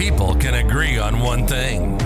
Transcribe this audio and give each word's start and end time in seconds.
people 0.00 0.34
can 0.34 0.54
agree 0.54 0.96
on 0.96 1.20
one 1.20 1.46
thing 1.46 1.98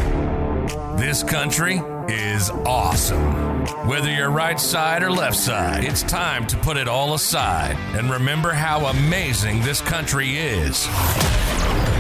this 0.97 1.23
country 1.23 1.81
is 2.09 2.51
awesome. 2.67 3.65
Whether 3.87 4.11
you're 4.11 4.31
right 4.31 4.59
side 4.59 5.05
or 5.05 5.13
left 5.13 5.37
side, 5.37 5.85
it's 5.85 6.03
time 6.03 6.45
to 6.49 6.57
put 6.57 6.77
it 6.77 6.89
all 6.89 7.15
aside 7.15 7.77
and 7.97 8.11
remember 8.11 8.51
how 8.51 8.87
amazing 8.87 9.63
this 9.63 9.81
country 9.81 10.39
is. 10.39 10.79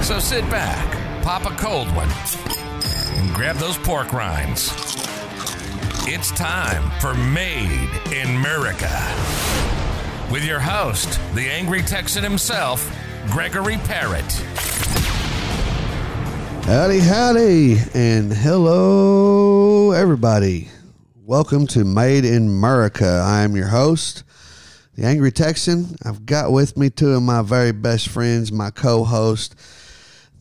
So 0.05 0.19
sit 0.19 0.43
back, 0.51 1.23
pop 1.23 1.45
a 1.45 1.55
cold 1.55 1.87
one, 1.95 2.11
and 3.17 3.33
grab 3.33 3.55
those 3.57 3.79
pork 3.79 4.13
rinds. 4.13 4.73
It's 6.09 6.33
time 6.33 6.91
for 6.99 7.15
Made 7.15 7.89
in 8.13 8.35
America. 8.35 8.91
With 10.29 10.45
your 10.45 10.59
host, 10.59 11.21
the 11.37 11.49
angry 11.49 11.83
Texan 11.83 12.25
himself, 12.25 12.85
Gregory 13.31 13.77
Parrott. 13.77 15.04
Howdy, 16.67 17.01
howdy, 17.01 17.77
and 17.93 18.33
hello, 18.33 19.91
everybody. 19.93 20.69
Welcome 21.27 21.67
to 21.69 21.85
Made 21.85 22.25
in 22.25 22.47
America. 22.47 23.21
I 23.23 23.43
am 23.43 23.55
your 23.55 23.67
host, 23.67 24.25
the 24.95 25.05
Angry 25.05 25.31
Texan. 25.31 25.95
I've 26.07 26.25
got 26.25 26.53
with 26.53 26.79
me 26.79 26.89
two 26.89 27.11
of 27.11 27.23
my 27.23 27.43
very 27.43 27.73
best 27.73 28.09
friends, 28.09 28.51
my 28.51 28.71
co 28.71 29.05
host, 29.05 29.57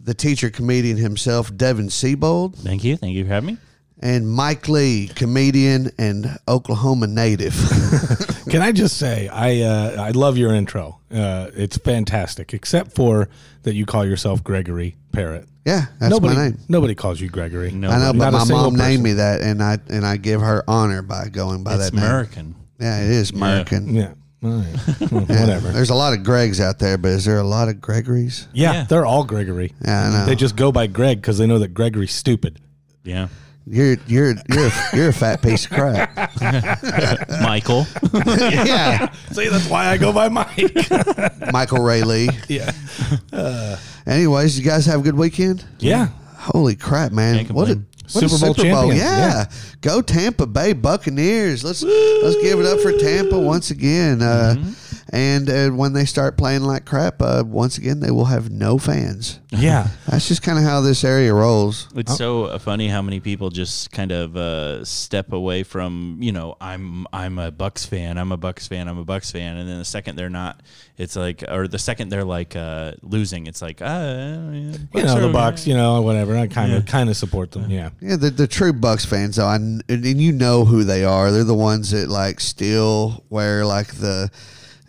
the 0.02 0.13
teacher 0.13 0.49
comedian 0.49 0.96
himself, 0.96 1.54
Devin 1.58 1.90
Siebold, 1.90 2.55
Thank 2.55 2.85
you. 2.85 2.96
Thank 2.96 3.16
you 3.16 3.26
for 3.26 3.32
having 3.32 3.55
me. 3.55 3.58
And 4.03 4.30
Mike 4.30 4.67
Lee, 4.67 5.07
comedian 5.16 5.89
and 5.98 6.38
Oklahoma 6.48 7.07
native. 7.07 7.55
Can 8.49 8.62
I 8.62 8.71
just 8.73 8.98
say 8.98 9.29
I 9.29 9.62
uh, 9.62 9.95
I 10.03 10.12
love 10.12 10.38
your 10.38 10.53
intro. 10.53 10.99
Uh, 11.12 11.49
it's 11.55 11.77
fantastic, 11.77 12.53
except 12.53 12.91
for 12.93 13.29
that 13.63 13.73
you 13.73 13.85
call 13.85 14.05
yourself 14.05 14.43
Gregory 14.43 14.98
Parrott. 15.13 15.48
yeah, 15.65 15.85
that's 15.99 16.12
nobody, 16.12 16.35
my 16.35 16.43
name. 16.49 16.59
Nobody 16.68 16.96
calls 16.96 17.21
you 17.21 17.29
Gregory. 17.29 17.71
No, 17.71 17.90
I 17.90 17.98
know, 17.99 18.12
but 18.13 18.18
Not 18.20 18.34
my 18.34 18.40
single 18.43 18.71
mom 18.71 18.76
named 18.76 19.04
me 19.04 19.13
that, 19.13 19.41
and 19.41 19.63
I 19.63 19.77
and 19.90 20.05
I 20.05 20.18
give 20.18 20.41
her 20.41 20.63
honor 20.68 21.01
by 21.01 21.29
going 21.29 21.63
by 21.63 21.76
it's 21.76 21.85
that 21.85 21.93
name. 21.93 22.04
American. 22.04 22.55
Yeah, 22.79 23.01
it 23.04 23.09
is 23.09 23.31
American. 23.31 23.96
Yeah. 23.96 24.13
All 24.43 24.51
right. 24.51 24.76
Well, 25.12 25.26
Yeah. 25.29 25.40
Whatever. 25.40 25.70
There's 25.70 25.91
a 25.91 25.96
lot 25.96 26.12
of 26.12 26.20
Gregs 26.20 26.59
out 26.59 26.77
there, 26.79 26.98
but 26.98 27.12
is 27.12 27.24
there 27.24 27.37
a 27.37 27.43
lot 27.46 27.70
of 27.70 27.76
Gregorys? 27.76 28.48
Yeah, 28.51 28.74
Yeah. 28.74 28.84
they're 28.84 29.05
all 29.05 29.24
Gregory. 29.24 29.71
Yeah, 29.85 30.07
I 30.07 30.09
know. 30.12 30.26
They 30.26 30.35
just 30.35 30.57
go 30.57 30.74
by 30.74 30.87
Greg 30.87 31.21
because 31.21 31.37
they 31.37 31.48
know 31.48 31.59
that 31.59 31.70
Gregory's 31.74 32.12
stupid. 32.13 32.59
Yeah. 33.05 33.29
You're 33.65 33.95
you're 34.07 34.35
you're 34.49 34.67
a, 34.67 34.71
you're 34.93 35.09
a 35.09 35.13
fat 35.13 35.41
piece 35.41 35.65
of 35.65 35.71
crap. 35.71 36.15
Michael. 37.41 37.85
yeah, 38.13 39.11
See, 39.31 39.47
that's 39.47 39.67
why 39.69 39.87
I 39.87 39.97
go 39.97 40.11
by 40.11 40.27
Mike. 40.29 40.75
Michael 41.53 41.79
Ray 41.84 42.03
Lee. 42.03 42.29
yeah. 42.49 42.71
Anyways, 44.05 44.59
you 44.59 44.65
guys 44.65 44.85
have 44.85 44.99
a 44.99 45.03
good 45.03 45.15
weekend. 45.17 45.65
Yeah. 45.79 46.09
Holy 46.37 46.75
crap, 46.75 47.13
man! 47.13 47.37
Can't 47.45 47.51
What 47.51 47.69
a 47.69 47.75
complain. 47.75 47.87
what 48.11 48.23
a 48.23 48.29
Super 48.29 48.45
Bowl 48.45 48.53
champions, 48.53 48.99
Yeah. 48.99 49.17
yeah. 49.17 49.45
go 49.79 50.01
Tampa 50.01 50.45
Bay 50.45 50.73
Buccaneers. 50.73 51.63
Let's 51.63 51.84
let's 51.84 52.35
give 52.41 52.59
it 52.59 52.65
up 52.65 52.79
for 52.81 52.91
Tampa 52.91 53.39
once 53.39 53.71
again. 53.71 54.21
Uh, 54.21 54.55
Mm-hmm. 54.57 54.71
And 55.13 55.47
uh, 55.47 55.69
when 55.69 55.93
they 55.93 56.05
start 56.05 56.39
playing 56.39 56.63
like 56.63 56.85
crap, 56.85 57.21
uh, 57.21 57.43
once 57.45 57.77
again 57.77 57.99
they 57.99 58.09
will 58.09 58.25
have 58.25 58.49
no 58.49 58.79
fans. 58.79 59.39
Yeah. 59.51 59.89
That's 60.07 60.27
just 60.27 60.41
kind 60.41 60.57
of 60.57 60.63
how 60.63 60.81
this 60.81 61.03
area 61.03 61.31
rolls. 61.31 61.87
It's 61.95 62.17
so 62.17 62.45
uh, 62.45 62.57
funny 62.57 62.87
how 62.87 63.03
many 63.03 63.19
people 63.19 63.51
just 63.51 63.91
kind 63.91 64.11
of 64.11 64.35
uh, 64.35 64.84
step 64.84 65.31
away 65.31 65.61
from 65.61 66.17
you 66.19 66.31
know 66.31 66.57
I'm 66.59 67.06
I'm 67.13 67.38
a 67.38 67.51
Bucks 67.51 67.85
fan 67.85 68.17
I'm 68.17 68.31
a 68.31 68.38
Bucks 68.38 68.67
fan 68.67 68.88
I'm 68.88 68.97
a 68.97 69.06
Bucks 69.06 69.31
fan 69.31 69.57
and 69.57 69.69
then 69.69 69.78
the 69.78 69.85
second 69.85 70.16
they're 70.16 70.31
not 70.31 70.61
it's 70.97 71.16
like 71.16 71.44
or 71.47 71.67
the 71.67 71.78
second 71.78 72.09
they're 72.09 72.23
like 72.25 72.56
uh, 72.56 72.94
losing 73.03 73.45
it's 73.45 73.61
like 73.61 73.84
uh, 73.84 73.85
yeah, 73.85 74.78
You 74.95 75.03
know 75.03 75.16
are 75.16 75.19
the 75.19 75.25
okay." 75.25 75.31
Bucks. 75.31 75.67
You 75.67 75.75
know 75.75 76.01
whatever. 76.01 76.35
I 76.35 76.47
kind 76.47 76.73
of 76.73 76.88
kind 76.88 77.07
of 77.07 77.16
support 77.16 77.51
them. 77.51 77.69
Yeah. 77.69 77.91
Yeah, 78.01 78.16
the, 78.16 78.31
the 78.31 78.47
true 78.47 78.73
Bucks 78.73 79.06
fans, 79.06 79.35
though, 79.35 79.46
I, 79.46 79.57
and, 79.57 79.84
and 79.88 80.03
you 80.19 80.31
know 80.31 80.66
who 80.66 80.84
they 80.84 81.03
are. 81.06 81.31
They're 81.31 81.44
the 81.44 81.53
ones 81.53 81.91
that 81.91 82.09
like 82.09 82.40
still 82.40 83.23
wear 83.29 83.63
like 83.63 83.94
the 83.94 84.31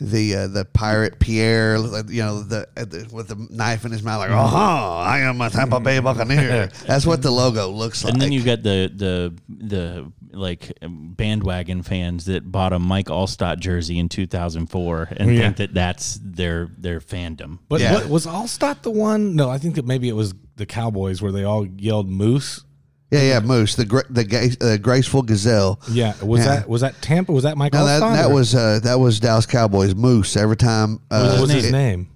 the 0.01 0.35
uh, 0.35 0.47
the 0.49 0.65
pirate 0.65 1.19
Pierre, 1.21 1.77
you 1.77 2.23
know, 2.23 2.43
the, 2.43 2.69
uh, 2.77 2.85
the 2.85 3.09
with 3.13 3.29
the 3.29 3.47
knife 3.51 3.85
in 3.85 3.93
his 3.93 4.03
mouth, 4.03 4.19
like, 4.21 4.31
oh, 4.31 4.35
I 4.35 5.21
am 5.21 5.41
a 5.41 5.51
Tampa 5.51 5.79
Bay 5.81 5.99
Buccaneer. 6.01 6.67
That's 6.87 7.07
what 7.07 7.23
the 7.23 7.31
logo 7.31 7.69
looks 7.69 8.03
like. 8.05 8.13
and 8.13 8.21
then 8.23 8.33
you 8.33 8.43
got 8.43 8.63
the 8.63 8.91
the 8.95 9.35
the 9.49 10.13
like 10.37 10.77
bandwagon 10.83 11.83
fans 11.83 12.25
that 12.25 12.51
bought 12.51 12.73
a 12.73 12.79
Mike 12.81 13.07
Alstott 13.07 13.61
jersey 13.61 13.99
in 14.01 14.09
2004 14.09 15.09
and 15.17 15.33
Yeah. 15.33 15.41
think 15.43 15.57
that 15.59 15.75
that's 15.75 16.19
their 16.23 16.69
their 16.77 16.99
fandom 17.01 17.59
But 17.69 17.81
Yeah. 17.81 17.95
what, 17.95 18.09
was 18.09 18.27
Alstott 18.27 18.83
the 18.83 18.91
one? 18.91 19.37
No, 19.37 19.49
I 19.49 19.59
think 19.59 19.77
that 19.77 19.87
maybe 19.87 20.09
it 20.09 20.17
was 20.17 20.35
the 20.57 20.67
Cowboys 20.67 21.23
where 21.23 21.31
they 21.33 21.45
all 21.45 21.67
yelled 21.67 22.09
"Moose." 22.09 22.65
Yeah, 23.11 23.21
yeah, 23.23 23.41
Moose, 23.41 23.77
the 23.77 23.85
gra- 23.85 24.11
the 24.11 24.25
ga- 24.25 24.57
uh, 24.61 24.77
graceful 24.79 25.23
gazelle. 25.23 25.79
Yeah, 25.89 26.15
was 26.23 26.41
Yeah. 26.41 26.57
that 26.57 26.69
was 26.69 26.81
that 26.81 27.01
Tampa? 27.01 27.33
Was 27.33 27.45
that 27.45 27.57
Mike 27.57 27.73
No, 27.73 27.85
that, 27.85 28.01
that 28.01 28.31
was 28.31 28.55
uh, 28.55 28.81
that 28.83 28.99
was 28.99 29.21
Dallas 29.21 29.47
Cowboys 29.47 29.95
Moose. 29.95 30.37
Every 30.37 30.57
time, 30.57 31.01
uh, 31.11 31.31
what 31.33 31.43
was 31.43 31.51
his 31.53 31.67
it- 31.67 31.73
name? 31.73 32.09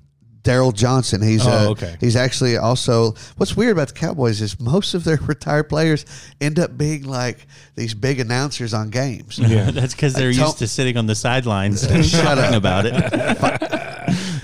Daryl 0.44 0.72
Johnston. 0.72 1.20
He's 1.20 1.46
Oh, 1.46 1.50
uh, 1.50 1.70
okay. 1.72 1.96
He's 2.00 2.16
actually 2.16 2.56
also. 2.56 3.14
What's 3.36 3.54
weird 3.54 3.72
about 3.72 3.88
the 3.88 3.94
Cowboys 3.94 4.40
is 4.40 4.58
most 4.58 4.94
of 4.94 5.04
their 5.04 5.16
retired 5.26 5.68
players 5.68 6.06
end 6.40 6.58
up 6.58 6.78
being 6.78 7.02
like 7.04 7.46
these 7.74 7.92
big 7.92 8.18
announcers 8.18 8.72
on 8.72 8.88
games. 8.88 9.38
Yeah. 9.38 9.70
that's 9.72 9.94
because 9.94 10.14
they're 10.14 10.32
Tell- 10.32 10.46
used 10.46 10.58
to 10.58 10.66
sitting 10.68 10.96
on 10.96 11.06
the 11.06 11.14
sidelines 11.14 11.82
and 11.84 12.04
shouting 12.06 12.54
about 12.54 12.86
it 12.86 12.94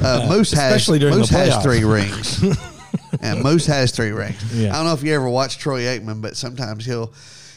Uh, 0.00 0.26
Moose 0.28 0.52
has 0.52 0.74
Especially 0.74 0.98
during 0.98 1.16
Moose 1.18 1.30
the 1.30 1.38
has 1.38 1.54
playoffs. 1.54 1.62
three 1.62 1.84
rings. 1.84 2.42
And 3.24 3.42
Moose 3.42 3.66
has 3.66 3.90
three 3.90 4.10
rings. 4.10 4.40
Yeah. 4.54 4.72
I 4.72 4.76
don't 4.76 4.84
know 4.86 4.92
if 4.94 5.02
you 5.02 5.14
ever 5.14 5.28
watched 5.28 5.58
Troy 5.60 5.82
Aikman, 5.82 6.20
but 6.22 6.36
sometimes 6.36 6.84
he'll 6.84 7.12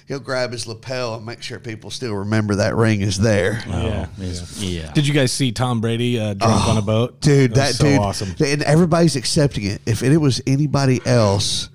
he'll 0.08 0.20
grab 0.22 0.52
his 0.54 0.66
lapel 0.66 1.16
and 1.16 1.26
make 1.26 1.42
sure 1.44 1.60
people 1.60 1.92
still 1.92 2.14
remember 2.16 2.56
that 2.56 2.76
ring 2.76 3.02
is 3.02 3.18
there. 3.20 3.62
Yeah, 3.68 4.08
Oh, 4.18 4.24
it's- 4.24 4.62
yeah. 4.64 4.92
Did 4.94 5.06
you 5.06 5.14
guys 5.14 5.32
see 5.34 5.52
Tom 5.52 5.82
Brady 5.82 6.18
uh, 6.20 6.34
drunk 6.34 6.68
on 6.68 6.78
a 6.78 6.82
boat? 6.82 7.12
Oh, 7.16 7.18
Dude, 7.20 7.52
That 7.52 7.56
that, 7.56 7.68
was 7.68 7.78
so 7.78 7.84
dude, 7.86 8.00
awesome. 8.00 8.36
and 8.46 8.64
everybody's 8.64 9.16
accepting 9.18 9.66
it. 9.66 9.82
If 9.86 10.04
it 10.04 10.18
was 10.18 10.42
anybody 10.48 11.02
else, 11.06 11.68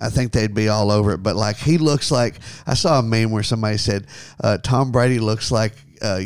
I 0.00 0.10
think 0.10 0.32
they'd 0.32 0.52
be 0.54 0.68
all 0.68 0.90
over 0.90 1.12
it. 1.12 1.22
But 1.22 1.34
like, 1.34 1.56
he 1.56 1.78
looks 1.78 2.10
like 2.10 2.34
I 2.66 2.74
saw 2.74 2.98
a 2.98 3.02
meme 3.02 3.30
where 3.30 3.42
somebody 3.42 3.78
said 3.78 4.06
uh, 4.44 4.58
Tom 4.58 4.92
Brady 4.92 5.18
looks 5.18 5.50
like 5.50 5.72
uh, 6.02 6.20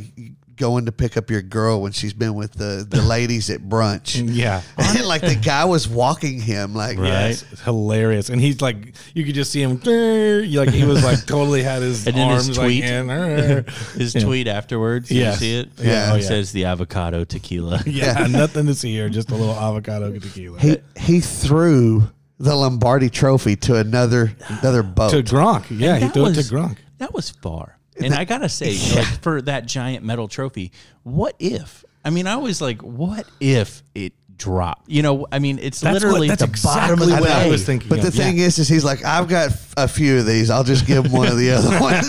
going 0.62 0.86
to 0.86 0.92
pick 0.92 1.16
up 1.16 1.28
your 1.28 1.42
girl 1.42 1.82
when 1.82 1.90
she's 1.92 2.12
been 2.14 2.34
with 2.34 2.52
the 2.52 2.86
the 2.88 3.02
ladies 3.16 3.50
at 3.50 3.60
brunch. 3.60 4.10
Yeah. 4.32 4.62
And 4.78 5.06
like 5.06 5.22
the 5.22 5.34
guy 5.34 5.64
was 5.64 5.88
walking 5.88 6.40
him 6.40 6.74
like 6.74 6.98
Right. 6.98 7.08
Yes, 7.08 7.44
it's 7.50 7.60
hilarious, 7.62 8.28
and 8.30 8.40
he's 8.40 8.60
like, 8.60 8.94
you 9.14 9.24
could 9.24 9.34
just 9.34 9.50
see 9.50 9.60
him, 9.62 9.76
like 9.84 10.68
he 10.70 10.84
was 10.84 11.02
like 11.02 11.26
totally 11.26 11.62
had 11.62 11.82
his 11.82 12.06
And 12.06 12.16
then 12.16 12.30
his 12.30 12.46
arms 12.48 12.58
tweet. 12.58 12.82
like 12.84 12.90
in. 12.92 13.64
His 13.98 14.14
Yeah. 14.14 14.20
tweet 14.22 14.46
afterwards, 14.48 15.08
did 15.08 15.16
Yes. 15.16 15.40
you 15.40 15.46
see 15.46 15.54
it? 15.60 15.68
Yeah. 15.78 16.10
Oh, 16.12 16.16
It 16.16 16.22
yeah. 16.22 16.28
says 16.28 16.52
the 16.52 16.64
avocado 16.66 17.24
tequila. 17.24 17.82
Yeah, 17.86 18.26
nothing 18.30 18.66
to 18.66 18.74
see 18.74 18.92
here, 18.92 19.08
just 19.08 19.30
a 19.30 19.34
little 19.34 19.54
avocado 19.56 20.12
tequila. 20.18 20.58
he 20.60 20.76
he 20.96 21.20
threw 21.20 22.08
the 22.38 22.54
Lombardi 22.54 23.08
Trophy 23.10 23.56
to 23.56 23.76
another 23.76 24.32
another 24.48 24.82
boat. 24.82 25.10
to 25.10 25.22
Gronk, 25.22 25.64
yeah, 25.70 25.96
he 25.98 26.08
threw 26.08 26.22
was- 26.24 26.38
it 26.38 26.42
to 26.44 26.54
Gronk. 26.54 26.76
That 26.98 27.12
was 27.14 27.30
far. 27.30 27.78
And 28.00 28.14
I 28.14 28.24
gotta 28.24 28.48
say, 28.48 28.76
like 28.96 29.06
for 29.22 29.42
that 29.42 29.66
giant 29.66 30.04
metal 30.04 30.28
trophy, 30.28 30.72
what 31.02 31.34
if? 31.38 31.84
I 32.04 32.10
mean, 32.10 32.26
I 32.26 32.36
was 32.36 32.60
like, 32.60 32.82
what 32.82 33.26
if 33.40 33.82
it 33.94 34.12
dropped? 34.36 34.88
You 34.88 35.02
know, 35.02 35.26
I 35.30 35.38
mean, 35.38 35.58
it's 35.60 35.80
That's 35.80 35.94
literally 35.94 36.28
what- 36.28 36.38
that's 36.38 36.60
the 36.62 36.66
bottom 36.66 36.94
of 36.94 36.98
the 36.98 37.04
exactly 37.14 37.28
what 37.30 37.30
I 37.30 37.48
was 37.48 37.64
thinking. 37.64 37.88
But 37.88 38.02
the 38.02 38.10
thing 38.10 38.38
yeah. 38.38 38.46
is, 38.46 38.58
is 38.58 38.68
he's 38.68 38.84
like, 38.84 39.04
I've 39.04 39.28
got 39.28 39.50
a 39.76 39.86
few 39.86 40.18
of 40.18 40.26
these. 40.26 40.50
I'll 40.50 40.64
just 40.64 40.86
give 40.86 41.04
him 41.04 41.12
one 41.12 41.28
of 41.28 41.36
the 41.36 41.52
other 41.52 41.68
ones. 41.80 42.08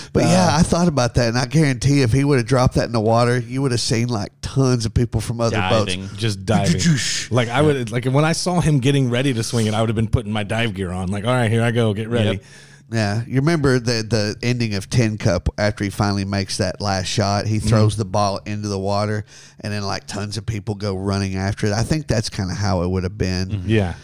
but 0.12 0.22
yeah, 0.24 0.48
I 0.52 0.62
thought 0.62 0.88
about 0.88 1.14
that, 1.14 1.28
and 1.28 1.38
I 1.38 1.46
guarantee 1.46 2.02
if 2.02 2.12
he 2.12 2.24
would 2.24 2.38
have 2.38 2.46
dropped 2.46 2.74
that 2.74 2.86
in 2.86 2.92
the 2.92 3.00
water, 3.00 3.38
you 3.38 3.62
would 3.62 3.72
have 3.72 3.80
seen 3.80 4.08
like 4.08 4.32
tons 4.40 4.86
of 4.86 4.94
people 4.94 5.20
from 5.20 5.40
other 5.40 5.56
Diving. 5.56 6.02
boats. 6.06 6.16
just 6.16 6.46
diving. 6.46 6.80
like 7.30 7.48
I 7.48 7.60
would, 7.62 7.90
like 7.92 8.06
when 8.06 8.24
I 8.24 8.32
saw 8.32 8.60
him 8.60 8.78
getting 8.80 9.10
ready 9.10 9.34
to 9.34 9.42
swing 9.42 9.66
it, 9.66 9.74
I 9.74 9.80
would 9.80 9.88
have 9.88 9.96
been 9.96 10.08
putting 10.08 10.32
my 10.32 10.44
dive 10.44 10.74
gear 10.74 10.92
on. 10.92 11.08
Like, 11.08 11.24
all 11.24 11.34
right, 11.34 11.50
here 11.50 11.62
I 11.62 11.70
go, 11.72 11.92
get 11.94 12.08
ready. 12.08 12.30
Yep. 12.30 12.42
Yeah, 12.92 13.22
you 13.26 13.36
remember 13.36 13.78
the 13.78 14.02
the 14.02 14.36
ending 14.42 14.74
of 14.74 14.90
Tin 14.90 15.16
Cup 15.16 15.48
after 15.56 15.84
he 15.84 15.90
finally 15.90 16.24
makes 16.24 16.56
that 16.58 16.80
last 16.80 17.06
shot. 17.06 17.46
He 17.46 17.58
mm-hmm. 17.58 17.68
throws 17.68 17.96
the 17.96 18.04
ball 18.04 18.40
into 18.46 18.68
the 18.68 18.78
water, 18.78 19.24
and 19.60 19.72
then 19.72 19.82
like 19.82 20.06
tons 20.06 20.36
of 20.36 20.44
people 20.44 20.74
go 20.74 20.96
running 20.96 21.36
after 21.36 21.66
it. 21.68 21.72
I 21.72 21.84
think 21.84 22.08
that's 22.08 22.28
kind 22.28 22.50
of 22.50 22.56
how 22.56 22.82
it 22.82 22.88
would 22.88 23.04
have 23.04 23.16
been. 23.16 23.62
Yeah. 23.66 23.94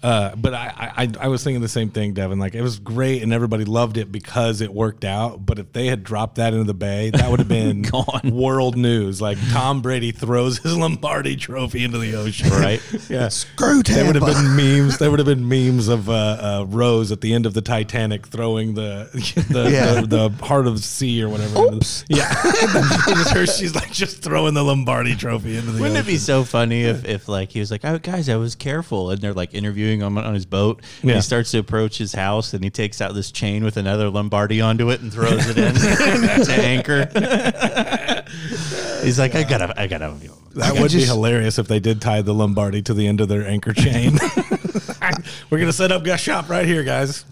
Uh, 0.00 0.34
but 0.36 0.54
I, 0.54 0.92
I 0.96 1.12
I 1.22 1.28
was 1.28 1.42
thinking 1.42 1.60
the 1.60 1.68
same 1.68 1.90
thing, 1.90 2.12
Devin. 2.14 2.38
Like 2.38 2.54
it 2.54 2.62
was 2.62 2.78
great 2.78 3.22
and 3.24 3.32
everybody 3.32 3.64
loved 3.64 3.96
it 3.96 4.12
because 4.12 4.60
it 4.60 4.72
worked 4.72 5.04
out. 5.04 5.44
But 5.44 5.58
if 5.58 5.72
they 5.72 5.86
had 5.86 6.04
dropped 6.04 6.36
that 6.36 6.52
into 6.52 6.64
the 6.64 6.74
bay, 6.74 7.10
that 7.10 7.28
would 7.28 7.40
have 7.40 7.48
been 7.48 7.82
Gone. 7.90 8.20
world 8.32 8.76
news. 8.76 9.20
Like 9.20 9.38
Tom 9.50 9.82
Brady 9.82 10.12
throws 10.12 10.58
his 10.58 10.76
Lombardi 10.76 11.34
Trophy 11.34 11.82
into 11.82 11.98
the 11.98 12.14
ocean, 12.14 12.48
Right. 12.50 12.80
Yeah. 13.10 13.28
Screw 13.28 13.82
Tampa. 13.82 13.92
There 13.92 14.06
would 14.06 14.16
have 14.36 14.44
been 14.44 14.54
memes. 14.56 14.98
There 14.98 15.10
would 15.10 15.18
have 15.18 15.26
been 15.26 15.48
memes 15.48 15.88
of 15.88 16.08
uh, 16.08 16.12
uh, 16.12 16.66
Rose 16.68 17.10
at 17.10 17.20
the 17.20 17.34
end 17.34 17.44
of 17.44 17.54
the 17.54 17.62
Titanic 17.62 18.26
throwing 18.28 18.74
the 18.74 19.08
the, 19.50 19.68
Yeah. 19.70 20.00
the, 20.02 20.28
the 20.28 20.44
heart 20.44 20.68
of 20.68 20.76
the 20.76 20.82
sea 20.82 21.20
or 21.24 21.28
whatever. 21.28 21.74
Oops. 21.74 22.04
Yeah, 22.08 22.32
it 22.44 23.18
was 23.18 23.30
her. 23.30 23.46
She's 23.46 23.74
like 23.74 23.90
just 23.92 24.22
throwing 24.22 24.54
the 24.54 24.62
Lombardi 24.62 25.16
Trophy 25.16 25.56
into 25.56 25.66
the. 25.66 25.70
Ocean. 25.72 25.82
Wouldn't 25.82 25.98
it 25.98 26.06
be 26.06 26.18
so 26.18 26.44
funny 26.44 26.82
if, 26.84 27.04
if 27.04 27.28
like 27.28 27.50
he 27.50 27.58
was 27.58 27.70
like, 27.72 27.84
oh 27.84 27.98
guys, 27.98 28.28
I 28.28 28.36
was 28.36 28.54
careful, 28.54 29.10
and 29.10 29.20
they're 29.20 29.32
like 29.34 29.54
interviewing 29.54 29.87
him 29.96 30.18
on 30.18 30.34
his 30.34 30.46
boat. 30.46 30.82
And 31.02 31.10
Yeah. 31.10 31.16
he 31.16 31.22
starts 31.22 31.50
to 31.52 31.58
approach 31.58 31.98
his 31.98 32.12
house, 32.12 32.52
and 32.54 32.62
he 32.62 32.70
takes 32.70 33.00
out 33.00 33.14
this 33.14 33.30
chain 33.32 33.64
with 33.64 33.76
another 33.76 34.10
Lombardi 34.10 34.60
onto 34.60 34.90
it 34.90 35.00
and 35.00 35.12
throws 35.12 35.46
it 35.48 35.56
in 35.58 35.74
to 36.44 36.52
anchor. 36.52 37.06
He's 39.02 39.18
like, 39.18 39.34
I 39.34 39.42
gotta, 39.44 39.72
I 39.80 39.86
gotta. 39.86 40.14
That 40.54 40.76
I 40.76 40.80
would 40.80 40.92
be 40.92 41.04
hilarious 41.04 41.58
if 41.58 41.68
they 41.68 41.78
did 41.78 42.00
tie 42.00 42.22
the 42.22 42.34
Lombardi 42.34 42.82
to 42.82 42.94
the 42.94 43.06
end 43.06 43.20
of 43.20 43.28
their 43.28 43.46
anchor 43.46 43.72
chain. 43.72 44.18
We're 45.50 45.58
gonna 45.58 45.72
set 45.72 45.92
up 45.92 46.04
a 46.06 46.16
shop 46.18 46.48
right 46.48 46.66
here, 46.66 46.82
guys. 46.82 47.24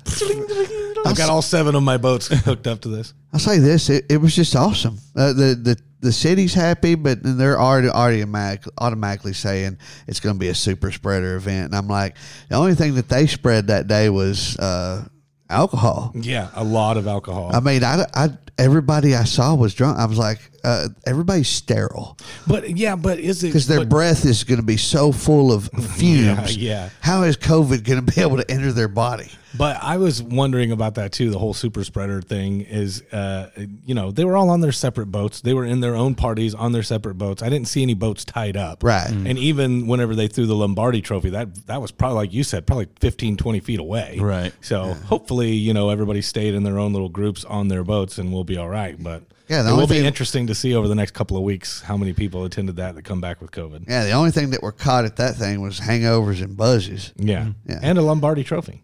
I've 1.05 1.17
got 1.17 1.29
all 1.29 1.43
seven 1.43 1.75
of 1.75 1.83
my 1.83 1.97
boats 1.97 2.29
hooked 2.29 2.67
up 2.67 2.81
to 2.83 2.89
this. 2.89 3.15
I'll 3.33 3.41
say 3.41 3.59
this: 3.59 3.91
it, 3.91 4.05
it 4.09 4.19
was 4.19 4.35
just 4.35 4.55
awesome. 4.55 4.99
Uh, 5.17 5.33
the 5.33 5.55
the 5.61 5.77
the 6.01 6.13
city's 6.13 6.55
happy, 6.55 6.95
but 6.95 7.23
then 7.23 7.39
they're 7.39 7.59
already 7.61 7.89
already 7.89 8.21
automatic, 8.23 8.65
automatically 8.79 9.33
saying 9.33 9.79
it's 10.07 10.21
going 10.21 10.35
to 10.35 10.39
be 10.39 10.49
a 10.49 10.55
super 10.55 10.91
spreader 10.93 11.37
event. 11.37 11.67
And 11.67 11.75
I'm 11.75 11.89
like, 11.89 12.17
the 12.49 12.57
only 12.57 12.75
thing 12.75 12.95
that 12.97 13.09
they 13.09 13.27
spread 13.27 13.69
that 13.69 13.87
day 13.89 14.09
was 14.11 14.57
uh, 14.59 15.07
alcohol. 15.49 16.13
Yeah, 16.15 16.51
a 16.55 16.65
lot 16.65 16.97
of 16.97 17.07
alcohol. 17.07 17.51
I 17.55 17.61
mean, 17.61 17.83
I, 17.85 18.05
I 18.15 18.29
everybody 18.59 19.15
I 19.15 19.25
saw 19.25 19.55
was 19.55 19.75
drunk. 19.75 19.99
I 19.99 20.07
was 20.07 20.19
like, 20.19 20.39
uh, 20.65 20.89
everybody's 21.07 21.49
sterile 21.49 22.17
but 22.49 22.77
yeah, 22.77 22.97
but 22.97 23.21
is 23.21 23.45
it 23.45 23.49
because 23.49 23.67
their 23.69 23.81
but- 23.81 23.89
breath 23.89 24.25
is 24.25 24.43
going 24.45 24.59
to 24.61 24.67
be 24.67 24.77
so 24.77 25.13
full 25.13 25.53
of 25.53 25.69
fumes. 25.97 26.57
yeah. 26.57 26.91
How 27.01 27.23
is 27.23 27.37
COVID 27.37 27.85
going 27.85 28.05
to 28.05 28.13
be 28.13 28.21
able 28.21 28.37
to 28.39 28.51
enter 28.51 28.73
their 28.73 28.89
body? 28.89 29.31
But 29.57 29.79
I 29.83 29.97
was 29.97 30.23
wondering 30.23 30.73
about 30.73 30.97
that 30.97 31.13
too. 31.13 31.31
The 31.31 31.39
whole 31.39 31.55
super 31.55 31.85
spreader 31.85 32.21
thing 32.21 32.63
is, 32.63 33.03
uh, 33.13 33.51
you 33.85 33.95
know, 33.95 34.11
they 34.11 34.25
were 34.25 34.37
all 34.37 34.51
on 34.51 34.61
their 34.61 34.73
separate 34.73 35.07
boats. 35.07 35.41
They 35.41 35.55
were 35.55 35.65
in 35.65 35.81
their 35.81 35.95
own 35.95 36.15
parties 36.15 36.55
on 36.55 36.73
their 36.73 36.83
separate 36.83 37.15
boats. 37.15 37.43
I 37.43 37.49
didn't 37.49 37.69
see 37.69 37.83
any 37.83 37.95
boats 37.95 38.25
tied 38.25 38.57
up. 38.57 38.83
Right. 38.83 39.11
And 39.11 39.39
even 39.39 39.87
whenever 39.87 40.15
they 40.15 40.29
threw 40.29 40.47
the 40.47 40.55
Lombardi 40.57 41.01
trophy, 41.01 41.31
that 41.31 41.67
that 41.67 41.81
was 41.81 41.91
probably, 41.91 42.17
like 42.17 42.33
you 42.33 42.43
said, 42.45 42.67
probably 42.67 42.89
15, 43.01 43.37
20 43.37 43.61
feet 43.61 43.81
away. 43.81 44.19
Right. 44.21 44.53
So 44.61 44.95
hopefully, 45.07 45.53
you 45.53 45.73
know, 45.75 45.91
everybody 45.91 46.23
stayed 46.23 46.55
in 46.55 46.63
their 46.63 46.79
own 46.79 46.93
little 46.93 47.09
groups 47.09 47.45
on 47.45 47.69
their 47.69 47.85
boats 47.85 48.19
and 48.19 48.33
we'll 48.33 48.45
be 48.45 48.57
all 48.57 48.69
right. 48.69 49.01
But 49.03 49.23
Yeah, 49.49 49.63
the 49.63 49.69
it 49.69 49.73
only 49.73 49.83
will 49.83 49.89
be 49.89 50.05
interesting 50.05 50.47
to 50.49 50.55
see 50.55 50.75
over 50.75 50.89
the 50.89 50.95
next 50.95 51.13
couple 51.13 51.37
of 51.37 51.43
weeks 51.43 51.83
how 51.83 51.97
many 51.97 52.13
people 52.13 52.45
attended 52.45 52.77
that 52.77 52.95
that 52.95 53.05
come 53.05 53.21
back 53.21 53.41
with 53.41 53.51
COVID. 53.53 53.85
Yeah, 53.89 54.05
the 54.05 54.13
only 54.13 54.31
thing 54.31 54.51
that 54.51 54.63
were 54.63 54.73
caught 54.73 55.05
at 55.05 55.17
that 55.17 55.37
thing 55.37 55.61
was 55.61 55.81
hangovers 55.81 56.43
and 56.43 56.57
buzzes. 56.57 57.13
Yeah. 57.17 57.53
Yeah. 57.67 57.81
And 57.83 57.99
a 57.99 58.03
Lombardi 58.03 58.45
trophy. 58.45 58.83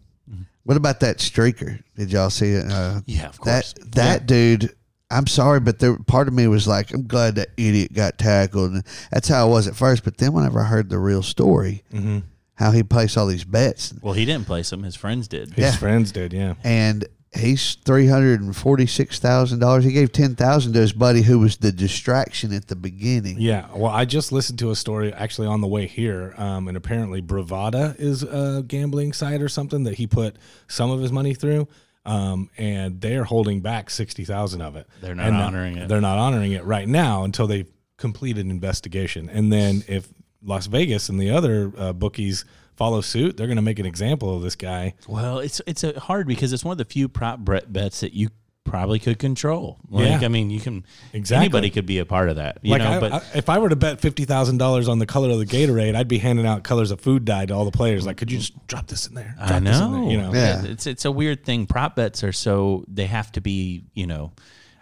What 0.63 0.77
about 0.77 0.99
that 1.01 1.17
streaker? 1.17 1.83
Did 1.95 2.11
y'all 2.11 2.29
see 2.29 2.51
it? 2.51 2.71
Uh, 2.71 3.01
Yeah, 3.05 3.27
of 3.27 3.39
course. 3.39 3.73
That 3.73 3.91
that 3.93 4.25
dude. 4.25 4.73
I'm 5.11 5.27
sorry, 5.27 5.59
but 5.59 5.77
there 5.77 5.95
part 5.97 6.27
of 6.27 6.33
me 6.33 6.47
was 6.47 6.67
like, 6.67 6.91
I'm 6.91 7.05
glad 7.05 7.35
that 7.35 7.49
idiot 7.55 7.93
got 7.93 8.17
tackled, 8.17 8.71
and 8.71 8.83
that's 9.11 9.27
how 9.27 9.45
I 9.45 9.49
was 9.49 9.67
at 9.67 9.75
first. 9.75 10.03
But 10.03 10.17
then 10.17 10.33
whenever 10.33 10.59
I 10.61 10.63
heard 10.65 10.89
the 10.89 10.97
real 10.97 11.21
story, 11.21 11.83
Mm-hmm. 11.93 12.19
how 12.55 12.71
he 12.71 12.81
placed 12.81 13.15
all 13.17 13.27
these 13.27 13.43
bets, 13.43 13.93
Well, 14.01 14.13
he 14.15 14.25
didn't 14.25 14.47
place 14.47 14.71
them; 14.71 14.81
his 14.83 14.95
friends 14.95 15.27
did. 15.27 15.49
His 15.53 15.57
Yeah. 15.65 15.71
friends 15.75 16.11
did, 16.11 16.33
yeah. 16.33 16.55
and 16.63 17.05
he's 17.35 17.75
three 17.75 18.07
hundred 18.07 18.41
and 18.41 18.55
forty 18.55 18.85
six 18.85 19.19
thousand 19.19 19.59
dollars. 19.59 19.83
He 19.83 19.91
gave 19.91 20.11
ten 20.11 20.35
thousand 20.35 20.73
to 20.73 20.79
his 20.79 20.93
buddy 20.93 21.21
who 21.21 21.39
was 21.39 21.57
the 21.57 21.71
distraction 21.71 22.53
at 22.53 22.67
the 22.67 22.75
beginning. 22.75 23.37
Yeah, 23.39 23.67
well, 23.75 23.91
I 23.91 24.05
just 24.05 24.31
listened 24.31 24.59
to 24.59 24.71
a 24.71 24.75
story 24.75 25.13
actually 25.13 25.47
on 25.47 25.61
the 25.61 25.67
way 25.67 25.87
here, 25.87 26.33
um, 26.37 26.67
and 26.67 26.77
apparently 26.77 27.21
Bovada 27.21 27.99
is 27.99 28.23
a 28.23 28.63
gambling 28.67 29.13
site 29.13 29.41
or 29.41 29.49
something 29.49 29.83
that 29.83 29.95
he 29.95 30.07
put 30.07 30.35
some 30.67 30.91
of 30.91 30.99
his 31.01 31.11
money 31.11 31.33
through, 31.33 31.67
um, 32.05 32.49
and 32.57 33.01
they're 33.01 33.23
holding 33.23 33.61
back 33.61 33.89
sixty 33.89 34.25
thousand 34.25 34.61
of 34.61 34.75
it. 34.75 34.87
They're 35.01 35.15
not 35.15 35.27
And, 35.27 35.35
honoring 35.37 35.77
it. 35.77 35.87
They're 35.87 36.01
not 36.01 36.17
honoring 36.17 36.51
it 36.51 36.63
right 36.63 36.87
now 36.87 37.23
until 37.23 37.47
they 37.47 37.65
complete 37.97 38.37
an 38.37 38.49
investigation, 38.51 39.29
and 39.29 39.51
then 39.51 39.83
if 39.87 40.07
Las 40.45 40.67
Vegas 40.67 41.07
and 41.09 41.19
the 41.19 41.29
other 41.29 41.71
uh, 41.77 41.93
bookies 41.93 42.43
follow 42.75 43.01
suit, 43.01 43.37
they're 43.37 43.47
going 43.47 43.57
to 43.57 43.61
make 43.61 43.79
an 43.79 43.85
example 43.85 44.35
of 44.35 44.41
this 44.41 44.55
guy. 44.55 44.93
Well, 45.07 45.39
it's 45.39 45.61
it's 45.67 45.83
a 45.83 45.99
hard 45.99 46.27
because 46.27 46.53
it's 46.53 46.63
one 46.63 46.71
of 46.73 46.77
the 46.77 46.85
few 46.85 47.07
prop 47.09 47.43
bet- 47.43 47.71
bets 47.71 47.99
that 48.01 48.13
you 48.13 48.29
probably 48.65 48.97
could 48.97 49.19
control. 49.19 49.77
Like, 49.89 50.05
Yeah. 50.07 50.19
I 50.25 50.29
mean, 50.29 50.49
you 50.49 50.59
can 50.61 50.85
Exactly. 51.11 51.45
anybody 51.45 51.69
could 51.69 51.85
be 51.85 51.99
a 51.99 52.05
part 52.05 52.29
of 52.29 52.37
that. 52.37 52.59
You 52.61 52.71
like 52.71 52.81
know, 52.81 52.91
I, 52.93 52.99
but 52.99 53.13
I- 53.13 53.21
if 53.35 53.49
I 53.49 53.59
were 53.59 53.69
to 53.69 53.75
bet 53.75 53.99
fifty 54.01 54.23
thousand 54.25 54.57
dollars 54.57 54.87
on 54.87 54.99
the 54.99 55.05
color 55.05 55.29
of 55.31 55.39
the 55.39 55.45
Gatorade, 55.45 55.95
I'd 55.95 56.07
be 56.07 56.17
handing 56.17 56.45
out 56.47 56.63
colors 56.63 56.89
of 56.89 57.01
food 57.01 57.25
dye 57.25 57.45
to 57.45 57.53
all 57.53 57.65
the 57.65 57.71
players. 57.71 58.05
Like, 58.05 58.17
could 58.17 58.31
you 58.31 58.37
just 58.39 58.65
drop 58.67 58.87
this 58.87 59.05
in 59.05 59.15
there? 59.15 59.35
Drop 59.37 59.51
I 59.51 59.59
this 59.59 59.79
in 59.79 59.91
there," 59.91 60.01
know. 60.01 60.09
you 60.09 60.17
know. 60.17 60.33
Yeah. 60.33 60.63
It's 60.63 60.87
it's 60.87 61.05
a 61.05 61.11
weird 61.11 61.43
thing. 61.45 61.65
Prop 61.67 61.95
bets 61.97 62.23
are 62.23 62.31
so 62.31 62.85
they 62.87 63.05
have 63.07 63.31
to 63.33 63.41
be 63.41 63.83
you 63.93 64.07
know 64.07 64.31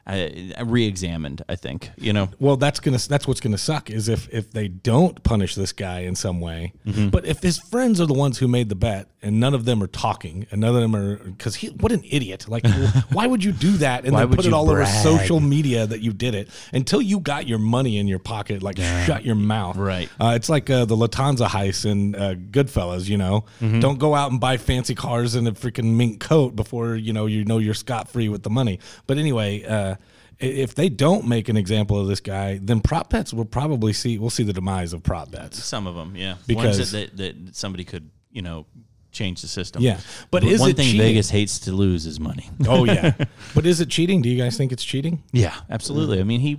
uh, 0.08 0.28
re-examined. 0.66 1.44
I 1.48 1.56
think 1.56 1.90
you 1.98 2.14
know. 2.14 2.30
Well, 2.40 2.58
that's 2.58 2.80
gonna 2.80 2.98
that's 2.98 3.28
what's 3.28 3.40
gonna 3.42 3.58
suck 3.58 3.90
is 3.90 4.10
if 4.10 4.28
if 4.34 4.52
they 4.52 4.68
don't 4.68 5.22
punish 5.24 5.56
this 5.56 5.72
guy 5.72 6.02
in 6.02 6.16
some 6.16 6.40
way. 6.42 6.74
Mm-hmm. 6.86 7.10
But 7.10 7.26
if 7.26 7.42
his 7.42 7.58
friends 7.60 8.00
are 8.02 8.06
the 8.06 8.14
ones 8.14 8.38
who 8.40 8.48
made 8.48 8.70
the 8.70 8.76
bet 8.76 9.08
and 9.22 9.40
none 9.40 9.54
of 9.54 9.66
them 9.66 9.84
are 9.84 9.88
talking 9.88 10.48
and 10.52 10.62
none 10.62 10.76
of 10.76 10.82
them 10.82 10.96
are 10.96 11.18
because 11.18 11.56
he 11.56 11.68
what 11.68 11.92
an 11.92 12.04
idiot! 12.10 12.48
Like, 12.48 12.66
why 13.12 13.28
would 13.28 13.44
you 13.44 13.52
do 13.52 13.72
that 13.78 14.06
and 14.06 14.14
Why 14.14 14.26
then 14.26 14.36
put 14.36 14.46
it 14.46 14.54
all 14.54 14.70
over 14.70 14.86
social 14.86 15.40
media 15.40 15.86
that 15.86 16.02
you 16.02 16.14
did 16.14 16.34
it 16.36 16.50
until 16.74 17.02
you 17.02 17.20
got 17.20 17.48
your 17.48 17.60
money 17.60 17.98
in 17.98 18.08
your 18.08 18.20
pocket? 18.20 18.64
Like, 18.64 18.78
shut 18.78 19.24
your 19.26 19.36
mouth. 19.36 19.78
Right. 19.78 20.10
Uh, 20.20 20.34
it's 20.36 20.50
like 20.50 20.70
uh, 20.70 20.86
the 20.86 20.96
Lufthansa 20.96 21.48
heist 21.48 21.86
in 21.86 22.16
uh, 22.16 22.36
Goodfellas. 22.52 23.08
You 23.08 23.18
know, 23.18 23.46
Mm-hmm. 23.62 23.80
don't 23.80 24.00
go 24.00 24.16
out 24.16 24.32
and 24.32 24.40
buy 24.40 24.58
fancy 24.58 24.96
cars 24.96 25.36
and 25.36 25.48
a 25.48 25.52
freaking 25.52 25.96
mink 25.96 26.20
coat 26.20 26.56
before 26.56 26.96
you 26.96 27.14
know 27.14 27.26
you 27.28 27.46
know 27.46 27.58
you're 27.60 27.74
scot 27.74 28.10
free 28.10 28.28
with 28.30 28.44
the 28.44 28.50
money. 28.50 28.80
But 29.08 29.18
anyway, 29.18 29.64
uh, 29.64 29.96
if 30.42 30.76
they 30.76 30.90
don't 30.90 31.28
make 31.28 31.50
an 31.50 31.58
example 31.58 32.00
of 32.00 32.08
this 32.08 32.20
guy, 32.20 32.60
then 32.62 32.82
prop 32.82 33.10
bets 33.10 33.34
will 33.34 33.46
probably 33.46 33.94
see 33.94 34.18
we'll 34.18 34.30
see 34.30 34.44
the 34.44 34.54
demise 34.54 34.94
of 34.94 35.04
prop 35.04 35.32
bets. 35.32 35.64
Some 35.64 35.88
of 35.88 35.96
them, 35.96 36.16
yeah, 36.16 36.36
Because- 36.48 36.78
Ones 36.80 36.92
that, 36.92 37.18
that, 37.18 37.46
that 37.46 37.56
somebody 37.56 37.84
could 37.84 38.10
you 38.32 38.42
know 38.42 38.66
change 39.12 39.42
the 39.42 39.48
system. 39.48 39.82
Yeah. 39.82 40.00
But 40.32 40.44
is 40.44 40.62
one 40.62 40.70
it 40.70 40.78
thing 40.78 40.86
cheating? 40.86 41.02
Vegas 41.02 41.30
hates 41.30 41.60
to 41.60 41.72
lose 41.74 42.06
is 42.06 42.20
money. 42.20 42.50
Oh 42.68 42.86
yeah, 42.86 43.14
but 43.56 43.66
is 43.66 43.82
it 43.82 43.90
cheating? 43.90 44.22
Do 44.22 44.30
you 44.30 44.38
guys 44.42 44.58
think 44.58 44.72
it's 44.72 44.84
cheating? 44.86 45.22
Yeah, 45.34 45.56
absolutely. 45.70 46.20
I 46.20 46.24
mean, 46.24 46.40
he 46.40 46.58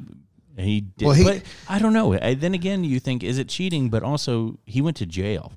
he 0.59 0.83
did, 0.83 1.07
Well, 1.07 1.15
he- 1.15 1.25
but 1.25 1.43
I 1.69 1.79
don't 1.79 1.93
know. 1.95 2.13
I, 2.15 2.35
then 2.35 2.53
again, 2.55 2.85
you 2.85 3.01
think 3.01 3.25
is 3.25 3.39
it 3.39 3.49
cheating? 3.49 3.89
But 3.89 4.03
also, 4.03 4.59
he 4.67 4.83
went 4.83 4.99
to 4.99 5.07
jail, 5.07 5.53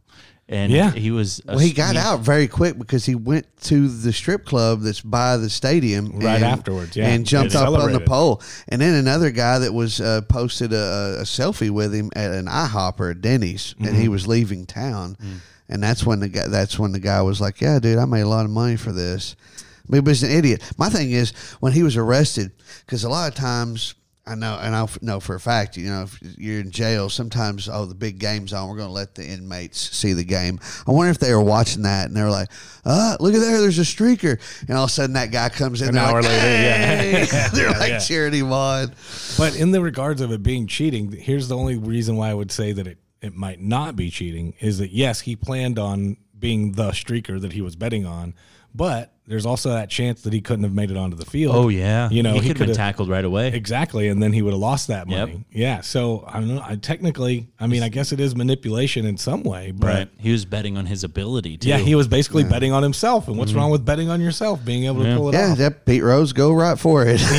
and 0.48 0.72
Yeah. 0.72 0.92
he 0.92 1.12
was. 1.12 1.42
a- 1.48 1.52
Well, 1.54 1.60
he 1.60 1.72
got 1.74 1.96
out 1.96 2.22
very 2.22 2.48
quick 2.48 2.78
because 2.78 3.06
he 3.06 3.16
went 3.16 3.46
to 3.64 3.88
the 3.88 4.14
strip 4.14 4.46
club 4.46 4.82
that's 4.82 5.02
by 5.02 5.38
the 5.38 5.50
stadium 5.50 6.12
Right 6.20 6.36
and- 6.36 6.44
afterwards, 6.46 6.96
yeah. 6.96 7.08
and 7.10 7.26
jumped 7.26 7.56
And 7.56 7.68
up 7.68 7.80
on 7.80 7.92
the 7.94 8.00
pole. 8.00 8.42
And 8.68 8.82
then 8.82 8.94
another 8.94 9.32
guy 9.32 9.60
that 9.60 9.74
was 9.74 10.00
uh, 10.00 10.22
posted 10.30 10.72
a, 10.74 11.18
a 11.20 11.24
selfie 11.24 11.70
with 11.72 11.94
him 11.94 12.12
at 12.16 12.32
an 12.32 12.46
IHOP 12.46 13.00
or 13.00 13.10
a 13.10 13.16
Denny's, 13.16 13.74
and 13.80 13.88
Mm-hmm. 13.90 14.02
he 14.02 14.08
was 14.08 14.28
leaving 14.28 14.66
town. 14.66 15.18
Mm. 15.24 15.38
And 15.68 15.82
that's 15.82 16.06
when 16.06 16.20
the 16.20 16.30
guy. 16.30 16.48
That's 16.48 16.78
when 16.78 16.92
the 16.92 17.00
guy 17.00 17.24
was 17.24 17.42
like, 17.42 17.60
"Yeah, 17.60 17.80
dude, 17.80 17.98
I 17.98 18.06
made 18.06 18.22
a 18.22 18.28
lot 18.30 18.46
of 18.46 18.52
money 18.52 18.76
for 18.76 18.92
this." 18.92 19.36
I 19.58 19.92
mean, 19.92 20.04
but 20.04 20.12
he's 20.12 20.22
an 20.22 20.30
idiot. 20.30 20.62
My 20.78 20.90
thing 20.90 21.12
is 21.12 21.32
when 21.60 21.74
he 21.74 21.82
was 21.82 21.98
arrested, 21.98 22.52
because 22.86 23.04
a 23.04 23.10
lot 23.10 23.30
of 23.30 23.34
times. 23.36 23.96
I 24.28 24.34
know, 24.34 24.58
and 24.60 24.76
I 24.76 24.82
f- 24.84 25.00
know 25.04 25.20
for 25.20 25.36
a 25.36 25.40
fact, 25.40 25.78
you 25.78 25.88
know, 25.88 26.02
if 26.04 26.20
you're 26.40 26.60
in 26.60 26.72
jail, 26.72 27.10
sometimes, 27.10 27.70
oh, 27.70 27.86
the 27.86 27.94
big 27.94 28.18
game's 28.18 28.54
on. 28.54 28.68
We're 28.68 28.76
going 28.78 28.88
to 28.90 28.94
let 28.94 29.14
the 29.14 29.24
inmates 29.24 29.96
see 29.96 30.14
the 30.14 30.24
game. 30.24 30.60
I 30.88 30.92
wonder 30.92 31.12
if 31.12 31.20
they 31.20 31.32
were 31.32 31.42
watching 31.44 31.84
that 31.84 32.08
and 32.08 32.18
they 32.18 32.24
were 32.24 32.32
like, 32.32 32.50
uh, 32.86 33.18
look 33.20 33.36
at 33.36 33.40
there, 33.40 33.62
there's 33.62 33.78
a 33.78 33.84
streaker. 33.84 34.40
And 34.68 34.78
all 34.78 34.86
of 34.86 34.90
a 34.90 34.94
sudden 34.94 35.14
that 35.14 35.32
guy 35.32 35.50
comes 35.50 35.82
in. 35.84 35.90
An 35.90 35.94
they're 35.96 36.04
hour 36.04 36.24
like, 36.24 36.32
later, 36.32 36.48
yeah. 36.48 37.26
They're 37.54 37.70
Yeah, 37.72 37.78
like 37.78 37.90
yeah. 37.90 38.00
cheering 38.00 38.34
him 38.34 38.52
on. 38.52 38.94
But 39.38 39.56
in 39.58 39.70
the 39.72 39.82
regards 39.82 40.22
of 40.22 40.32
it 40.32 40.42
being 40.42 40.66
cheating, 40.66 41.12
here's 41.12 41.48
the 41.48 41.56
only 41.58 41.78
reason 41.78 42.16
why 42.16 42.30
I 42.30 42.34
would 42.34 42.52
say 42.52 42.72
that 42.72 42.88
it, 42.88 42.98
it 43.22 43.36
might 43.36 43.60
not 43.62 43.96
be 43.96 44.10
cheating 44.10 44.56
is 44.60 44.80
that 44.80 44.90
yes, 44.92 45.22
he 45.22 45.36
planned 45.36 45.78
on 45.78 46.18
being 46.38 46.72
the 46.72 46.90
streaker 46.92 47.40
that 47.40 47.54
he 47.54 47.62
was 47.62 47.76
betting 47.76 48.06
on, 48.06 48.34
but 48.74 49.12
there's 49.28 49.46
also 49.46 49.70
that 49.72 49.90
chance 49.90 50.22
that 50.22 50.34
he 50.34 50.42
couldn't 50.42 50.64
have 50.64 50.74
made 50.74 50.92
it 50.92 50.98
onto 50.98 51.16
the 51.18 51.26
field. 51.26 51.56
Oh 51.56 51.70
yeah, 51.70 52.10
you 52.10 52.24
know 52.24 52.36
he, 52.36 52.48
could 52.50 52.58
have 52.58 52.68
been 52.68 52.76
tackled 52.76 53.10
right 53.10 53.26
away. 53.26 53.48
Exactly, 53.48 54.08
and 54.08 54.22
then 54.22 54.34
he 54.34 54.42
would 54.42 54.54
have 54.54 54.60
lost 54.60 54.88
that 54.90 55.10
Yep. 55.10 55.30
money. 55.30 55.46
Yeah, 55.52 55.82
so 55.82 56.24
I 56.28 56.40
don't 56.40 56.56
know. 56.56 56.62
I 56.64 56.76
technically, 56.76 57.48
I 57.60 57.68
mean, 57.68 57.84
I 57.84 57.90
guess 57.90 58.12
it 58.12 58.20
is 58.20 58.36
manipulation 58.36 59.06
in 59.06 59.18
some 59.18 59.44
way, 59.44 59.72
but 59.72 59.88
Right. 59.88 60.10
He 60.18 60.32
was 60.32 60.46
betting 60.46 60.78
on 60.78 60.86
his 60.86 61.04
ability 61.04 61.58
too. 61.58 61.70
yeah, 61.70 61.78
he 61.78 61.96
was 61.96 62.08
basically 62.08 62.44
betting 62.44 62.72
on 62.72 62.84
himself. 62.84 63.28
And 63.28 63.38
what's 63.38 63.54
wrong 63.54 63.72
with 63.72 63.86
betting 63.86 64.10
on 64.10 64.22
yourself? 64.22 64.64
Being 64.66 64.86
able 64.86 65.04
to 65.04 65.16
pull 65.16 65.30
it 65.30 65.34
Yeah, 65.34 65.52
off. 65.54 65.58
that 65.58 65.86
Pete 65.86 66.04
Rose, 66.04 66.34
go 66.34 66.54
right 66.54 66.78
for 66.78 67.06
it. 67.08 67.22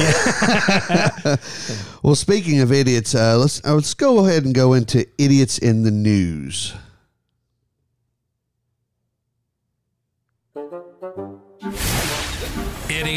well, 2.03 2.15
speaking 2.15 2.61
of 2.61 2.73
idiots, 2.73 3.15
uh, 3.15 3.37
let's 3.39 3.65
uh, 3.65 3.75
let's 3.75 3.95
go 3.95 4.27
ahead 4.27 4.45
and 4.45 4.55
go 4.55 4.75
into 4.75 5.07
idiots 5.19 5.59
in 5.59 5.83
the 5.83 5.91
news. 5.91 6.75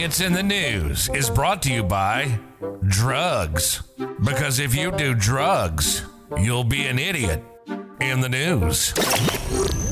Idiots 0.09 0.21
in 0.21 0.33
the 0.33 0.41
News 0.41 1.07
is 1.09 1.29
brought 1.29 1.61
to 1.61 1.71
you 1.71 1.83
by 1.83 2.39
drugs. 2.87 3.83
Because 4.23 4.57
if 4.57 4.73
you 4.73 4.91
do 4.91 5.13
drugs, 5.13 6.03
you'll 6.35 6.63
be 6.63 6.87
an 6.87 6.97
idiot 6.97 7.43
in 8.01 8.19
the 8.19 8.27
news. 8.27 8.91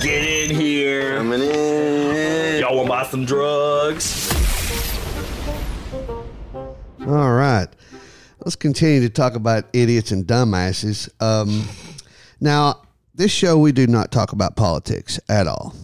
Get 0.02 0.26
in 0.26 0.56
here. 0.56 1.18
Coming 1.18 1.42
in. 1.42 2.62
Y'all 2.62 2.78
want 2.78 2.88
to 2.88 2.90
buy 2.90 3.04
some 3.06 3.26
drugs? 3.26 4.34
All 7.02 7.34
right. 7.34 7.68
Let's 8.44 8.56
continue 8.56 9.02
to 9.02 9.10
talk 9.10 9.36
about 9.36 9.66
idiots 9.72 10.10
and 10.10 10.26
dumbasses. 10.26 11.10
Um, 11.22 11.70
now, 12.42 12.82
this 13.14 13.32
show, 13.32 13.60
we 13.60 13.72
do 13.72 13.86
not 13.86 14.12
talk 14.12 14.32
about 14.32 14.56
politics 14.56 15.20
at 15.30 15.46
all. 15.46 15.76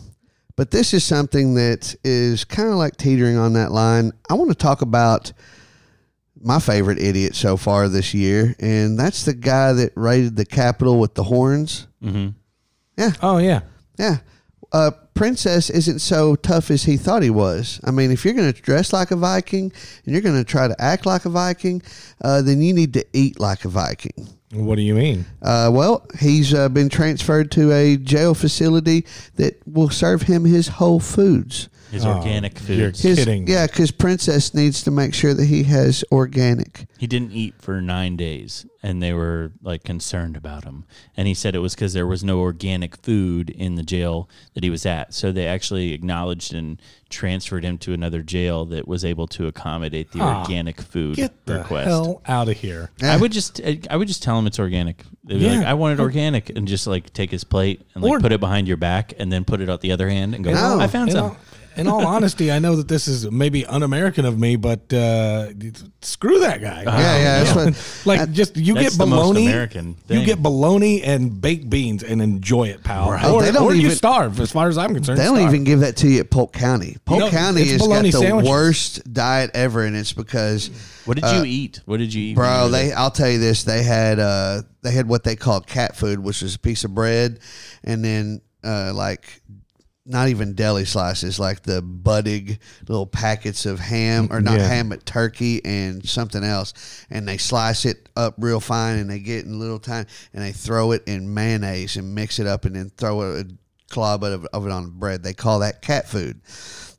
But 0.56 0.72
this 0.72 0.94
is 0.94 1.04
something 1.04 1.56
that 1.56 1.96
is 2.04 2.46
kind 2.46 2.70
of 2.70 2.76
like 2.76 2.98
teetering 2.98 3.38
on 3.38 3.54
that 3.54 3.72
line. 3.72 4.12
I 4.30 4.36
want 4.36 4.52
to 4.52 4.56
talk 4.56 4.82
about 4.82 5.34
my 6.40 6.60
favorite 6.60 7.00
idiot 7.00 7.36
so 7.36 7.58
far 7.58 7.88
this 7.88 8.14
year, 8.14 8.56
and 8.60 9.00
that's 9.00 9.26
the 9.26 9.34
guy 9.34 9.74
that 9.74 9.94
raided 9.96 10.36
the 10.36 10.46
Capitol 10.46 11.00
with 11.00 11.16
the 11.16 11.24
horns. 11.24 11.88
Mm-hmm. 12.04 12.30
Yeah. 12.98 13.12
Oh 13.22 13.38
yeah. 13.38 13.62
Yeah. 13.98 14.18
Uh, 14.72 14.92
Princess 15.14 15.70
isn't 15.70 16.00
so 16.00 16.36
tough 16.36 16.72
as 16.72 16.84
he 16.84 16.98
thought 16.98 17.22
he 17.22 17.30
was. 17.30 17.80
I 17.84 17.92
mean, 17.92 18.12
if 18.12 18.26
you're 18.26 18.34
going 18.34 18.52
to 18.52 18.62
dress 18.62 18.92
like 18.92 19.12
a 19.12 19.16
Viking 19.16 19.72
and 20.06 20.14
you're 20.14 20.22
going 20.22 20.38
to 20.38 20.44
try 20.44 20.68
to 20.68 20.76
act 20.82 21.06
like 21.06 21.26
a 21.26 21.30
Viking, 21.30 21.82
uh, 22.24 22.42
then 22.42 22.62
you 22.62 22.74
need 22.74 22.94
to 22.94 23.06
eat 23.14 23.40
like 23.40 23.66
a 23.66 23.70
Viking. 23.70 24.28
What 24.54 24.76
do 24.76 24.84
you 24.84 24.94
mean? 24.94 25.26
Uh, 25.42 25.72
well, 25.74 26.06
he's 26.20 26.54
uh, 26.54 26.70
been 26.70 26.90
transferred 26.90 27.52
to 27.52 27.72
a 27.72 27.98
jail 27.98 28.36
facility 28.36 29.06
that 29.36 29.60
will 29.68 29.90
serve 29.90 30.24
him 30.24 30.46
his 30.46 30.68
whole 30.68 31.00
foods. 31.00 31.70
His 31.94 32.06
Oh, 32.06 32.14
organic 32.18 32.54
you're 32.68 32.88
foods. 32.90 33.02
His, 33.02 33.20
Kidding. 33.20 33.48
Yeah, 33.48 33.68
because 33.68 33.92
Princess 33.92 34.54
needs 34.54 34.84
to 34.84 34.92
make 34.92 35.14
sure 35.14 35.34
that 35.34 35.46
he 35.46 35.64
has 35.64 36.04
organic. 36.12 36.88
He 36.98 37.06
didn't 37.08 37.32
eat 37.34 37.54
for 37.60 37.82
nine 37.82 38.16
days, 38.18 38.66
and 38.82 39.02
they 39.04 39.14
were 39.14 39.52
like 39.62 39.84
concerned 39.84 40.36
about 40.36 40.64
him. 40.64 40.86
And 41.16 41.28
he 41.28 41.34
said 41.34 41.54
it 41.54 41.60
was 41.60 41.76
because 41.76 41.94
there 41.94 42.08
was 42.08 42.24
no 42.24 42.40
organic 42.40 42.98
food 42.98 43.50
in 43.52 43.76
the 43.76 43.84
jail 43.84 44.28
that 44.56 44.64
he 44.64 44.70
was 44.70 44.86
at. 44.86 45.14
So 45.14 45.32
they 45.32 45.46
actually 45.46 45.94
acknowledged 45.94 46.54
and 46.54 46.82
transferred 47.10 47.64
him 47.64 47.78
to 47.78 47.94
another 47.94 48.24
jail 48.24 48.66
that 48.66 48.88
was 48.88 49.06
able 49.06 49.28
to 49.28 49.46
accommodate 49.46 50.12
the 50.14 50.20
Ah, 50.22 50.42
organic 50.42 50.82
food 50.82 51.16
Get 51.16 51.46
the 51.46 51.60
request. 51.60 51.88
hell 51.88 52.22
out 52.26 52.50
of 52.50 52.58
here. 52.58 52.90
I 53.04 53.18
would 53.18 53.32
just, 53.32 53.62
I 53.90 53.96
would 53.96 54.08
just 54.08 54.24
tell 54.24 54.40
him 54.40 54.48
it's 54.48 54.58
organic. 54.60 55.04
They'd 55.26 55.38
be 55.40 55.48
like, 55.50 55.62
Yeah. 55.62 55.70
I 55.70 55.74
want 55.76 56.00
it 56.00 56.02
organic, 56.02 56.50
and 56.50 56.68
just 56.68 56.88
like 56.88 57.14
take 57.14 57.30
his 57.30 57.44
plate 57.44 57.82
and 57.94 58.04
like 58.04 58.12
Or- 58.14 58.20
put 58.20 58.32
it 58.32 58.40
behind 58.40 58.68
your 58.68 58.78
back, 58.78 59.14
and 59.20 59.32
then 59.32 59.46
put 59.46 59.62
it 59.62 59.70
out 59.70 59.82
the 59.82 59.92
other 59.92 60.10
hand 60.10 60.34
and 60.34 60.44
go. 60.44 60.52
No. 60.54 60.60
"Oh, 60.60 60.80
I 60.80 60.88
found 60.88 61.10
In 61.10 61.16
some. 61.16 61.26
all, 61.26 61.38
in 61.76 61.88
all 61.88 62.06
honesty, 62.06 62.52
I 62.52 62.60
know 62.60 62.76
that 62.76 62.88
this 62.88 63.08
is 63.08 63.30
maybe 63.30 63.66
un-American 63.66 64.26
of 64.26 64.38
me, 64.40 64.56
but 64.56 64.92
uh, 64.94 65.50
screw 66.02 66.40
that 66.40 66.62
guy. 66.62 66.84
Yeah, 66.84 67.18
yeah, 67.18 67.44
that's 67.44 67.56
what. 68.06 68.06
like 68.20 68.32
just 68.32 68.58
you 68.58 68.74
That's 68.76 68.90
get 68.96 68.98
the 68.98 69.06
most 69.06 69.20
bologna, 69.22 69.48
American 69.48 69.98
you 70.08 70.26
get 70.26 70.42
bologna 70.42 71.02
and 71.04 71.40
baked 71.42 71.70
beans 71.70 72.04
and 72.04 72.22
enjoy 72.22 72.70
it, 72.70 72.84
pal. 72.84 73.10
Oh, 73.24 73.36
Or, 73.36 73.42
they 73.44 73.52
don't 73.52 73.64
or 73.64 73.74
you 73.74 73.90
starve, 73.92 74.40
as 74.40 74.52
far 74.52 74.68
as 74.68 74.78
I'm 74.78 74.94
concerned. 74.94 75.20
They 75.20 75.26
don't 75.26 75.38
starve. 75.38 75.54
even 75.54 75.64
give 75.64 75.80
that 75.82 75.98
to 75.98 76.08
you 76.08 76.20
at 76.20 76.30
Polk 76.30 76.54
County. 76.54 76.98
Polk 77.06 77.20
know, 77.20 77.30
County 77.30 77.62
it's 77.62 77.72
has 77.72 77.88
got 77.88 78.04
the 78.04 78.12
sandwiches. 78.12 78.50
worst 78.50 79.14
diet 79.14 79.52
ever, 79.54 79.84
and 79.84 79.96
it's 79.96 80.14
because 80.14 80.70
What 81.06 81.18
did 81.22 81.26
you 81.36 81.44
eat? 81.46 81.82
What 81.86 81.98
did 81.98 82.14
you 82.14 82.22
eat, 82.22 82.38
when 82.38 82.46
you 82.46 82.52
Bro, 82.60 82.70
they? 82.70 82.94
I'll 82.94 83.12
tell 83.12 83.30
you 83.30 83.40
this, 83.40 83.64
they 83.64 83.84
had 83.84 84.20
uh 84.20 84.62
they 84.82 84.92
had 84.92 85.08
what 85.08 85.24
they 85.24 85.36
called 85.36 85.68
cat 85.68 85.96
food, 85.96 86.20
which 86.20 86.42
was 86.42 86.56
a 86.56 86.60
piece 86.60 86.84
of 86.84 86.94
bread 86.94 87.40
and 87.84 88.04
then 88.04 88.42
uh 88.64 88.92
like 88.94 89.42
not 90.06 90.28
even 90.28 90.54
deli 90.54 90.84
slices, 90.86 91.40
like 91.40 91.64
the 91.64 91.82
budding 91.82 92.58
little 92.88 93.08
packets 93.08 93.66
of 93.66 93.80
ham 93.80 94.28
or 94.32 94.42
not 94.42 94.58
Yeah. 94.60 94.68
ham 94.68 94.90
but 94.90 95.06
turkey 95.06 95.64
and 95.64 96.08
something 96.08 96.44
else. 96.44 96.74
And 97.10 97.28
they 97.28 97.38
slice 97.38 97.86
it 97.86 98.10
up 98.18 98.36
real 98.38 98.60
fine 98.60 98.98
and 98.98 99.10
they 99.10 99.20
get 99.20 99.46
in 99.46 99.60
little 99.60 99.80
tiny 99.80 100.08
and 100.34 100.44
they 100.44 100.52
throw 100.52 100.92
it 100.92 101.04
in 101.08 101.34
mayonnaise 101.34 101.96
and 101.96 102.14
mix 102.14 102.40
it 102.40 102.48
up 102.48 102.66
and 102.66 102.76
then 102.76 102.92
throw 102.98 103.22
a 103.40 103.46
glob 103.90 104.24
of, 104.24 104.46
of 104.48 104.66
it 104.66 104.72
on 104.72 104.90
bread. 104.90 105.24
They 105.24 105.34
call 105.34 105.60
that 105.60 105.82
cat 105.82 106.10
food. 106.10 106.42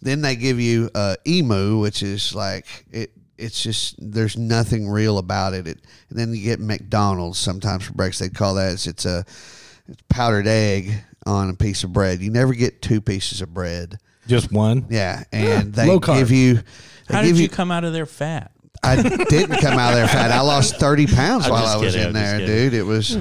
Then 0.01 0.23
they 0.23 0.37
give 0.37 0.59
you 0.59 0.91
uh, 0.95 1.17
emu, 1.27 1.79
which 1.81 2.03
is 2.03 2.35
like 2.35 2.87
it. 2.91 3.11
It's 3.37 3.63
just 3.63 3.97
there's 3.99 4.39
nothing 4.39 4.89
real 4.89 5.19
about 5.19 5.55
it. 5.55 5.67
it. 5.67 5.81
And 6.09 6.19
then 6.19 6.33
you 6.35 6.43
get 6.45 6.61
McDonald's 6.61 7.39
sometimes 7.39 7.85
for 7.85 7.93
breakfast. 7.93 8.21
They 8.21 8.29
call 8.29 8.55
that 8.55 8.73
it's, 8.73 8.87
it's 8.87 9.05
a 9.05 9.25
it's 9.89 10.03
powdered 10.09 10.47
egg 10.47 10.93
on 11.27 11.51
a 11.51 11.55
piece 11.55 11.85
of 11.85 11.93
bread. 11.93 12.21
You 12.21 12.31
never 12.31 12.55
get 12.55 12.83
two 12.83 13.01
pieces 13.01 13.41
of 13.41 13.53
bread. 13.55 13.99
just 14.27 14.53
one. 14.53 14.87
Yeah, 14.91 15.25
and 15.33 15.73
they 15.75 15.87
low 15.87 16.01
carb. 16.01 16.19
give 16.19 16.31
you. 16.31 16.55
They 17.09 17.15
How 17.15 17.23
give 17.23 17.37
did 17.37 17.43
you 17.43 17.49
come 17.49 17.71
out 17.71 17.85
of 17.85 17.93
there 17.93 18.07
fat? 18.07 18.51
I 18.85 19.25
didn't 19.29 19.61
come 19.61 19.79
out 19.79 19.93
of 19.93 19.97
there 19.99 20.09
fat. 20.09 20.31
I 20.31 20.41
lost 20.41 20.77
thirty 20.77 21.07
pounds 21.07 21.47
I'm 21.47 21.53
while 21.53 21.67
I 21.67 21.77
was 21.77 21.95
kidding, 21.95 22.11
in 22.11 22.17
I'm 22.17 22.23
there, 22.23 22.39
dude. 22.47 22.75
It 22.75 22.83
was, 22.83 23.17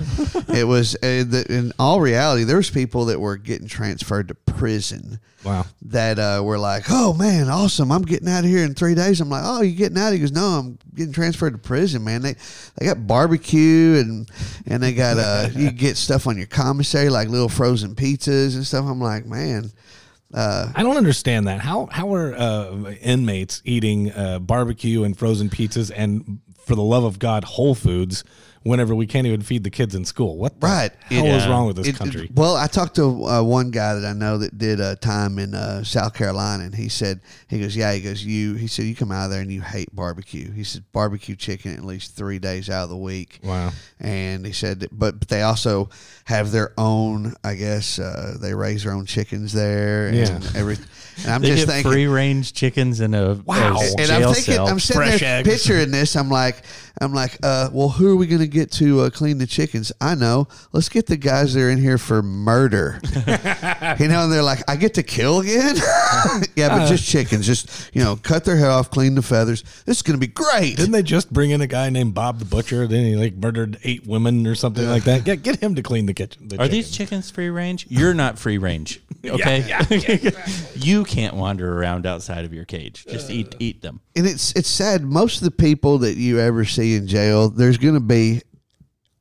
it 0.49 0.65
was. 0.67 0.95
Uh, 0.95 1.23
the, 1.27 1.45
in 1.49 1.71
all 1.79 2.01
reality, 2.01 2.43
there 2.43 2.57
was 2.57 2.69
people 2.69 3.05
that 3.05 3.19
were 3.19 3.37
getting 3.37 3.67
transferred 3.67 4.27
to 4.29 4.35
prison 4.35 5.19
Wow. 5.43 5.65
that 5.83 6.19
uh, 6.19 6.41
were 6.43 6.57
like, 6.57 6.85
"Oh 6.89 7.13
man, 7.13 7.49
awesome! 7.49 7.91
I'm 7.91 8.03
getting 8.03 8.29
out 8.29 8.43
of 8.43 8.49
here 8.49 8.63
in 8.63 8.73
three 8.75 8.95
days." 8.95 9.19
I'm 9.21 9.29
like, 9.29 9.43
"Oh, 9.45 9.61
you 9.61 9.75
getting 9.75 9.97
out?" 9.97 10.13
He 10.13 10.19
goes, 10.19 10.31
"No, 10.31 10.45
I'm 10.45 10.79
getting 10.95 11.13
transferred 11.13 11.51
to 11.51 11.57
prison, 11.57 12.03
man. 12.03 12.21
They 12.21 12.35
they 12.77 12.85
got 12.85 13.05
barbecue 13.05 13.95
and 13.99 14.29
and 14.67 14.81
they 14.81 14.93
got 14.93 15.17
uh, 15.17 15.49
you 15.53 15.71
get 15.71 15.97
stuff 15.97 16.27
on 16.27 16.37
your 16.37 16.47
commissary 16.47 17.09
like 17.09 17.27
little 17.29 17.49
frozen 17.49 17.95
pizzas 17.95 18.55
and 18.55 18.65
stuff." 18.65 18.85
I'm 18.85 19.01
like, 19.01 19.25
man. 19.25 19.71
Uh, 20.33 20.71
I 20.75 20.81
don't 20.83 20.97
understand 20.97 21.47
that. 21.47 21.59
How 21.59 21.87
how 21.91 22.13
are 22.13 22.33
uh, 22.35 22.91
inmates 23.01 23.61
eating 23.65 24.11
uh, 24.11 24.39
barbecue 24.39 25.03
and 25.03 25.17
frozen 25.17 25.49
pizzas 25.49 25.91
and 25.95 26.39
for 26.57 26.75
the 26.75 26.83
love 26.83 27.03
of 27.03 27.19
God, 27.19 27.43
Whole 27.43 27.75
Foods 27.75 28.23
whenever 28.63 28.95
we 28.95 29.05
can't 29.05 29.27
even 29.27 29.41
feed 29.41 29.63
the 29.63 29.69
kids 29.69 29.93
in 29.95 30.05
school? 30.05 30.37
What 30.37 30.59
the 30.59 30.67
Right. 30.67 30.91
hell 31.09 31.25
It- 31.25 31.35
is 31.35 31.47
wrong 31.47 31.67
with 31.67 31.75
this 31.77 31.87
It- 31.87 31.95
country? 31.97 32.25
it- 32.25 32.35
well, 32.35 32.55
I 32.55 32.67
talked 32.67 32.95
to 32.95 33.25
uh, 33.27 33.43
one 33.43 33.71
guy 33.71 33.93
that 33.95 34.05
I 34.05 34.13
know 34.13 34.37
that 34.37 34.57
did 34.57 34.79
a 34.79 34.95
time 34.95 35.37
in 35.39 35.53
uh, 35.53 35.83
South 35.83 36.13
Carolina, 36.13 36.63
and 36.63 36.73
he 36.75 36.89
said, 36.89 37.19
he 37.47 37.59
goes, 37.59 37.75
yeah, 37.75 37.93
he 37.93 38.01
goes, 38.01 38.23
you, 38.23 38.55
he 38.55 38.67
said, 38.67 38.85
you 38.85 38.95
come 38.95 39.11
out 39.11 39.25
of 39.25 39.31
there 39.31 39.41
and 39.41 39.51
you 39.51 39.61
hate 39.61 39.93
barbecue. 39.95 40.51
He 40.51 40.63
said, 40.63 40.83
barbecue 40.93 41.35
chicken 41.35 41.73
at 41.73 41.83
least 41.83 42.15
three 42.15 42.39
days 42.39 42.69
out 42.69 42.83
of 42.85 42.89
the 42.89 42.97
week. 42.97 43.39
Wow. 43.43 43.71
And 43.99 44.45
he 44.45 44.53
said, 44.53 44.79
that- 44.81 44.97
but, 44.97 45.19
but 45.19 45.27
they 45.27 45.41
also 45.43 45.89
have 46.25 46.51
their 46.51 46.71
own, 46.77 47.35
I 47.43 47.55
guess, 47.55 47.99
uh, 47.99 48.37
they 48.41 48.53
raise 48.53 48.83
their 48.83 48.93
own 48.93 49.05
chickens 49.05 49.51
there 49.53 50.07
and 50.07 50.17
Yeah. 50.17 50.39
everything. 50.55 50.85
And 51.23 51.31
I'm 51.31 51.41
They 51.41 51.49
just 51.49 51.67
get 51.67 51.73
thinking, 51.73 51.91
free 51.91 52.07
range 52.07 52.53
chickens 52.53 52.99
in 52.99 53.13
a, 53.13 53.35
Wow. 53.45 53.77
a 53.77 53.83
and 53.99 54.07
jail 54.07 54.29
I'm 54.29 54.33
thinking, 54.33 54.53
cell. 54.55 54.67
I'm 54.67 54.79
sitting 54.79 55.01
Fresh 55.01 55.19
there 55.19 55.39
eggs. 55.39 55.47
picturing 55.49 55.91
this. 55.91 56.15
I'm 56.15 56.29
like, 56.29 56.63
I'm 57.01 57.13
like, 57.13 57.37
uh, 57.43 57.69
well, 57.73 57.89
who 57.89 58.07
are 58.11 58.15
we 58.15 58.25
going 58.25 58.41
to 58.41 58.47
get 58.53 58.71
to 58.73 59.01
uh, 59.01 59.09
clean 59.09 59.37
the 59.39 59.47
chickens? 59.47 59.91
I 59.99 60.15
know. 60.15 60.47
Let's 60.71 60.87
get 60.89 61.07
the 61.07 61.17
guys 61.17 61.53
that 61.53 61.61
are 61.61 61.69
in 61.69 61.77
here 61.79 61.97
for 61.97 62.21
murder. 62.21 62.99
you 63.99 64.07
know, 64.07 64.23
and 64.23 64.31
they're 64.31 64.43
like, 64.43 64.61
I 64.69 64.75
get 64.75 64.93
to 64.93 65.03
kill 65.03 65.39
again. 65.41 65.75
yeah, 66.55 66.67
Uh. 66.67 66.79
but 66.79 66.87
just 66.87 67.05
chickens. 67.05 67.45
Just 67.45 67.89
you 67.93 68.03
know, 68.03 68.15
cut 68.15 68.45
their 68.45 68.55
head 68.57 68.69
off, 68.69 68.89
clean 68.91 69.15
the 69.15 69.21
feathers. 69.21 69.63
This 69.85 69.97
is 69.97 70.01
going 70.03 70.19
to 70.19 70.25
be 70.25 70.31
great. 70.31 70.77
Didn't 70.77 70.91
they 70.91 71.03
just 71.03 71.33
bring 71.33 71.49
in 71.51 71.61
a 71.61 71.67
guy 71.67 71.89
named 71.89 72.13
Bob 72.13 72.39
the 72.39 72.45
Butcher? 72.45 72.87
Then 72.87 73.03
he 73.05 73.15
like 73.15 73.33
murdered 73.35 73.77
eight 73.83 74.05
women 74.07 74.45
or 74.47 74.55
something 74.55 74.87
like 74.87 75.03
that. 75.03 75.23
Get 75.25 75.43
get 75.43 75.59
him 75.59 75.75
to 75.75 75.81
clean 75.83 76.05
the 76.05 76.13
kitchen. 76.13 76.47
The 76.47 76.61
Are 76.61 76.67
these 76.67 76.91
chickens. 76.91 76.97
chickens 77.25 77.31
free 77.31 77.49
range? 77.49 77.87
You're 77.89 78.13
not 78.13 78.37
free 78.39 78.57
range. 78.59 79.01
Okay. 79.25 79.63
you 80.75 81.05
can't 81.05 81.33
wander 81.35 81.77
around 81.79 82.05
outside 82.05 82.43
of 82.43 82.53
your 82.53 82.65
cage. 82.65 83.05
Just 83.07 83.29
eat 83.29 83.55
eat 83.57 83.81
them. 83.81 84.01
And 84.15 84.27
it's 84.27 84.51
it's 84.53 84.69
sad. 84.69 85.03
Most 85.03 85.37
of 85.37 85.45
the 85.45 85.51
people 85.51 85.99
that 85.99 86.17
you 86.17 86.39
ever 86.39 86.65
see 86.65 86.95
in 86.95 87.07
jail, 87.07 87.49
there's 87.49 87.77
going 87.77 87.93
to 87.95 87.99
be 87.99 88.41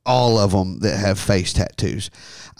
all 0.05 0.37
of 0.37 0.51
them 0.51 0.79
that 0.79 0.97
have 0.97 1.17
face 1.19 1.53
tattoos. 1.53 2.09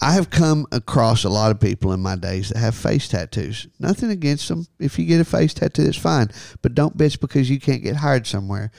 I 0.00 0.12
have 0.12 0.30
come 0.30 0.66
across 0.72 1.24
a 1.24 1.28
lot 1.28 1.50
of 1.50 1.60
people 1.60 1.92
in 1.92 2.00
my 2.00 2.16
days 2.16 2.48
that 2.48 2.58
have 2.58 2.74
face 2.74 3.06
tattoos. 3.08 3.68
Nothing 3.78 4.10
against 4.10 4.48
them. 4.48 4.66
If 4.78 4.98
you 4.98 5.04
get 5.04 5.20
a 5.20 5.24
face 5.24 5.54
tattoo, 5.54 5.84
that's 5.84 5.96
fine. 5.96 6.30
But 6.62 6.74
don't 6.74 6.96
bitch 6.96 7.20
because 7.20 7.50
you 7.50 7.60
can't 7.60 7.82
get 7.82 7.96
hired 7.96 8.26
somewhere. 8.26 8.72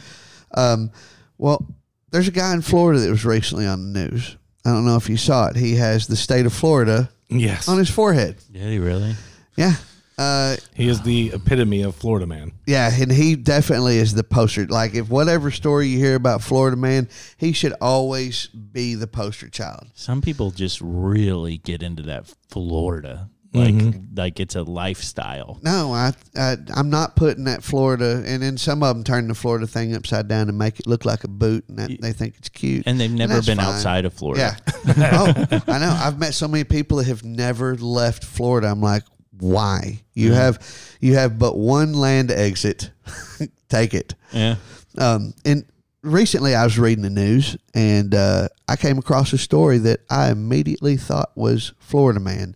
Um, 0.56 0.92
well, 1.38 1.76
there's 2.12 2.28
a 2.28 2.32
guy 2.32 2.54
in 2.54 2.62
Florida 2.62 3.00
that 3.00 3.10
was 3.10 3.26
recently 3.26 3.68
on 3.68 3.94
the 3.94 4.08
news. 4.08 4.38
I 4.66 4.72
don't 4.72 4.86
know 4.86 4.96
if 4.98 5.10
you 5.10 5.18
saw 5.18 5.48
it. 5.48 5.56
He 5.56 5.76
has 5.76 6.08
the 6.08 6.16
state 6.16 6.46
of 6.46 6.54
Florida 6.54 7.10
Yes, 7.30 7.68
on 7.70 7.78
his 7.78 7.90
forehead. 7.90 8.38
Did 8.52 8.64
he 8.64 8.80
really? 8.80 9.16
Yeah. 9.56 9.76
Uh, 10.18 10.56
he 10.74 10.88
is 10.88 11.02
the 11.02 11.32
epitome 11.34 11.82
of 11.82 11.96
Florida 11.96 12.26
man. 12.26 12.54
Yeah, 12.66 12.90
and 12.94 13.12
he 13.12 13.36
definitely 13.36 13.98
is 13.98 14.14
the 14.14 14.24
poster. 14.24 14.66
Like, 14.66 14.96
if 14.96 15.10
whatever 15.10 15.52
story 15.52 15.88
you 15.88 16.00
hear 16.00 16.16
about 16.16 16.42
Florida 16.42 16.78
man, 16.78 17.10
he 17.38 17.52
should 17.52 17.74
always 17.82 18.48
be 18.48 18.96
the 18.96 19.08
poster 19.08 19.50
child. 19.50 19.88
Some 19.94 20.22
people 20.22 20.52
just 20.52 20.80
really 20.82 21.58
get 21.58 21.84
into 21.84 22.04
that 22.04 22.34
Florida. 22.50 23.30
Like 23.56 23.96
like 24.16 24.40
it's 24.40 24.56
a 24.56 24.64
lifestyle. 24.64 25.60
No, 25.64 25.94
I, 25.94 26.12
I 26.36 26.58
I'm 26.76 26.90
not 26.90 27.16
putting 27.16 27.46
that 27.46 27.64
Florida, 27.64 28.22
and 28.26 28.44
then 28.44 28.58
some 28.58 28.84
of 28.84 28.96
them 28.96 29.04
turn 29.04 29.28
the 29.30 29.34
Florida 29.34 29.66
thing 29.66 29.96
upside 29.96 30.28
down 30.28 30.50
and 30.50 30.58
make 30.58 30.80
it 30.80 30.88
look 30.88 31.06
like 31.06 31.24
a 31.24 31.30
boot, 31.30 31.64
and 31.70 31.80
that, 31.80 32.02
they 32.02 32.12
think 32.12 32.36
it's 32.38 32.50
cute. 32.50 32.84
And 32.86 33.00
they've 33.00 33.12
never 33.12 33.36
that's 33.36 33.46
been 33.46 33.58
fine. 33.58 33.68
outside 33.68 34.06
of 34.06 34.14
Florida. 34.14 34.58
Yeah. 34.68 34.94
oh, 35.14 35.62
I 35.68 35.80
know. 35.80 35.98
I've 35.98 36.20
met 36.20 36.34
so 36.34 36.48
many 36.48 36.66
people 36.66 36.98
that 36.98 37.08
have 37.08 37.24
never 37.24 37.76
left 37.78 38.26
Florida. 38.26 38.68
I'm 38.68 38.82
like, 38.82 39.04
why 39.40 40.02
you 40.14 40.34
have 40.34 40.60
you 41.00 41.16
have 41.16 41.38
but 41.38 41.58
one 41.58 41.94
land 41.94 42.32
exit. 42.32 42.92
Take 43.70 43.94
it. 43.94 44.16
Yeah. 44.32 44.56
Um, 44.98 45.34
and 45.44 45.66
recently, 46.02 46.56
I 46.56 46.64
was 46.64 46.80
reading 46.80 47.04
the 47.04 47.10
news, 47.10 47.58
and 47.74 48.14
uh, 48.14 48.48
I 48.68 48.76
came 48.76 48.98
across 48.98 49.34
a 49.34 49.38
story 49.38 49.78
that 49.80 50.02
I 50.10 50.30
immediately 50.30 50.98
thought 50.98 51.32
was 51.36 51.74
Florida 51.80 52.20
man. 52.20 52.56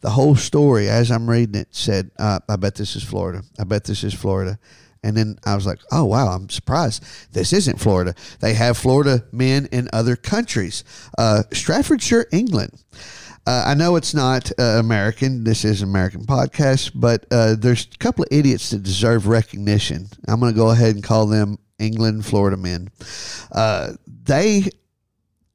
The 0.00 0.10
whole 0.10 0.36
story, 0.36 0.88
as 0.88 1.10
I'm 1.10 1.28
reading 1.28 1.54
it, 1.54 1.68
said, 1.70 2.10
uh, 2.18 2.40
"I 2.48 2.56
bet 2.56 2.74
this 2.74 2.96
is 2.96 3.02
Florida. 3.02 3.42
I 3.58 3.64
bet 3.64 3.84
this 3.84 4.04
is 4.04 4.14
Florida." 4.14 4.58
And 5.02 5.16
then 5.16 5.38
I 5.46 5.54
was 5.54 5.64
like, 5.64 5.78
"Oh 5.92 6.04
wow, 6.04 6.28
I'm 6.28 6.50
surprised. 6.50 7.04
This 7.32 7.52
isn't 7.52 7.80
Florida. 7.80 8.14
They 8.40 8.54
have 8.54 8.76
Florida 8.76 9.24
men 9.32 9.68
in 9.70 9.88
other 9.92 10.16
countries. 10.16 10.84
Uh, 11.16 11.44
Staffordshire, 11.52 12.26
England." 12.32 12.72
Uh, 13.48 13.62
I 13.64 13.72
know 13.72 13.96
it's 13.96 14.12
not 14.12 14.52
uh, 14.58 14.76
American. 14.78 15.42
This 15.42 15.64
is 15.64 15.80
an 15.80 15.88
American 15.88 16.26
podcast, 16.26 16.90
but 16.94 17.24
uh, 17.30 17.54
there's 17.54 17.86
a 17.86 17.96
couple 17.96 18.24
of 18.24 18.28
idiots 18.30 18.68
that 18.68 18.82
deserve 18.82 19.26
recognition. 19.26 20.06
I'm 20.28 20.38
going 20.38 20.52
to 20.52 20.56
go 20.56 20.68
ahead 20.68 20.96
and 20.96 21.02
call 21.02 21.24
them 21.24 21.56
England, 21.78 22.26
Florida 22.26 22.58
men. 22.58 22.90
Uh, 23.50 23.92
they 24.06 24.64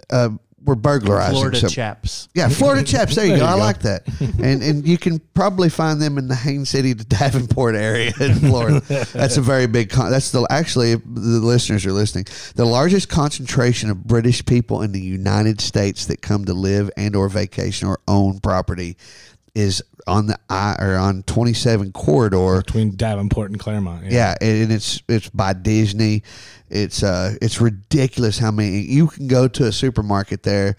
uh, 0.10 0.30
were 0.66 0.76
burglarizing. 0.76 1.36
Florida 1.36 1.70
chaps. 1.70 2.30
yeah, 2.34 2.48
Florida 2.50 2.84
chaps. 2.84 3.16
There 3.16 3.26
you 3.26 3.32
There 3.38 3.40
go. 3.40 3.46
you 3.46 3.52
I 3.52 3.56
go. 3.56 3.60
like 3.64 3.80
that. 3.80 4.08
And 4.40 4.64
and 4.64 4.88
you 4.88 4.98
can 4.98 5.20
probably 5.34 5.70
find 5.70 6.02
them 6.02 6.18
in 6.18 6.28
the 6.28 6.36
Haines 6.36 6.70
City 6.70 6.94
to 6.96 7.04
Davenport 7.04 7.76
area 7.76 8.12
in 8.20 8.36
Florida. 8.36 8.82
That's 9.14 9.38
a 9.38 9.42
very 9.42 9.68
big. 9.68 9.90
Con- 9.90 10.12
that's 10.12 10.32
the 10.32 10.46
actually 10.50 10.96
the 10.96 11.02
listeners 11.40 11.86
are 11.86 11.92
listening. 11.92 12.26
The 12.56 12.66
largest 12.66 13.10
concentration 13.10 13.90
of 13.90 14.04
British 14.06 14.46
people 14.46 14.82
in 14.82 14.92
the 14.92 15.02
United 15.02 15.60
States 15.62 16.06
that 16.06 16.22
come 16.22 16.46
to 16.46 16.54
live 16.54 16.90
and 16.98 17.16
or 17.16 17.30
vacation 17.30 17.88
or 17.88 18.00
own 18.08 18.40
property 18.40 18.98
is 19.56 19.84
on 20.08 20.28
the 20.28 20.38
I 20.50 20.76
or 20.80 20.96
on 20.96 21.24
27 21.24 21.92
corridor. 21.92 22.62
between 22.66 22.96
Davenport 22.96 23.52
and 23.52 23.60
Clermont. 23.60 24.06
Yeah, 24.12 24.36
and 24.42 24.72
it's 24.72 25.02
it's 25.08 25.30
by 25.30 25.54
Disney. 25.54 26.24
It's 26.70 27.04
uh 27.04 27.36
it's 27.42 27.62
ridiculous 27.62 28.38
how 28.40 28.52
many 28.52 28.80
you 28.82 29.08
can 29.08 29.28
go 29.28 29.48
to 29.48 29.66
a 29.66 29.72
supermarket 29.72 30.44
there. 30.44 30.76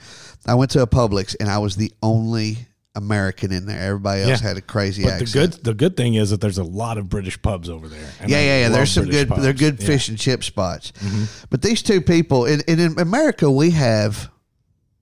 I 0.47 0.55
went 0.57 0.71
to 0.73 0.83
a 0.83 0.87
Publix 0.87 1.35
and 1.41 1.49
I 1.49 1.59
was 1.59 1.77
the 1.77 1.93
only 2.03 2.59
American 2.97 3.51
in 3.53 3.67
there. 3.67 3.79
Everybody 3.81 4.23
else 4.23 4.41
Yeah. 4.43 4.49
had 4.49 4.57
a 4.57 4.61
crazy 4.61 5.03
But 5.03 5.19
the 5.19 5.23
accent. 5.25 5.33
good 5.33 5.65
the 5.65 5.75
good 5.75 5.97
thing 5.97 6.15
is 6.15 6.31
that 6.31 6.41
there's 6.41 6.59
a 6.59 6.65
lot 6.65 6.99
of 6.99 7.09
British 7.09 7.41
pubs 7.43 7.69
over 7.69 7.89
there. 7.89 8.09
And 8.21 8.31
yeah, 8.31 8.37
I 8.39 8.41
yeah, 8.41 8.59
yeah. 8.61 8.69
There's 8.69 8.91
some 8.93 9.05
British 9.05 9.29
good. 9.29 9.43
They're 9.43 9.53
pubs. 9.53 9.61
good 9.61 9.81
Yeah. 9.81 9.87
fish 9.87 10.09
and 10.09 10.19
chip 10.19 10.45
spots. 10.45 10.93
But 11.51 11.63
these 11.63 11.83
two 11.83 12.01
people, 12.01 12.45
and 12.47 12.63
in 12.69 12.99
America, 12.99 13.51
we 13.51 13.71
have. 13.71 14.31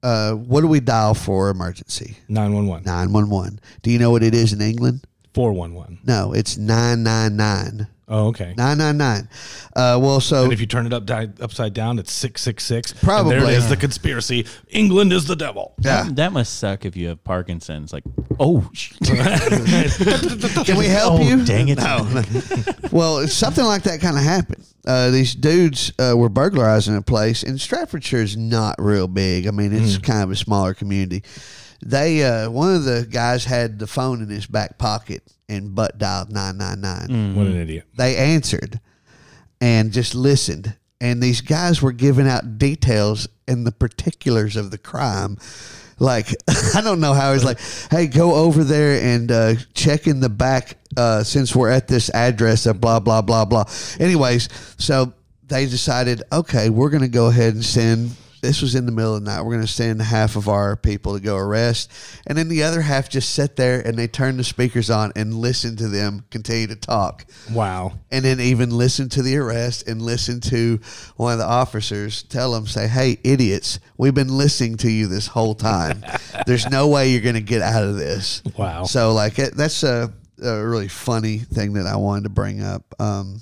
Uh, 0.03 0.33
what 0.33 0.63
do 0.63 0.69
we 0.69 0.81
dial 0.81 1.15
for 1.15 1.49
emergency? 1.51 2.17
911. 2.29 2.85
Nine 2.85 3.13
one 3.13 3.31
one. 3.31 3.61
Do 3.83 3.91
you 3.91 3.99
know 3.99 4.11
what 4.11 4.23
it 4.23 4.35
is 4.35 4.53
in 4.53 4.61
England? 4.61 5.07
411. 5.35 6.01
No, 6.05 6.33
it's 6.33 6.57
nine 6.57 7.03
nine 7.03 7.37
nine. 7.37 7.87
Oh, 8.09 8.27
okay. 8.29 8.53
Nine 8.57 8.79
nine 8.79 8.99
nine. 8.99 9.29
Uh, 9.75 9.99
well, 10.03 10.21
so 10.21 10.45
And 10.45 10.53
if 10.53 10.61
you 10.61 10.67
turn 10.67 10.87
it 10.87 10.93
up 10.93 11.09
upside 11.41 11.73
down, 11.73 11.99
it's 11.99 12.13
666. 12.13 12.95
Probably. 13.03 13.37
And 13.37 13.43
there 13.45 13.51
it 13.51 13.57
is, 13.57 13.69
the 13.69 13.77
conspiracy. 13.77 14.45
England 14.69 15.13
is 15.13 15.27
the 15.27 15.37
devil. 15.37 15.75
yeah. 15.79 16.09
That 16.13 16.33
must 16.33 16.59
suck 16.59 16.85
if 16.85 16.97
you 16.97 17.09
have 17.09 17.23
Parkinson's. 17.25 17.93
Like, 17.93 18.05
oh, 18.39 18.69
sh- 18.75 18.93
Can 19.05 20.77
we 20.77 20.87
help 20.87 21.21
Oh, 21.21 21.23
you? 21.23 21.45
dang 21.45 21.69
it. 21.69 21.79
No. 21.79 22.23
well, 22.93 23.19
it's 23.19 23.33
something 23.35 23.65
like 23.65 23.83
that 23.85 24.01
kind 24.01 24.17
of 24.17 24.23
happened. 24.25 24.65
Uh, 24.87 25.11
these 25.11 25.35
dudes 25.35 25.93
uh, 25.99 26.15
were 26.17 26.29
burglarizing 26.29 26.97
a 26.97 27.03
place, 27.03 27.43
and 27.43 27.61
Staffordshire 27.61 28.23
is 28.23 28.37
not 28.37 28.77
real 28.79 29.07
big. 29.09 29.47
I 29.47 29.53
mean, 29.53 29.73
it's 29.73 29.99
kind 29.99 30.23
of 30.23 30.31
a 30.31 30.37
smaller 30.37 30.75
community. 30.75 31.23
They 31.85 32.25
uh, 32.25 32.51
one 32.51 32.75
of 32.75 32.85
the 32.85 33.07
guys 33.11 33.45
had 33.45 33.79
the 33.79 33.87
phone 33.87 34.23
in 34.23 34.29
his 34.29 34.47
back 34.47 34.79
pocket 34.79 35.23
and 35.53 35.75
butt 35.75 35.99
dialed 35.99 36.31
nine 36.33 36.57
nine 36.57 36.81
nine. 36.81 37.35
What 37.37 37.47
an 37.47 37.57
idiot. 37.57 37.85
They 37.97 38.17
answered 38.17 38.81
and 39.61 39.93
just 39.93 40.15
listened, 40.15 40.77
and 41.01 41.23
these 41.23 41.41
guys 41.41 41.81
were 41.83 41.93
giving 41.93 42.27
out 42.27 42.59
details 42.59 43.29
and 43.47 43.67
the 43.67 43.73
particulars 43.73 44.57
of 44.57 44.71
the 44.71 44.79
crime. 44.79 45.37
Like 45.99 46.29
I 46.75 46.81
don't 46.81 47.01
know 47.01 47.15
how 47.15 47.33
he's 47.33 47.45
like, 47.45 47.61
hey, 47.91 48.07
go 48.07 48.35
over 48.35 48.65
there 48.65 49.01
and 49.03 49.31
uh, 49.31 49.55
check 49.75 50.07
in 50.07 50.21
the 50.21 50.29
back 50.29 50.77
uh, 50.97 51.23
since 51.23 51.55
we're 51.55 51.71
at 51.71 51.87
this 51.87 52.11
address 52.11 52.67
of 52.67 52.81
blah 52.81 52.99
blah 53.01 53.23
blah 53.23 53.45
blah. 53.45 53.65
Anyways, 54.01 54.49
so 54.79 55.13
they 55.47 55.67
decided, 55.67 56.23
okay, 56.33 56.71
we're 56.71 56.91
going 56.91 57.03
to 57.03 57.09
go 57.09 57.27
ahead 57.27 57.55
and 57.55 57.65
send. 57.65 58.17
This 58.43 58.61
was 58.61 58.75
in 58.75 58.87
the 58.87 58.93
middle 58.93 59.15
of 59.15 59.25
the 59.25 59.31
night. 59.31 59.41
We're 59.43 59.53
going 59.55 59.65
to 59.65 59.73
send 59.73 60.03
half 60.03 60.35
of 60.37 60.49
our 60.49 60.75
people 60.77 61.15
to 61.15 61.21
go 61.21 61.37
arrest, 61.37 61.91
and 62.27 62.37
then 62.37 62.49
the 62.49 62.65
other 62.65 62.81
half 62.83 63.09
just 63.09 63.31
sit 63.33 63.55
there 63.57 63.81
and 63.81 63.97
they 63.97 64.09
turn 64.09 64.37
the 64.37 64.43
speakers 64.45 64.91
on 64.91 65.13
and 65.17 65.33
listen 65.33 65.77
to 65.77 65.87
them 65.89 66.25
continue 66.31 66.67
to 66.67 66.75
talk 66.77 67.25
Wow. 67.53 67.93
and 68.11 68.25
then 68.25 68.41
even 68.41 68.71
listen 68.71 69.09
to 69.11 69.23
the 69.23 69.37
arrest 69.37 69.87
and 69.87 70.03
listen 70.03 70.41
to 70.41 70.81
one 71.17 71.33
of 71.33 71.39
the 71.39 71.47
officers 71.47 72.25
tell 72.25 72.53
them, 72.53 72.67
say, 72.67 72.89
"Hey, 72.89 73.17
idiots, 73.23 73.79
we've 73.97 74.13
been 74.15 74.37
listening 74.37 74.77
to 74.79 74.91
you 74.91 75.07
this 75.07 75.29
whole 75.29 75.55
time. 75.55 76.05
There's 76.47 76.69
no 76.69 76.89
way 76.89 77.11
you're 77.11 77.21
going 77.21 77.37
to 77.37 77.41
get 77.41 77.63
out 77.63 77.85
of 77.85 77.95
this." 77.97 78.43
Wow. 78.59 78.83
So, 78.85 79.13
like, 79.13 79.39
it, 79.39 79.57
that's 79.57 79.85
a, 79.85 80.13
a 80.43 80.67
really 80.67 80.89
funny 80.89 81.39
thing 81.39 81.75
that 81.75 81.87
I 81.87 81.95
wanted 81.95 82.25
to 82.25 82.31
bring 82.31 82.61
up. 82.61 82.83
Um, 82.99 83.41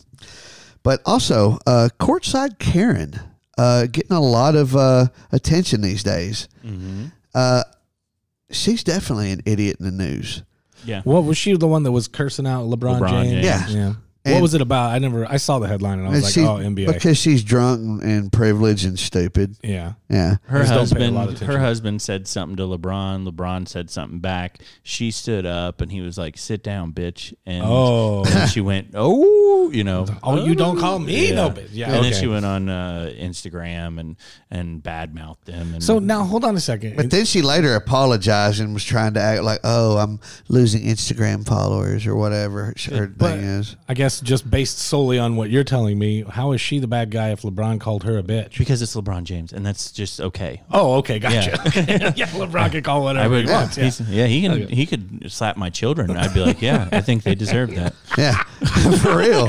but 0.82 1.00
also, 1.06 1.58
uh, 1.66 1.88
courtside 1.98 2.58
Karen 2.58 3.18
uh, 3.60 3.86
getting 3.86 4.16
a 4.16 4.20
lot 4.20 4.54
of 4.56 4.74
uh, 4.74 5.06
attention 5.32 5.80
these 5.82 6.02
days. 6.02 6.48
Uh, 7.34 7.62
she's 8.50 8.82
definitely 8.82 9.30
an 9.32 9.42
idiot 9.44 9.76
in 9.80 9.84
the 9.86 9.92
news. 10.04 10.42
yeah. 10.84 11.02
What 11.04 11.24
was 11.24 11.36
she 11.36 11.54
the 11.56 11.68
one 11.68 11.82
that 11.84 11.92
was 11.92 12.08
cursing 12.08 12.46
out 12.46 12.64
LeBron, 12.68 13.00
LeBron 13.00 13.10
James? 13.10 13.30
James. 13.32 13.44
Yeah. 13.44 13.66
Yeah. 13.80 13.92
And- 14.24 14.35
what 14.35 14.42
was 14.42 14.52
it 14.54 14.61
about? 14.61 14.90
I 14.92 14.98
never. 14.98 15.26
I 15.26 15.38
saw 15.38 15.59
the 15.61 15.66
headline 15.68 15.98
and 15.98 16.06
I 16.09 16.11
was 16.11 16.16
And 16.18 16.24
like, 16.24 16.35
she- 16.35 16.40
"Oh, 16.44 16.56
NBA." 16.59 16.92
because 16.92 17.16
she's 17.16 17.42
drunk 17.42 18.02
and 18.04 18.30
privileged 18.30 18.85
and 18.85 18.98
stupid. 18.98 19.56
yeah. 19.62 19.94
Yeah. 20.11 20.37
Her 20.42 20.59
Just 20.59 20.68
don't 20.68 20.68
pay 20.68 20.74
a 20.74 20.78
husband, 20.80 21.14
lot 21.14 21.28
of 21.28 21.35
attention. 21.37 21.54
her 21.54 21.59
husband 21.61 22.02
said 22.02 22.26
something 22.26 22.56
to 22.56 22.64
LeBron. 22.64 23.26
LeBron 23.28 23.68
said 23.68 23.88
something 23.90 24.18
back. 24.18 24.59
She 24.83 25.11
stood 25.12 25.46
up 25.46 25.80
and 25.80 25.90
he 25.92 26.00
was 26.00 26.18
like, 26.18 26.37
"Sit 26.37 26.62
down, 26.64 26.92
bitch." 26.92 27.33
And 27.46 27.62
Oh. 27.64 28.24
then 28.24 28.48
she 28.48 28.61
went, 28.61 28.88
"Oh, 28.94 29.70
you 29.70 29.85
know, 29.85 30.06
Oh, 30.22 30.44
you 30.44 30.54
don't 30.56 30.78
call 30.78 30.98
me 30.98 31.28
yeah. 31.28 31.35
no 31.37 31.50
bitch. 31.50 31.68
Yeah. 31.72 31.87
and 31.87 31.96
okay. 32.00 32.11
then 32.11 32.20
she 32.20 32.26
went 32.26 32.44
on 32.44 32.68
uh, 32.68 33.11
Instagram 33.18 33.98
and 34.00 34.16
and 34.50 34.83
badmouthed 34.83 35.44
them. 35.44 35.74
And 35.74 35.83
so 35.83 35.98
now 36.00 36.24
hold 36.24 36.44
on 36.44 36.56
a 36.56 36.61
second. 36.61 36.96
But 36.96 37.11
then 37.11 37.24
she 37.24 37.40
later 37.40 37.74
apologized 37.76 38.61
and 38.61 38.74
was 38.74 38.85
trying 38.85 39.14
to 39.14 39.20
act 39.20 39.42
like, 39.44 39.61
"Oh, 39.64 39.96
I'm 39.96 40.18
losing 40.48 40.83
Instagram 40.83 41.46
followers 41.46 42.06
or 42.06 42.16
whatever 42.16 42.74
her 42.90 43.06
But 43.06 43.30
thing 43.37 43.40
is." 43.44 43.76
I 43.88 43.94
guess 43.94 44.09
just 44.18 44.50
based 44.50 44.78
solely 44.78 45.18
on 45.18 45.36
what 45.36 45.50
you're 45.50 45.62
telling 45.62 45.98
me, 45.98 46.22
how 46.22 46.52
is 46.52 46.60
she 46.60 46.78
the 46.78 46.88
bad 46.88 47.10
guy 47.10 47.32
if 47.32 47.42
LeBron 47.42 47.78
called 47.78 48.04
her 48.04 48.16
a 48.16 48.22
bitch? 48.22 48.56
because 48.58 48.80
it's 48.80 48.96
LeBron 48.96 49.24
James, 49.24 49.52
and 49.52 49.64
that's 49.64 49.92
just 49.92 50.20
okay. 50.20 50.62
Oh, 50.72 50.94
okay, 50.94 51.18
gotcha. 51.18 51.50
yeah, 52.16 52.26
LeBron 52.28 52.72
can 52.72 52.82
call 52.82 53.02
whatever 53.04 53.24
I 53.24 53.28
whatever 53.28 53.34
would, 53.34 53.44
he 53.46 53.50
wants. 53.52 54.00
Yeah. 54.00 54.06
yeah, 54.08 54.26
he 54.26 54.40
can 54.40 54.68
he 54.68 54.86
could 54.86 55.30
slap 55.30 55.56
my 55.56 55.68
children. 55.70 56.16
I'd 56.16 56.32
be 56.32 56.40
like, 56.40 56.62
yeah, 56.62 56.88
I 56.90 57.02
think 57.02 57.22
they 57.22 57.34
deserve 57.34 57.74
that. 57.76 57.94
Yeah, 58.18 58.34
for 59.02 59.16
real. 59.18 59.48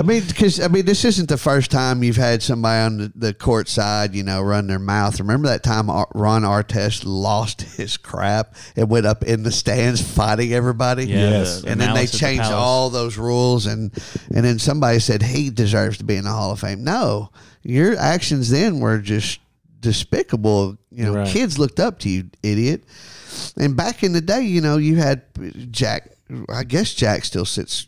I 0.00 0.02
mean, 0.02 0.22
because 0.26 0.60
I 0.60 0.68
mean, 0.68 0.86
this 0.86 1.04
isn't 1.04 1.28
the 1.28 1.36
first 1.36 1.70
time 1.70 2.02
you've 2.02 2.16
had 2.16 2.42
somebody 2.42 2.80
on 2.80 2.96
the, 2.96 3.12
the 3.14 3.34
court 3.34 3.68
side, 3.68 4.14
you 4.14 4.22
know, 4.22 4.40
run 4.40 4.66
their 4.66 4.78
mouth. 4.78 5.20
Remember 5.20 5.48
that 5.48 5.62
time 5.62 5.88
Ron 5.88 6.42
Artest 6.42 7.02
lost 7.04 7.60
his 7.60 7.98
crap 7.98 8.54
and 8.76 8.88
went 8.88 9.04
up 9.04 9.22
in 9.24 9.42
the 9.42 9.52
stands 9.52 10.00
fighting 10.00 10.54
everybody? 10.54 11.04
Yeah, 11.06 11.16
Yes. 11.30 11.56
the- 11.56 11.62
the 11.66 11.68
and 11.72 11.80
then 11.80 11.88
they 11.90 11.94
malice 11.94 12.08
at 12.08 12.12
the 12.12 12.18
changed 12.18 12.50
all 12.50 12.88
those 12.88 13.18
rules, 13.18 13.66
and 13.66 13.92
and 14.34 14.42
then 14.44 14.58
somebody 14.58 15.00
said 15.00 15.22
he 15.22 15.50
deserves 15.50 15.98
to 15.98 16.04
be 16.04 16.16
in 16.16 16.24
the 16.24 16.30
Hall 16.30 16.50
of 16.52 16.60
Fame. 16.60 16.82
No, 16.82 17.30
your 17.62 17.94
actions 17.98 18.48
then 18.48 18.80
were 18.80 18.98
just 18.98 19.38
despicable. 19.80 20.78
You 20.90 21.04
know, 21.04 21.14
Right. 21.14 21.28
kids 21.28 21.58
looked 21.58 21.78
up 21.78 21.98
to 22.00 22.08
you, 22.08 22.30
idiot. 22.42 22.84
And 23.58 23.76
back 23.76 24.02
in 24.02 24.12
the 24.12 24.20
day, 24.22 24.40
you 24.42 24.60
know, 24.62 24.76
you 24.78 24.96
had 24.96 25.22
Jack. 25.70 26.10
I 26.48 26.64
guess 26.64 26.94
Jack 26.94 27.24
still 27.24 27.44
sits 27.44 27.86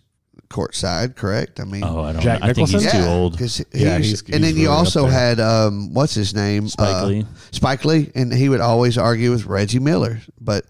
courtside, 0.53 1.17
correct? 1.17 1.59
I 1.61 1.65
mean, 1.65 1.83
Oh, 1.83 2.03
I 2.03 2.13
don't. 2.13 2.23
Jack 2.23 2.41
know. 2.41 2.47
I 2.49 2.53
think 2.53 2.69
he's 2.69 2.83
Nicholson? 2.83 3.03
too 3.03 3.09
old. 3.09 3.39
'cause 3.39 3.61
Yeah, 3.73 3.97
he's- 3.99 4.21
he's- 4.21 4.23
and 4.33 4.45
then 4.45 4.55
you 4.57 4.65
really 4.65 4.67
up 4.75 4.79
also 4.79 5.07
had 5.07 5.41
um, 5.41 5.93
what's 5.95 6.15
his 6.15 6.35
name, 6.35 6.69
Spike 6.69 6.95
Uh, 6.95 7.07
Lee. 7.07 7.27
Spike 7.51 7.85
Lee, 7.85 8.11
and 8.15 8.33
he 8.33 8.49
would 8.49 8.61
always 8.61 8.97
argue 8.99 9.31
with 9.33 9.47
Reggie 9.47 9.79
Miller, 9.81 10.21
but 10.41 10.65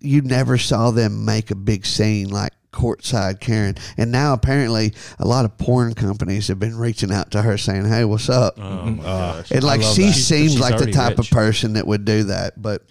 you 0.00 0.20
never 0.22 0.58
saw 0.58 0.90
them 0.90 1.24
make 1.24 1.50
a 1.50 1.54
big 1.54 1.86
scene 1.86 2.28
like 2.28 2.52
courtside 2.72 3.40
Karen. 3.40 3.74
And 3.96 4.12
now 4.12 4.32
apparently 4.32 4.92
a 5.18 5.26
lot 5.26 5.44
of 5.44 5.56
porn 5.58 5.94
companies 5.94 6.48
have 6.48 6.58
been 6.58 6.76
reaching 6.76 7.12
out 7.12 7.30
to 7.32 7.42
her 7.42 7.56
saying, 7.56 7.86
"Hey, 7.86 8.04
what's 8.04 8.28
up?" 8.28 8.54
Oh 8.58 8.62
my 8.62 8.90
mm-hmm. 8.90 9.02
gosh. 9.02 9.50
and 9.50 9.62
like 9.62 9.82
she 9.82 10.06
that. 10.06 10.12
seems 10.12 10.52
She's 10.52 10.60
like 10.60 10.74
the 10.74 10.82
already 10.82 10.92
type 10.92 11.18
of 11.18 11.30
person 11.30 11.74
that 11.74 11.86
would 11.86 12.04
do 12.04 12.24
that, 12.24 12.60
but 12.60 12.82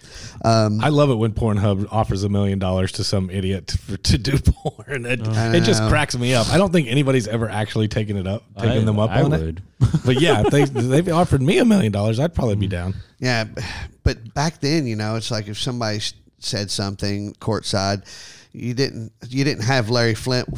um, 0.44 0.80
I 0.82 0.88
love 0.88 1.10
it 1.10 1.16
when 1.16 1.32
Pornhub 1.32 1.88
offers 1.90 2.24
a 2.24 2.28
million 2.28 2.58
dollars 2.58 2.92
to 2.92 3.04
some 3.04 3.30
idiot 3.30 3.68
to, 3.68 3.96
to 3.96 4.18
do 4.18 4.38
porn. 4.44 5.06
It, 5.06 5.26
uh-huh. 5.26 5.40
I 5.40 5.56
it 5.56 5.60
just 5.62 5.82
cracks 5.88 6.16
me 6.16 6.34
up. 6.34 6.48
I 6.48 6.58
don't 6.58 6.72
think 6.72 6.88
anybody's 6.88 7.28
ever 7.28 7.48
actually 7.48 7.88
taken 7.88 8.16
it 8.16 8.26
up, 8.26 8.42
taken 8.56 8.78
I- 8.78 8.84
them 8.84 8.98
up 8.98 9.10
I 9.10 9.22
on 9.22 9.30
would. 9.30 9.58
it. 9.58 9.62
But 10.04 10.20
yeah, 10.20 10.42
if 10.44 10.50
they 10.50 10.64
they've 10.64 11.08
offered 11.08 11.40
me 11.40 11.58
a 11.58 11.64
million 11.64 11.92
dollars, 11.92 12.18
I'd 12.18 12.34
probably 12.34 12.56
be 12.56 12.66
mm. 12.66 12.70
down. 12.70 12.94
Yeah, 13.20 13.44
but 14.02 14.34
back 14.34 14.60
then, 14.60 14.86
you 14.86 14.96
know, 14.96 15.16
it's 15.16 15.30
like 15.30 15.48
if 15.48 15.58
somebody 15.58 16.00
said 16.38 16.70
something 16.70 17.34
courtside, 17.34 18.04
you 18.52 18.74
didn't 18.74 19.12
you 19.28 19.44
didn't 19.44 19.64
have 19.64 19.90
Larry 19.90 20.14
Flynt 20.14 20.48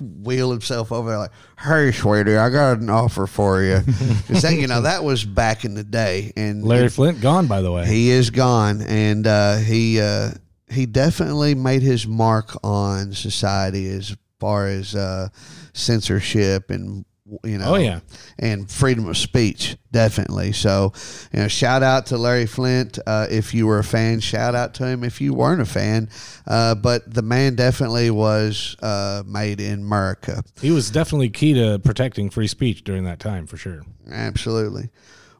wheel 0.00 0.50
himself 0.50 0.92
over 0.92 1.10
there 1.10 1.18
like, 1.18 1.30
"Hey, 1.58 1.92
sweetie, 1.92 2.36
I 2.36 2.50
got 2.50 2.78
an 2.78 2.90
offer 2.90 3.26
for 3.26 3.62
you." 3.62 3.78
that, 4.28 4.56
you 4.58 4.66
know 4.66 4.82
that 4.82 5.04
was 5.04 5.24
back 5.24 5.64
in 5.64 5.74
the 5.74 5.84
day, 5.84 6.32
and 6.36 6.64
Larry 6.64 6.88
Flynt 6.88 7.20
gone, 7.20 7.46
by 7.46 7.60
the 7.60 7.72
way. 7.72 7.86
he 7.86 8.10
is 8.10 8.30
gone, 8.30 8.82
and 8.82 9.26
uh, 9.26 9.56
he 9.56 10.00
uh, 10.00 10.30
he 10.68 10.86
definitely 10.86 11.54
made 11.54 11.82
his 11.82 12.06
mark 12.06 12.56
on 12.64 13.12
society 13.12 13.88
as 13.88 14.16
far 14.38 14.66
as 14.66 14.94
uh, 14.94 15.28
censorship 15.72 16.70
and 16.70 17.04
you 17.44 17.58
know, 17.58 17.74
Oh, 17.74 17.76
yeah. 17.76 18.00
and 18.38 18.70
freedom 18.70 19.08
of 19.08 19.16
speech, 19.16 19.76
definitely. 19.90 20.52
So, 20.52 20.92
you 21.32 21.40
know, 21.40 21.48
shout 21.48 21.82
out 21.82 22.06
to 22.06 22.16
Larry 22.18 22.46
Flynt 22.46 22.98
uh, 23.06 23.26
if 23.30 23.52
you 23.52 23.66
were 23.66 23.78
a 23.78 23.84
fan. 23.84 24.20
Shout 24.20 24.54
out 24.54 24.74
to 24.74 24.86
him 24.86 25.02
if 25.02 25.20
you 25.20 25.34
weren't 25.34 25.60
a 25.60 25.66
fan. 25.66 26.08
Uh, 26.46 26.74
but 26.76 27.12
the 27.12 27.22
man 27.22 27.54
definitely 27.56 28.10
was 28.10 28.76
uh, 28.82 29.22
made 29.26 29.60
in 29.60 29.80
America. 29.80 30.42
he 30.60 30.70
was 30.70 30.90
definitely 30.90 31.28
key 31.30 31.54
to 31.54 31.78
protecting 31.80 32.30
free 32.30 32.46
speech 32.46 32.84
during 32.84 33.04
that 33.04 33.18
time, 33.18 33.46
for 33.46 33.56
sure. 33.56 33.82
Absolutely. 34.10 34.90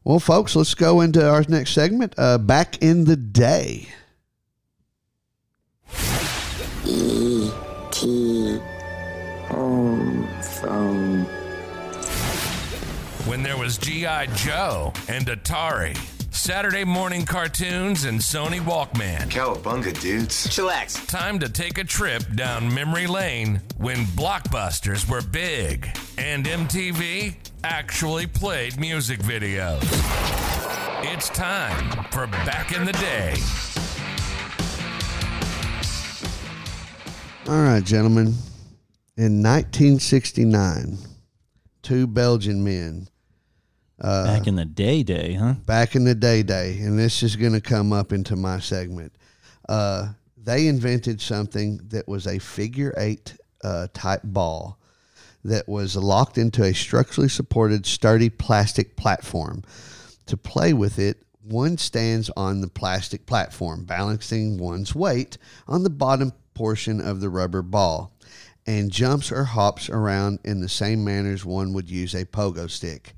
Well, 0.03 0.20
folks, 0.20 0.55
let's 0.57 0.75
go 0.75 1.01
into 1.01 1.29
our 1.29 1.44
next 1.49 1.70
segment. 1.72 2.14
Uh, 2.16 2.38
back 2.38 2.83
in 2.83 3.05
the 3.05 3.16
day. 3.16 3.88
T. 7.90 8.59
Home 9.49 10.29
phone. 10.42 11.25
When 13.26 13.42
there 13.42 13.56
was 13.56 13.76
G.I. 13.76 14.26
Joe 14.36 14.92
and 15.08 15.26
Atari, 15.26 15.96
Saturday 16.32 16.84
morning 16.84 17.24
cartoons 17.24 18.04
and 18.04 18.20
Sony 18.20 18.60
Walkman. 18.60 19.28
Cowabunga, 19.30 20.00
dudes. 20.00 20.46
Chillax. 20.46 21.04
Time 21.08 21.40
to 21.40 21.48
take 21.48 21.78
a 21.78 21.82
trip 21.84 22.22
down 22.36 22.72
memory 22.72 23.08
lane 23.08 23.60
when 23.78 24.04
blockbusters 24.14 25.10
were 25.10 25.22
big 25.22 25.88
and 26.18 26.44
MTV 26.44 27.34
actually 27.64 28.28
played 28.28 28.78
music 28.78 29.18
videos. 29.18 29.82
It's 31.12 31.28
time 31.30 32.04
for 32.12 32.28
Back 32.28 32.76
in 32.76 32.84
the 32.84 32.92
Day. 32.92 33.34
All 37.48 37.60
right, 37.60 37.82
gentlemen. 37.82 38.34
In 39.16 39.42
1969, 39.42 40.98
two 41.82 42.06
Belgian 42.06 42.62
men, 42.62 43.08
Back 44.24 44.46
in 44.46 44.56
the 44.56 44.64
day, 44.64 45.02
day, 45.02 45.35
huh? 45.35 45.54
back 45.64 45.96
in 45.96 46.04
the 46.04 46.14
day, 46.14 46.42
day, 46.42 46.78
and 46.78 46.98
this 46.98 47.22
is 47.22 47.35
going 47.37 47.54
to 47.54 47.61
come 47.61 47.92
up 47.92 48.12
into 48.12 48.37
my 48.37 48.59
segment. 48.59 49.12
Uh, 49.68 50.09
they 50.37 50.66
invented 50.68 51.20
something 51.20 51.80
that 51.88 52.06
was 52.06 52.26
a 52.26 52.38
figure 52.38 52.94
eight 52.98 53.35
uh, 53.64 53.88
type 53.94 54.20
ball 54.22 54.78
that 55.44 55.68
was 55.68 55.96
locked 55.96 56.38
into 56.38 56.62
a 56.62 56.74
structurally 56.74 57.28
supported, 57.28 57.87
sturdy 57.87 58.28
plastic 58.28 58.96
platform. 58.96 59.62
To 60.26 60.37
play 60.37 60.72
with 60.72 60.98
it, 60.98 61.22
one 61.42 61.78
stands 61.78 62.30
on 62.37 62.61
the 62.61 62.68
plastic 62.68 63.26
platform, 63.26 63.85
balancing 63.85 64.59
one's 64.59 64.94
weight 64.94 65.38
on 65.66 65.85
the 65.85 65.90
bottom 65.90 66.32
portion 66.54 67.00
of 67.00 67.20
the 67.20 67.28
rubber 67.28 67.62
ball, 67.62 68.12
and 68.66 68.90
jumps 68.90 69.30
or 69.30 69.44
hops 69.44 69.88
around 69.88 70.40
in 70.44 70.61
the 70.61 70.68
same 70.68 71.04
manner 71.04 71.32
as 71.32 71.44
one 71.44 71.72
would 71.72 71.88
use 71.88 72.14
a 72.14 72.24
pogo 72.24 72.68
stick. 72.68 73.15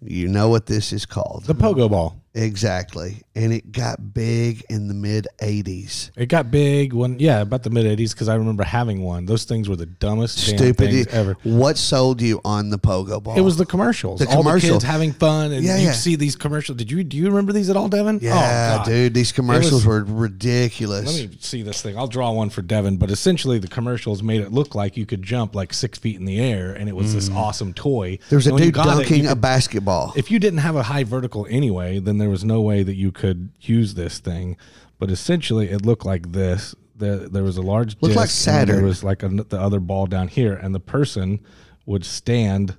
You 0.00 0.28
know 0.28 0.48
what 0.48 0.66
this 0.66 0.92
is 0.92 1.06
called. 1.06 1.44
The 1.44 1.54
pogo 1.54 1.90
ball. 1.90 2.22
Exactly. 2.38 3.22
And 3.34 3.52
it 3.52 3.72
got 3.72 4.14
big 4.14 4.64
in 4.68 4.88
the 4.88 4.94
mid 4.94 5.26
80s. 5.38 6.10
It 6.16 6.26
got 6.26 6.50
big 6.50 6.92
when, 6.92 7.18
yeah, 7.18 7.40
about 7.40 7.62
the 7.64 7.70
mid 7.70 7.84
80s 7.86 8.12
because 8.12 8.28
I 8.28 8.36
remember 8.36 8.62
having 8.62 9.02
one. 9.02 9.26
Those 9.26 9.44
things 9.44 9.68
were 9.68 9.76
the 9.76 9.86
dumbest 9.86 10.38
Stupid. 10.38 11.08
ever. 11.08 11.36
What 11.42 11.78
sold 11.78 12.22
you 12.22 12.40
on 12.44 12.70
the 12.70 12.78
pogo 12.78 13.22
ball? 13.22 13.36
It 13.36 13.40
was 13.40 13.56
the 13.56 13.66
commercials. 13.66 14.20
The 14.20 14.28
all 14.28 14.42
commercial. 14.42 14.68
the 14.68 14.74
kids 14.76 14.84
having 14.84 15.12
fun, 15.12 15.52
and 15.52 15.64
Yeah, 15.64 15.78
you 15.78 15.86
yeah. 15.86 15.92
see 15.92 16.16
these 16.16 16.36
commercials. 16.36 16.78
Did 16.78 16.90
you 16.90 17.02
do 17.04 17.16
you 17.16 17.26
remember 17.26 17.52
these 17.52 17.70
at 17.70 17.76
all, 17.76 17.88
Devin? 17.88 18.16
Oh, 18.16 18.24
yeah, 18.24 18.78
oh, 18.80 18.84
dude. 18.88 19.14
These 19.14 19.32
commercials 19.32 19.84
was- 19.84 19.86
were 19.86 20.04
ridiculous. 20.04 21.06
Let 21.06 21.30
me 21.30 21.36
see 21.40 21.62
this 21.62 21.82
thing. 21.82 21.98
I'll 21.98 22.06
draw 22.06 22.30
one 22.32 22.50
for 22.50 22.62
Devin, 22.62 22.98
but 22.98 23.10
essentially 23.10 23.58
the 23.58 23.68
commercials 23.68 24.22
made 24.22 24.40
it 24.40 24.52
look 24.52 24.74
like 24.74 24.96
you 24.96 25.06
could 25.06 25.22
jump 25.22 25.54
like 25.54 25.72
six 25.72 25.98
feet 25.98 26.16
in 26.16 26.24
the 26.24 26.38
air, 26.40 26.72
and 26.72 26.88
it 26.88 26.94
was 26.94 27.14
this 27.14 27.28
mm. 27.28 27.36
awesome 27.36 27.72
toy. 27.72 28.18
there 28.28 28.36
was 28.36 28.46
a 28.46 28.50
And 28.50 28.58
you 28.60 28.66
dude 28.66 28.74
got 28.74 28.86
it, 28.86 28.90
dunking 28.90 29.26
a 29.26 29.30
could- 29.30 29.40
basketball. 29.40 30.12
If 30.16 30.30
you 30.30 30.38
didn't 30.38 30.60
have 30.60 30.76
a 30.76 30.84
high 30.84 31.04
vertical 31.04 31.46
anyway, 31.50 31.98
then 31.98 32.18
there 32.28 32.32
was 32.32 32.44
no 32.44 32.60
way 32.60 32.82
that 32.82 32.94
you 32.94 33.10
could 33.10 33.48
use 33.62 33.94
this 33.94 34.18
thing. 34.18 34.58
But 34.98 35.10
essentially, 35.10 35.70
it 35.70 35.86
looked 35.86 36.04
like 36.04 36.32
this. 36.32 36.74
There, 36.94 37.16
there 37.16 37.42
was 37.42 37.56
a 37.56 37.62
large 37.62 37.96
Looked 38.02 38.16
like 38.16 38.26
disc, 38.28 38.46
and 38.48 38.68
then 38.68 38.76
There 38.76 38.84
was 38.84 39.02
like 39.02 39.22
a, 39.22 39.28
the 39.28 39.58
other 39.58 39.80
ball 39.80 40.06
down 40.06 40.28
here, 40.28 40.52
and 40.54 40.74
the 40.74 40.80
person 40.80 41.40
would 41.86 42.04
stand 42.04 42.76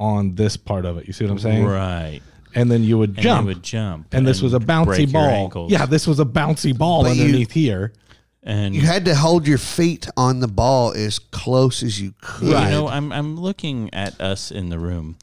on 0.00 0.34
this 0.34 0.56
part 0.56 0.84
of 0.84 0.98
it. 0.98 1.06
You 1.06 1.12
see 1.12 1.24
what 1.24 1.30
I'm 1.30 1.38
saying? 1.38 1.64
Right. 1.64 2.20
And 2.56 2.70
then 2.72 2.82
you 2.82 2.98
would 2.98 3.10
And 3.10 3.18
jump. 3.18 3.46
they 3.46 3.54
would 3.54 3.62
jump. 3.62 4.12
and 4.14 4.26
this 4.26 4.42
was 4.42 4.52
a 4.54 4.58
bouncy 4.58 5.12
ball. 5.12 5.68
Yeah, 5.70 5.86
this 5.86 6.06
was 6.08 6.18
a 6.18 6.24
bouncy 6.24 6.76
ball 6.76 7.04
But 7.04 7.14
you- 7.16 7.24
underneath 7.26 7.52
here. 7.52 7.92
And 8.42 8.74
you 8.74 8.80
had 8.80 9.04
to 9.04 9.14
hold 9.14 9.46
your 9.46 9.58
feet 9.58 10.08
on 10.16 10.40
the 10.40 10.48
ball 10.48 10.92
as 10.92 11.18
close 11.18 11.82
as 11.84 12.00
you 12.00 12.14
could. 12.22 12.48
You 12.48 12.54
know, 12.70 12.88
I'm 12.88 13.12
I'm 13.12 13.36
looking 13.38 13.92
at 13.92 14.18
us 14.20 14.50
in 14.50 14.70
the 14.70 14.78
room 14.78 15.18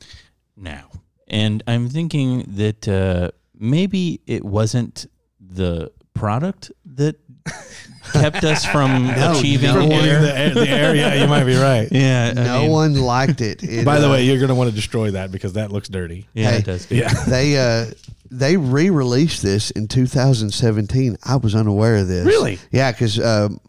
now, 0.55 0.91
and 1.27 1.63
I'm 1.65 1.89
thinking 1.89 2.43
that 2.55 2.88
uh, 2.88 3.31
maybe 3.59 4.21
it 4.25 4.43
wasn't 4.43 5.05
the 5.39 5.91
product 6.13 6.71
that 6.95 7.17
kept 8.13 8.43
us 8.43 8.65
from 8.65 9.09
achieving 9.15 9.73
no 9.73 9.81
one- 9.81 9.91
air. 9.91 10.21
The, 10.21 10.37
air- 10.37 10.53
the 10.53 10.69
area, 10.69 11.21
you 11.21 11.27
might 11.27 11.43
be 11.43 11.55
right. 11.57 11.87
Yeah, 11.91 12.33
I 12.35 12.43
no 12.43 12.61
mean, 12.63 12.71
one 12.71 12.93
liked 13.01 13.41
it. 13.41 13.63
It, 13.63 13.85
By 13.91 13.99
the 13.99 14.07
uh, 14.07 14.11
way, 14.11 14.23
you're 14.25 14.37
going 14.37 14.49
to 14.49 14.55
want 14.55 14.69
to 14.69 14.75
destroy 14.75 15.11
that 15.11 15.31
because 15.31 15.53
that 15.53 15.71
looks 15.71 15.89
dirty. 15.89 16.27
Yeah, 16.33 16.51
Hey, 16.51 16.57
it 16.59 16.65
does. 16.65 16.89
Yeah. 16.91 17.13
they 17.27 17.57
uh 17.57 17.91
they 18.31 18.57
re-released 18.57 19.43
this 19.43 19.69
in 19.71 19.87
2017. 19.87 21.15
I 21.23 21.35
was 21.37 21.53
unaware 21.55 21.97
of 21.97 22.07
this. 22.07 22.25
Really? 22.25 22.57
Yeah, 22.71 22.91
because 22.91 23.19
um, 23.19 23.59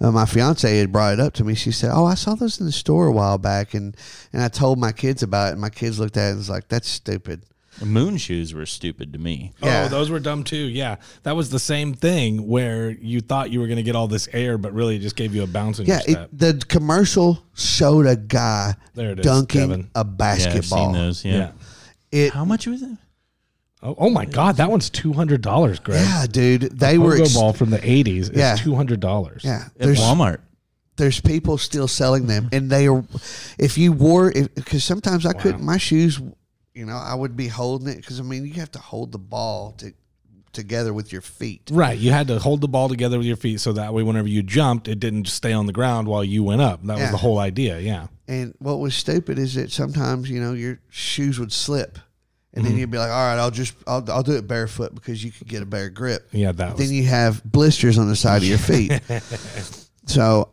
uh, 0.00 0.10
my 0.10 0.24
fiance 0.24 0.78
had 0.78 0.90
brought 0.90 1.12
it 1.12 1.20
up 1.20 1.34
to 1.34 1.44
me. 1.44 1.54
She 1.54 1.70
said, 1.70 1.90
"Oh, 1.92 2.06
I 2.06 2.14
saw 2.14 2.34
those 2.34 2.58
in 2.58 2.66
the 2.66 2.72
store 2.72 3.06
a 3.08 3.12
while 3.12 3.38
back," 3.38 3.74
and 3.74 3.94
and 4.32 4.42
I 4.42 4.48
told 4.48 4.78
my 4.78 4.90
kids 4.90 5.22
about 5.22 5.48
it. 5.48 5.52
And 5.52 5.60
my 5.60 5.68
kids 5.70 6.00
looked 6.00 6.16
at 6.16 6.28
it 6.28 6.30
and 6.30 6.38
was 6.38 6.50
like, 6.50 6.66
"That's 6.68 6.88
stupid." 6.88 7.44
Moon 7.84 8.16
shoes 8.16 8.54
were 8.54 8.64
stupid 8.66 9.12
to 9.12 9.18
me. 9.18 9.52
Oh, 9.62 9.66
yeah. 9.66 9.84
Oh, 9.84 9.88
those 9.88 10.10
were 10.10 10.18
dumb 10.20 10.44
too. 10.44 10.56
Yeah, 10.68 10.96
that 11.24 11.36
was 11.36 11.50
the 11.50 11.58
same 11.58 11.92
thing 11.94 12.46
where 12.46 12.90
you 12.90 13.20
thought 13.20 13.50
you 13.50 13.60
were 13.60 13.66
going 13.66 13.76
to 13.76 13.82
get 13.82 13.94
all 13.96 14.08
this 14.08 14.28
air, 14.32 14.56
but 14.58 14.72
really 14.72 14.96
it 14.96 15.00
just 15.00 15.16
gave 15.16 15.34
you 15.34 15.42
a 15.42 15.46
bounce 15.46 15.78
in 15.78 15.86
Yeah, 15.86 15.94
your 15.94 16.00
step. 16.02 16.24
it, 16.32 16.38
the 16.38 16.64
commercial 16.68 17.42
showed 17.54 18.06
a 18.06 18.16
guy 18.16 18.74
There 18.94 19.10
it 19.10 19.18
is, 19.20 19.24
dunking 19.26 19.60
Kevin. 19.60 19.80
a 19.94 19.98
Yeah, 19.98 20.00
I've 20.00 20.16
basketball. 20.16 20.84
seen 20.86 20.92
those. 20.92 21.24
Yeah. 21.24 21.34
yeah. 21.36 21.52
It, 22.12 22.32
How 22.32 22.44
much 22.44 22.66
was 22.66 22.82
it? 22.82 22.96
Oh, 23.82 23.94
oh 23.98 24.10
my 24.10 24.24
God, 24.24 24.56
that 24.56 24.70
one's 24.70 24.88
two 24.88 25.12
hundred 25.12 25.42
dollars, 25.42 25.78
Greg. 25.78 26.00
yeah, 26.00 26.26
dude, 26.28 26.62
they 26.78 26.94
Pogo 26.96 26.98
were. 27.04 27.16
Ex- 27.20 27.34
ball 27.34 27.52
from 27.52 27.68
the 27.70 27.88
eighties 27.88 28.30
is 28.30 28.38
Yeah. 28.38 28.56
two 28.56 28.74
hundred 28.74 29.00
dollars. 29.00 29.42
yeah, 29.44 29.66
At 29.66 29.78
there's 29.78 30.00
Walmart. 30.00 30.38
there's 30.96 31.20
people 31.20 31.58
still 31.58 31.86
selling 31.86 32.26
them, 32.26 32.48
and 32.52 32.70
they 32.70 32.88
are. 32.88 33.04
If 33.58 33.76
you 33.76 33.92
wore, 33.92 34.32
because 34.32 34.82
sometimes 34.82 35.26
I 35.26 35.34
couldn't, 35.34 35.62
my 35.62 35.76
shoes, 35.76 36.18
you 36.76 36.84
know, 36.84 36.96
I 36.96 37.14
would 37.14 37.36
be 37.36 37.48
holding 37.48 37.88
it 37.88 37.96
because 37.96 38.20
I 38.20 38.22
mean, 38.22 38.44
you 38.44 38.54
have 38.54 38.70
to 38.72 38.78
hold 38.78 39.12
the 39.12 39.18
ball 39.18 39.72
to 39.78 39.92
together 40.52 40.92
with 40.94 41.12
your 41.12 41.20
feet. 41.22 41.68
Right, 41.70 41.98
you 41.98 42.12
had 42.12 42.28
to 42.28 42.38
hold 42.38 42.60
the 42.62 42.68
ball 42.68 42.88
together 42.88 43.18
with 43.18 43.26
your 43.26 43.36
feet 43.36 43.60
so 43.60 43.72
that 43.74 43.92
way, 43.92 44.02
whenever 44.02 44.28
you 44.28 44.42
jumped, 44.42 44.88
it 44.88 44.98
didn't 45.00 45.24
just 45.24 45.36
stay 45.36 45.52
on 45.52 45.66
the 45.66 45.72
ground 45.72 46.08
while 46.08 46.24
you 46.24 46.42
went 46.44 46.62
up. 46.62 46.82
That 46.84 46.96
Yeah. 46.96 47.02
was 47.04 47.10
the 47.10 47.16
whole 47.18 47.38
idea. 47.38 47.78
Yeah, 47.80 48.06
And 48.28 48.54
what 48.58 48.78
was 48.78 48.94
stupid 48.94 49.38
is 49.38 49.54
that 49.54 49.70
sometimes 49.72 50.30
you 50.30 50.40
know 50.40 50.52
your 50.54 50.78
shoes 50.88 51.38
would 51.38 51.52
slip, 51.52 51.98
and 52.54 52.64
Mm-hmm. 52.64 52.70
then 52.72 52.80
you'd 52.80 52.90
be 52.90 52.98
like, 52.98 53.10
"All 53.10 53.26
right, 53.26 53.38
I'll 53.38 53.50
just 53.50 53.74
I'll, 53.86 54.04
I'll 54.10 54.22
do 54.22 54.32
it 54.32 54.46
barefoot 54.48 54.94
because 54.94 55.22
you 55.24 55.30
could 55.30 55.48
get 55.48 55.62
a 55.62 55.66
better 55.66 55.90
grip." 55.90 56.28
yeah, 56.32 56.52
that 56.52 56.76
was. 56.76 56.86
then 56.86 56.94
you 56.96 57.04
have 57.04 57.42
blisters 57.44 57.98
on 57.98 58.08
the 58.08 58.16
side 58.16 58.38
of 58.42 58.48
your 58.48 58.58
feet. 58.58 58.98
so 60.06 60.48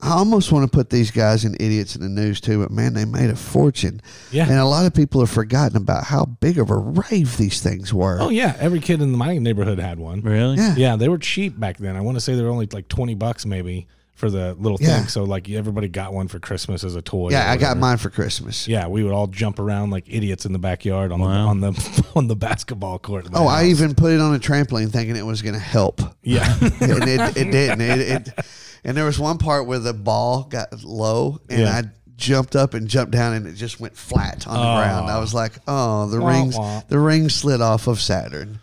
I 0.00 0.10
almost 0.12 0.52
want 0.52 0.70
to 0.70 0.76
put 0.76 0.90
these 0.90 1.10
guys 1.10 1.44
and 1.44 1.54
idiots 1.60 1.96
in 1.96 2.02
the 2.02 2.08
news 2.08 2.40
too, 2.40 2.60
but 2.62 2.70
man, 2.70 2.92
they 2.92 3.04
made 3.06 3.30
a 3.30 3.36
fortune. 3.36 4.00
Yeah. 4.30 4.44
And 4.44 4.58
a 4.58 4.64
lot 4.66 4.84
of 4.84 4.92
people 4.92 5.20
have 5.20 5.30
forgotten 5.30 5.76
about 5.76 6.04
how 6.04 6.26
big 6.26 6.58
of 6.58 6.70
a 6.70 6.76
rave 6.76 7.36
these 7.38 7.60
things 7.62 7.94
were. 7.94 8.18
oh 8.20 8.28
yeah, 8.28 8.56
every 8.58 8.80
kid 8.80 9.00
in 9.00 9.10
my 9.12 9.38
neighborhood 9.38 9.78
had 9.78 9.98
one. 9.98 10.20
Really? 10.20 10.56
Yeah. 10.56 10.74
Yeah, 10.76 10.96
they 10.96 11.08
were 11.08 11.18
cheap 11.18 11.58
back 11.58 11.78
then. 11.78 11.96
I 11.96 12.02
want 12.02 12.16
to 12.16 12.20
say 12.20 12.34
they 12.34 12.42
were 12.42 12.50
only 12.50 12.68
like 12.72 12.88
twenty 12.88 13.14
bucks 13.14 13.46
maybe 13.46 13.86
for 14.14 14.30
the 14.30 14.54
little 14.54 14.78
Yeah. 14.80 14.98
thing. 15.00 15.08
So 15.08 15.24
like 15.24 15.48
everybody 15.50 15.88
got 15.88 16.12
one 16.12 16.28
for 16.28 16.38
Christmas 16.40 16.84
as 16.84 16.94
a 16.94 17.02
toy. 17.02 17.30
Yeah, 17.30 17.50
I 17.50 17.56
got 17.56 17.76
mine 17.78 17.96
for 17.98 18.10
Christmas. 18.10 18.66
Yeah, 18.68 18.86
we 18.88 19.02
would 19.02 19.12
all 19.12 19.26
jump 19.26 19.58
around 19.58 19.90
like 19.90 20.04
idiots 20.08 20.44
in 20.46 20.52
the 20.52 20.58
backyard 20.58 21.10
on 21.12 21.20
the 21.20 21.26
on 21.26 21.60
the 21.60 22.06
on 22.16 22.26
the 22.26 22.36
basketball 22.36 22.98
court. 22.98 23.26
at 23.26 23.32
my 23.32 23.38
Oh, 23.40 23.46
I 23.46 23.64
even 23.66 23.94
put 23.94 24.12
it 24.12 24.20
on 24.20 24.34
a 24.34 24.38
trampoline 24.38 24.90
thinking 24.92 25.16
it 25.16 25.24
was 25.24 25.40
going 25.42 25.54
to 25.54 25.58
help. 25.60 26.00
yeah. 26.22 26.54
and 26.60 26.72
it, 27.08 27.36
it 27.36 27.50
didn't. 27.50 27.80
It, 27.80 28.00
it, 28.00 28.46
and 28.86 28.96
there 28.96 29.04
was 29.04 29.18
one 29.18 29.36
part 29.36 29.66
where 29.66 29.78
the 29.78 29.92
ball 29.92 30.44
got 30.44 30.82
low, 30.84 31.40
and 31.50 31.60
Yeah. 31.60 31.70
I 31.76 31.82
jumped 32.16 32.56
up 32.56 32.72
and 32.72 32.88
jumped 32.88 33.12
down, 33.12 33.34
and 33.34 33.46
it 33.46 33.52
just 33.56 33.78
went 33.78 33.94
flat 33.94 34.46
on 34.46 34.54
the 34.54 34.80
ground. 34.80 35.10
I 35.10 35.18
was 35.18 35.34
like, 35.34 35.52
"Oh, 35.68 36.08
the 36.08 36.20
Wah, 36.22 36.28
rings, 36.30 36.56
wah. 36.56 36.80
the 36.88 36.98
ring 36.98 37.28
slid 37.28 37.60
off 37.60 37.86
of 37.88 38.00
Saturn." 38.00 38.60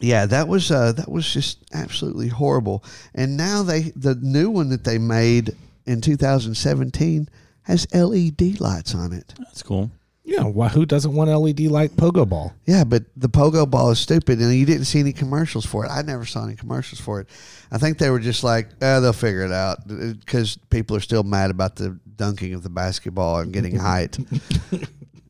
yeah, 0.00 0.26
that 0.26 0.48
was 0.48 0.70
uh, 0.70 0.92
that 0.92 1.10
was 1.10 1.32
just 1.32 1.58
absolutely 1.72 2.28
horrible. 2.28 2.84
And 3.14 3.36
now 3.36 3.62
they 3.62 3.92
the 3.94 4.14
new 4.16 4.50
one 4.50 4.68
that 4.70 4.84
they 4.84 4.98
made 4.98 5.54
in 5.86 6.00
2017 6.00 7.28
has 7.62 7.86
LED 7.94 8.60
lights 8.60 8.94
on 8.94 9.12
it. 9.12 9.34
That's 9.38 9.62
cool. 9.62 9.90
Yeah, 10.28 10.42
why, 10.42 10.66
who 10.66 10.84
doesn't 10.84 11.14
want 11.14 11.30
LED 11.30 11.60
light 11.60 11.92
pogo 11.92 12.28
ball? 12.28 12.52
Yeah, 12.66 12.82
but 12.82 13.04
the 13.16 13.28
pogo 13.28 13.70
ball 13.70 13.92
is 13.92 14.00
stupid, 14.00 14.40
and 14.40 14.52
you 14.52 14.66
didn't 14.66 14.86
see 14.86 14.98
any 14.98 15.12
commercials 15.12 15.64
for 15.64 15.84
it. 15.84 15.88
I 15.88 16.02
never 16.02 16.24
saw 16.24 16.44
any 16.44 16.56
commercials 16.56 17.00
for 17.00 17.20
it. 17.20 17.28
I 17.70 17.78
think 17.78 17.98
they 17.98 18.10
were 18.10 18.18
just 18.18 18.42
like, 18.42 18.70
eh, 18.80 18.98
they'll 18.98 19.12
figure 19.12 19.44
it 19.44 19.52
out 19.52 19.86
because 19.86 20.56
people 20.68 20.96
are 20.96 21.00
still 21.00 21.22
mad 21.22 21.52
about 21.52 21.76
the 21.76 22.00
dunking 22.16 22.54
of 22.54 22.64
the 22.64 22.68
basketball 22.68 23.38
and 23.38 23.52
getting 23.52 23.76
height. 23.78 24.18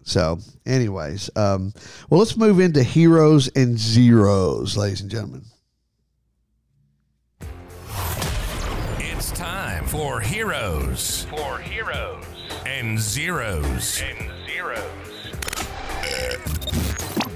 so, 0.02 0.38
anyways, 0.64 1.28
um, 1.36 1.74
well, 2.08 2.18
let's 2.18 2.38
move 2.38 2.58
into 2.58 2.82
heroes 2.82 3.48
and 3.48 3.78
zeros, 3.78 4.78
ladies 4.78 5.02
and 5.02 5.10
gentlemen. 5.10 5.44
It's 8.98 9.30
time 9.32 9.84
for 9.84 10.20
heroes. 10.20 11.26
For 11.28 11.58
heroes. 11.58 12.24
And 12.64 12.98
zeros. 12.98 14.00
And 14.00 14.30
zeros. 14.74 14.90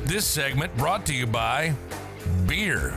This 0.05 0.25
segment 0.27 0.77
brought 0.77 1.07
to 1.07 1.15
you 1.15 1.27
by 1.27 1.75
beer. 2.47 2.97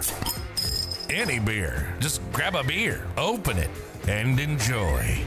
Any 1.10 1.40
beer. 1.40 1.96
Just 2.00 2.22
grab 2.32 2.56
a 2.56 2.64
beer, 2.64 3.06
open 3.18 3.58
it, 3.58 3.70
and 4.08 4.40
enjoy. 4.40 5.20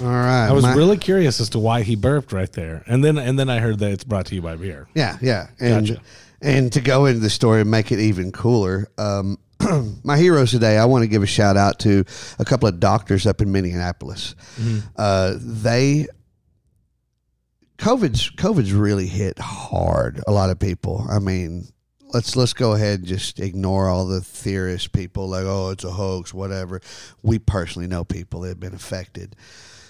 All 0.00 0.06
right. 0.06 0.46
I 0.46 0.52
was 0.52 0.62
my- 0.62 0.74
really 0.74 0.96
curious 0.98 1.40
as 1.40 1.48
to 1.50 1.58
why 1.58 1.82
he 1.82 1.96
burped 1.96 2.32
right 2.32 2.52
there, 2.52 2.84
and 2.86 3.02
then 3.04 3.18
and 3.18 3.38
then 3.38 3.48
I 3.48 3.58
heard 3.60 3.78
that 3.80 3.90
it's 3.90 4.04
brought 4.04 4.26
to 4.26 4.34
you 4.34 4.42
by 4.42 4.56
beer. 4.56 4.86
Yeah, 4.94 5.16
yeah, 5.20 5.48
and 5.58 5.88
Gotcha. 5.88 6.00
and 6.42 6.72
to 6.72 6.80
go 6.80 7.06
into 7.06 7.18
the 7.20 7.30
story 7.30 7.62
and 7.62 7.70
make 7.70 7.90
it 7.90 7.98
even 7.98 8.30
cooler, 8.30 8.88
um, 8.98 9.38
my 10.04 10.16
heroes 10.16 10.52
today. 10.52 10.78
I 10.78 10.84
want 10.84 11.02
to 11.02 11.08
give 11.08 11.22
a 11.24 11.26
shout 11.26 11.56
out 11.56 11.80
to 11.80 12.04
a 12.38 12.44
couple 12.44 12.68
of 12.68 12.78
doctors 12.78 13.26
up 13.26 13.40
in 13.40 13.50
Minneapolis. 13.50 14.36
Uh, 14.96 15.34
they 15.40 16.06
COVID's 17.78 18.30
COVID's 18.30 18.72
really 18.72 19.06
hit 19.06 19.38
hard. 19.38 20.20
A 20.26 20.32
lot 20.32 20.50
of 20.50 20.58
people. 20.58 21.06
I 21.08 21.20
mean, 21.20 21.68
let's 22.12 22.36
let's 22.36 22.52
go 22.52 22.72
ahead 22.72 23.00
and 23.00 23.08
just 23.08 23.40
ignore 23.40 23.88
all 23.88 24.06
the 24.06 24.20
theorist 24.20 24.92
people 24.92 25.28
like, 25.28 25.44
oh, 25.44 25.70
it's 25.70 25.84
a 25.84 25.90
hoax, 25.90 26.34
whatever. 26.34 26.80
We 27.22 27.38
personally 27.38 27.88
know 27.88 28.04
people 28.04 28.40
that 28.40 28.48
have 28.48 28.60
been 28.60 28.74
affected. 28.74 29.36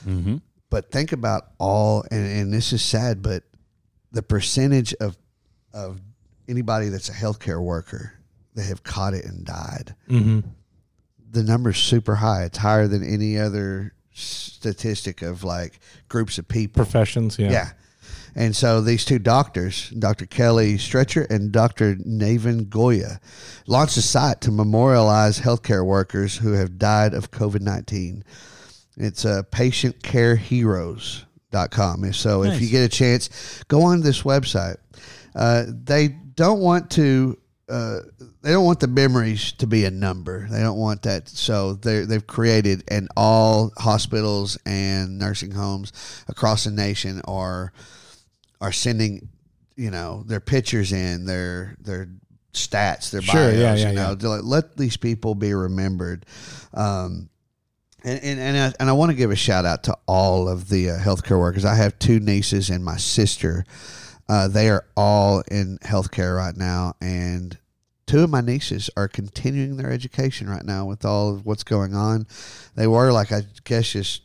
Mm-hmm. 0.07 0.37
But 0.70 0.90
think 0.90 1.12
about 1.12 1.53
all, 1.59 2.05
and, 2.11 2.27
and 2.27 2.53
this 2.53 2.74
is 2.74 2.83
sad, 2.83 3.22
but 3.22 3.44
the 4.12 4.22
percentage 4.22 4.94
of 4.94 5.16
of 5.72 6.01
anybody 6.48 6.88
that's 6.88 7.09
a 7.09 7.12
healthcare 7.12 7.62
worker 7.62 8.14
that 8.55 8.64
have 8.64 8.83
caught 8.83 9.14
it 9.14 9.24
and 9.24 9.44
died, 9.44 9.94
mm-hmm. 10.09 10.40
the 11.31 11.42
number's 11.42 11.79
super 11.79 12.16
high. 12.16 12.44
It's 12.44 12.59
higher 12.59 12.87
than 12.87 13.03
any 13.03 13.38
other 13.38 13.94
statistic 14.18 15.22
of 15.22 15.44
like 15.44 15.78
groups 16.09 16.38
of 16.38 16.48
people. 16.48 16.85
Professions, 16.85 17.38
yeah. 17.38 17.50
Yeah. 17.50 17.70
And 18.35 18.54
so 18.54 18.81
these 18.81 19.04
two 19.04 19.18
doctors, 19.18 19.90
Dr. 19.90 20.24
Kelly 20.26 20.78
Stretcher 20.78 21.26
and 21.28 21.50
Dr. 21.50 21.96
Navin 21.96 22.68
Goya, 22.68 23.20
launched 23.66 23.96
a 23.96 24.02
site 24.02 24.40
to 24.42 24.52
memorialize 24.52 25.40
healthcare 25.40 25.85
workers 25.85 26.37
who 26.37 26.52
have 26.52 26.78
died 26.78 27.14
of 27.14 27.33
COVID 27.33 27.62
19. 27.62 28.22
It's 28.96 29.24
uh, 29.24 29.42
patientcareheroes.com. 29.50 32.04
And 32.04 32.14
so 32.14 32.44
if 32.44 32.61
you 32.61 32.68
get 32.68 32.85
a 32.85 32.88
chance, 32.88 33.64
go 33.68 33.83
on 33.83 34.02
this 34.02 34.22
website. 34.22 34.76
Uh, 35.35 35.64
they 35.66 36.07
don't 36.09 36.61
want 36.61 36.90
to. 36.92 37.37
Uh, 37.68 38.00
they 38.42 38.50
don't 38.50 38.64
want 38.64 38.81
the 38.81 38.87
memories 38.87 39.52
to 39.52 39.66
be 39.66 39.85
a 39.85 39.90
number. 39.90 40.46
They 40.50 40.61
don't 40.61 40.78
want 40.78 41.02
that. 41.02 41.28
So 41.28 41.74
they 41.74 42.00
they've 42.00 42.26
created, 42.26 42.85
and 42.88 43.09
all 43.16 43.72
hospitals 43.76 44.57
and 44.64 45.18
nursing 45.18 45.50
homes 45.50 45.92
across 46.28 46.64
the 46.64 46.70
nation 46.70 47.20
are 47.26 47.72
are 48.61 48.72
sending, 48.72 49.28
you 49.76 49.90
know, 49.90 50.24
their 50.26 50.40
pictures 50.40 50.92
in, 50.92 51.26
their 51.26 51.76
their 51.81 52.09
stats, 52.54 53.11
their 53.11 53.22
Sure, 53.22 53.50
bios. 53.50 53.59
yeah, 53.59 53.74
yeah, 53.74 53.88
you 53.90 53.94
know, 53.96 54.16
yeah. 54.18 54.28
like, 54.28 54.40
let 54.44 54.76
these 54.76 54.96
people 54.96 55.35
be 55.35 55.52
remembered. 55.52 56.24
Um, 56.72 57.28
and 58.02 58.18
and 58.22 58.40
and 58.40 58.57
I, 58.57 58.72
and 58.81 58.88
I 58.88 58.92
want 58.92 59.11
to 59.11 59.16
give 59.16 59.31
a 59.31 59.37
shout 59.37 59.64
out 59.66 59.85
to 59.85 59.96
all 60.07 60.48
of 60.48 60.68
the 60.68 60.90
uh, 60.90 60.98
healthcare 60.98 61.38
workers. 61.38 61.64
I 61.64 61.74
have 61.74 61.98
two 61.98 62.18
nieces 62.20 62.70
and 62.70 62.85
my 62.85 62.96
sister. 62.96 63.64
Uh, 64.28 64.48
they 64.48 64.68
are 64.68 64.84
all 64.96 65.42
in 65.50 65.78
healthcare 65.78 66.36
right 66.36 66.56
now, 66.56 66.94
and 67.00 67.58
two 68.06 68.22
of 68.24 68.30
my 68.30 68.40
nieces 68.40 68.90
are 68.96 69.08
continuing 69.08 69.76
their 69.76 69.90
education 69.90 70.48
right 70.48 70.64
now 70.64 70.84
with 70.84 71.04
all 71.04 71.32
of 71.32 71.46
what's 71.46 71.64
going 71.64 71.94
on. 71.94 72.26
They 72.74 72.86
were 72.86 73.12
like 73.12 73.32
I 73.32 73.42
guess 73.64 73.92
just 73.92 74.22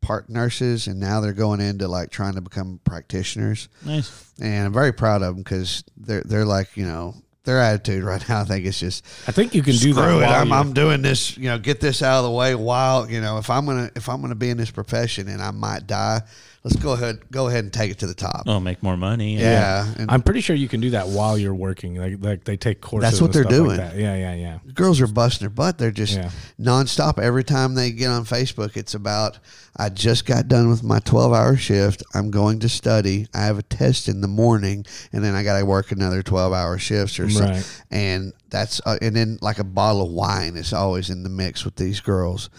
part 0.00 0.28
nurses, 0.28 0.86
and 0.86 1.00
now 1.00 1.20
they're 1.20 1.32
going 1.32 1.60
into 1.60 1.88
like 1.88 2.10
trying 2.10 2.34
to 2.34 2.40
become 2.40 2.80
practitioners. 2.84 3.68
Nice. 3.84 4.32
And 4.40 4.66
I'm 4.66 4.72
very 4.72 4.92
proud 4.92 5.22
of 5.22 5.34
them 5.34 5.42
because 5.42 5.84
they're 5.96 6.22
they're 6.22 6.46
like 6.46 6.76
you 6.76 6.86
know 6.86 7.14
their 7.44 7.60
attitude 7.60 8.04
right 8.04 8.26
now. 8.28 8.42
I 8.42 8.44
think 8.44 8.66
it's 8.66 8.78
just 8.78 9.04
I 9.26 9.32
think 9.32 9.54
you 9.54 9.62
can 9.62 9.74
do 9.76 9.94
that. 9.94 10.22
it. 10.22 10.24
I'm, 10.24 10.52
I'm 10.52 10.72
doing 10.72 11.02
this. 11.02 11.36
You 11.36 11.48
know, 11.48 11.58
get 11.58 11.80
this 11.80 12.02
out 12.02 12.18
of 12.18 12.24
the 12.24 12.30
way. 12.30 12.54
While 12.54 13.10
you 13.10 13.20
know, 13.20 13.38
if 13.38 13.50
I'm 13.50 13.66
gonna 13.66 13.90
if 13.96 14.08
I'm 14.08 14.20
gonna 14.20 14.34
be 14.34 14.50
in 14.50 14.56
this 14.56 14.70
profession 14.70 15.28
and 15.28 15.42
I 15.42 15.50
might 15.50 15.86
die, 15.86 16.22
let's 16.68 16.82
go 16.82 16.92
ahead 16.92 17.18
go 17.30 17.48
ahead 17.48 17.64
and 17.64 17.72
take 17.72 17.90
it 17.90 17.98
to 18.00 18.06
the 18.06 18.14
top. 18.14 18.42
Oh, 18.46 18.60
make 18.60 18.82
more 18.82 18.96
money. 18.96 19.38
yeah, 19.38 19.92
and 19.98 20.10
I'm 20.10 20.22
pretty 20.22 20.40
sure 20.40 20.54
you 20.54 20.68
can 20.68 20.80
do 20.80 20.90
that 20.90 21.08
while 21.08 21.38
you're 21.38 21.54
working. 21.54 21.94
Like, 21.94 22.16
like 22.20 22.44
they 22.44 22.56
take 22.56 22.80
courses. 22.80 23.10
That's 23.10 23.20
what 23.20 23.26
and 23.28 23.34
they're 23.34 23.42
stuff 23.44 23.66
like 23.68 23.76
doing. 23.76 23.76
that. 23.78 23.96
Yeah, 23.96 24.14
yeah, 24.16 24.34
yeah. 24.34 24.72
girls 24.74 25.00
are 25.00 25.06
busting 25.06 25.46
their 25.46 25.50
butt. 25.50 25.78
They're 25.78 25.90
just 25.90 26.14
Yeah. 26.14 26.30
nonstop. 26.60 27.18
Every 27.18 27.44
time 27.44 27.74
they 27.74 27.90
get 27.90 28.08
on 28.08 28.24
Facebook, 28.24 28.76
it's 28.76 28.94
about 28.94 29.38
I 29.76 29.88
just 29.88 30.26
got 30.26 30.48
done 30.48 30.68
with 30.68 30.82
my 30.82 30.98
12 31.00 31.32
hour 31.32 31.56
shift. 31.56 32.02
I'm 32.14 32.30
going 32.30 32.58
to 32.60 32.68
study. 32.68 33.28
I 33.32 33.44
have 33.44 33.58
a 33.58 33.62
test 33.62 34.08
in 34.08 34.20
the 34.20 34.28
morning, 34.28 34.84
and 35.12 35.24
then 35.24 35.34
I 35.34 35.42
got 35.44 35.58
to 35.58 35.64
work 35.64 35.92
another 35.92 36.22
12 36.22 36.52
hour 36.52 36.78
shifts 36.78 37.18
or 37.18 37.30
something. 37.30 37.54
Right. 37.54 37.82
And 37.90 38.32
that's 38.50 38.80
uh, 38.84 38.98
and 39.00 39.14
then 39.14 39.38
like 39.40 39.58
a 39.58 39.64
bottle 39.64 40.02
of 40.02 40.10
wine 40.12 40.56
is 40.56 40.72
always 40.72 41.10
in 41.10 41.22
the 41.22 41.28
mix 41.30 41.64
with 41.64 41.76
these 41.76 42.00
girls. 42.00 42.50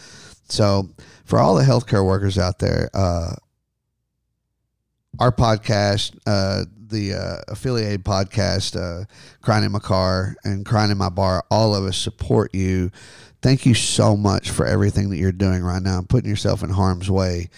So 0.47 0.89
for 1.25 1.37
all 1.39 1.53
the 1.55 1.63
healthcare 1.63 2.03
workers 2.05 2.37
out 2.39 2.57
there, 2.59 2.89
uh, 2.93 3.35
our 5.17 5.31
podcast, 5.31 6.17
uh, 6.27 6.65
the 6.89 7.13
uh, 7.13 7.51
affiliated 7.51 8.03
podcast, 8.03 8.75
uh, 8.75 9.05
Crying 9.41 9.63
in 9.63 9.71
My 9.71 9.79
Car 9.79 10.35
and 10.43 10.65
Crying 10.65 10.91
in 10.91 10.97
My 10.97 11.09
Bar, 11.09 11.45
all 11.49 11.75
of 11.75 11.85
us 11.85 11.97
support 11.97 12.53
you. 12.53 12.91
Thank 13.41 13.65
you 13.65 13.73
so 13.73 14.17
much 14.17 14.49
for 14.49 14.65
everything 14.65 15.09
that 15.09 15.17
you're 15.17 15.31
doing 15.31 15.63
right 15.63 15.81
now, 15.81 16.01
putting 16.07 16.29
yourself 16.29 16.63
in 16.63 16.69
harm's 16.69 17.09
way. 17.09 17.49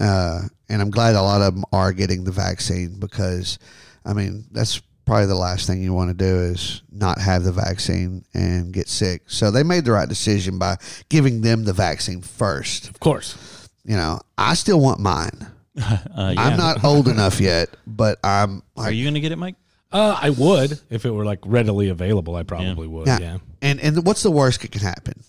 Uh, 0.00 0.42
and 0.68 0.82
I'm 0.82 0.90
glad 0.90 1.14
a 1.14 1.22
lot 1.22 1.42
of 1.42 1.54
them 1.54 1.64
are 1.72 1.92
getting 1.92 2.24
the 2.24 2.32
vaccine 2.32 2.98
because, 2.98 3.58
I 4.04 4.12
mean, 4.12 4.44
that's 4.50 4.82
probably 5.06 5.26
the 5.26 5.34
last 5.36 5.66
thing 5.66 5.82
you 5.82 5.94
want 5.94 6.10
to 6.10 6.14
do 6.14 6.40
is 6.40 6.82
not 6.90 7.18
have 7.18 7.44
the 7.44 7.52
vaccine 7.52 8.24
and 8.34 8.72
get 8.72 8.88
sick. 8.88 9.22
So 9.26 9.50
they 9.50 9.62
made 9.62 9.84
the 9.84 9.92
right 9.92 10.08
decision 10.08 10.58
by 10.58 10.76
giving 11.08 11.40
them 11.40 11.64
the 11.64 11.72
vaccine 11.72 12.20
first. 12.20 12.88
Of 12.88 13.00
course. 13.00 13.68
You 13.84 13.96
know, 13.96 14.20
I 14.36 14.54
still 14.54 14.80
want 14.80 14.98
mine. 14.98 15.46
Uh, 16.16 16.32
yeah. 16.34 16.40
I'm 16.40 16.56
not 16.56 16.82
old 16.82 17.06
enough 17.08 17.38
yet, 17.40 17.68
but 17.86 18.18
I'm 18.24 18.62
like, 18.74 18.88
Are 18.88 18.90
you 18.92 19.04
going 19.04 19.14
to 19.14 19.20
get 19.20 19.32
it, 19.32 19.36
Mike? 19.36 19.56
Uh, 19.92 20.18
I 20.20 20.30
would 20.30 20.80
if 20.90 21.04
it 21.04 21.10
were 21.10 21.24
like 21.24 21.40
readily 21.44 21.90
available. 21.90 22.34
I 22.34 22.42
probably 22.42 22.86
would. 22.86 23.06
yeah. 23.06 23.18
Yeah. 23.20 23.38
And 23.62 23.80
and 23.80 24.04
what's 24.06 24.22
the 24.22 24.30
worst 24.30 24.62
that 24.62 24.72
can 24.72 24.80
happen? 24.80 25.22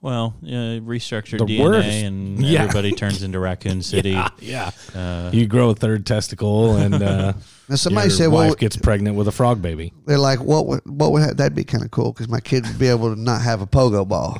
Well, 0.00 0.36
uh, 0.44 0.78
restructure 0.86 1.38
The 1.38 1.44
DNA 1.58 1.60
worst. 1.60 1.88
and 1.88 2.40
Yeah. 2.44 2.62
everybody 2.62 2.92
turns 2.92 3.24
into 3.24 3.40
Raccoon 3.40 3.82
City. 3.94 4.16
Yeah. 4.38 4.70
Uh, 4.94 5.30
you 5.32 5.46
grow 5.46 5.70
a 5.70 5.74
third 5.74 6.06
testicle, 6.06 6.76
and 6.76 6.94
uh, 6.94 7.32
Now 7.68 7.74
somebody 7.74 8.08
your 8.08 8.16
said, 8.16 8.26
wife 8.28 8.46
well, 8.50 8.54
gets 8.54 8.76
pregnant 8.76 9.16
with 9.16 9.26
a 9.26 9.32
frog 9.32 9.60
baby. 9.60 9.92
they're 10.06 10.16
like, 10.16 10.40
what 10.40 10.66
would 10.68 10.82
what 10.86 11.10
would 11.10 11.22
ha- 11.22 11.32
that'd 11.34 11.56
be 11.56 11.64
kind 11.64 11.82
of 11.84 11.90
cool 11.90 12.12
because 12.12 12.28
my 12.28 12.38
kid 12.38 12.64
would 12.66 12.78
be 12.78 12.86
able 12.86 13.12
to 13.12 13.20
not 13.20 13.42
have 13.42 13.60
a 13.60 13.66
pogo 13.66 14.06
ball. 14.06 14.38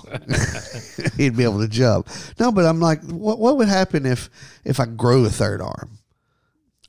He'd 1.16 1.37
be 1.37 1.42
able 1.42 1.59
to 1.61 1.68
jump. 1.68 2.09
No, 2.38 2.53
but 2.53 2.64
I'm 2.64 2.79
like, 2.81 3.03
what 3.03 3.40
what 3.40 3.57
would 3.57 3.68
happen 3.68 4.07
if 4.07 4.31
if 4.64 4.79
I 4.79 4.87
grew 4.87 5.25
a 5.27 5.29
third 5.31 5.61
arm? 5.61 5.99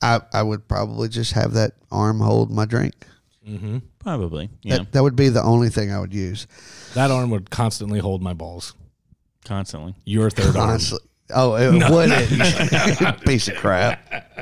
I 0.01 0.21
I 0.31 0.43
would 0.43 0.67
probably 0.67 1.09
just 1.09 1.33
have 1.33 1.53
that 1.53 1.71
arm 1.91 2.19
hold 2.19 2.51
my 2.51 2.65
drink. 2.65 2.93
Probably. 3.99 4.49
Yeah. 4.63 4.79
That 4.79 4.91
that 4.93 5.03
would 5.03 5.15
be 5.15 5.29
the 5.29 5.43
only 5.43 5.69
thing 5.69 5.91
I 5.91 5.99
would 5.99 6.13
use. 6.13 6.47
That 6.93 7.11
arm 7.11 7.29
would 7.29 7.49
constantly 7.49 7.99
hold 7.99 8.21
my 8.21 8.33
balls. 8.33 8.73
Constantly. 9.45 9.95
Your 10.05 10.29
third 10.29 10.55
arm. 10.55 10.79
Oh, 11.31 11.55
it 11.55 11.91
would 11.91 12.09
it? 12.11 13.21
Piece 13.25 13.47
of 13.47 13.55
crap. 13.55 14.37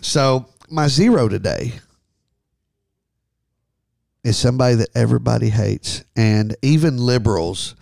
So 0.00 0.46
my 0.70 0.88
zero 0.88 1.28
today 1.28 1.72
is 4.24 4.38
somebody 4.38 4.76
that 4.76 4.88
everybody 4.94 5.48
hates, 5.48 6.04
and 6.16 6.54
even 6.62 6.96
liberals 6.96 7.74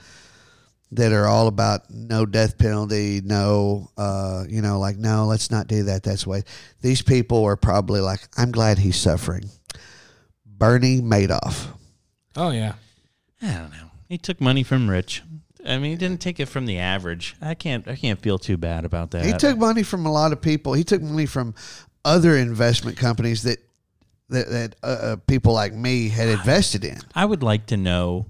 that 0.92 1.12
are 1.12 1.26
all 1.26 1.46
about 1.46 1.90
no 1.90 2.26
death 2.26 2.58
penalty, 2.58 3.20
no, 3.22 3.88
uh, 3.96 4.44
you 4.48 4.60
know, 4.60 4.78
like 4.78 4.96
no, 4.96 5.26
let's 5.26 5.50
not 5.50 5.66
do 5.66 5.84
that. 5.84 6.02
That's 6.02 6.24
the 6.24 6.30
way. 6.30 6.42
These 6.80 7.02
people 7.02 7.44
are 7.44 7.56
probably 7.56 8.00
like, 8.00 8.20
I'm 8.36 8.50
glad 8.50 8.78
he's 8.78 8.96
suffering. 8.96 9.50
Bernie 10.60 11.00
Madoff. 11.00 11.68
Oh 12.36 12.50
yeah. 12.50 12.74
I 13.42 13.54
don't 13.54 13.70
know. 13.72 13.90
He 14.08 14.18
took 14.18 14.40
money 14.40 14.62
from 14.62 14.88
rich. 14.88 15.22
I 15.66 15.78
mean, 15.78 15.90
he 15.90 15.96
didn't 15.96 16.20
take 16.20 16.38
it 16.38 16.46
from 16.46 16.66
the 16.66 16.78
average. 16.78 17.34
I 17.42 17.54
can't. 17.54 17.88
I 17.88 17.96
can't 17.96 18.20
feel 18.20 18.38
too 18.38 18.56
bad 18.56 18.84
about 18.84 19.10
that. 19.10 19.24
He 19.24 19.32
took 19.32 19.58
money 19.58 19.82
from 19.82 20.06
a 20.06 20.12
lot 20.12 20.32
of 20.32 20.40
people. 20.40 20.74
He 20.74 20.84
took 20.84 21.02
money 21.02 21.26
from 21.26 21.54
other 22.04 22.36
investment 22.36 22.96
companies 22.96 23.42
that 23.42 23.58
that, 24.28 24.48
that 24.48 24.76
uh, 24.82 24.86
uh, 24.86 25.16
people 25.26 25.54
like 25.54 25.72
me 25.72 26.08
had 26.08 26.28
invested 26.28 26.84
in. 26.84 26.98
I 27.14 27.24
would 27.24 27.42
like 27.42 27.66
to 27.66 27.76
know 27.76 28.26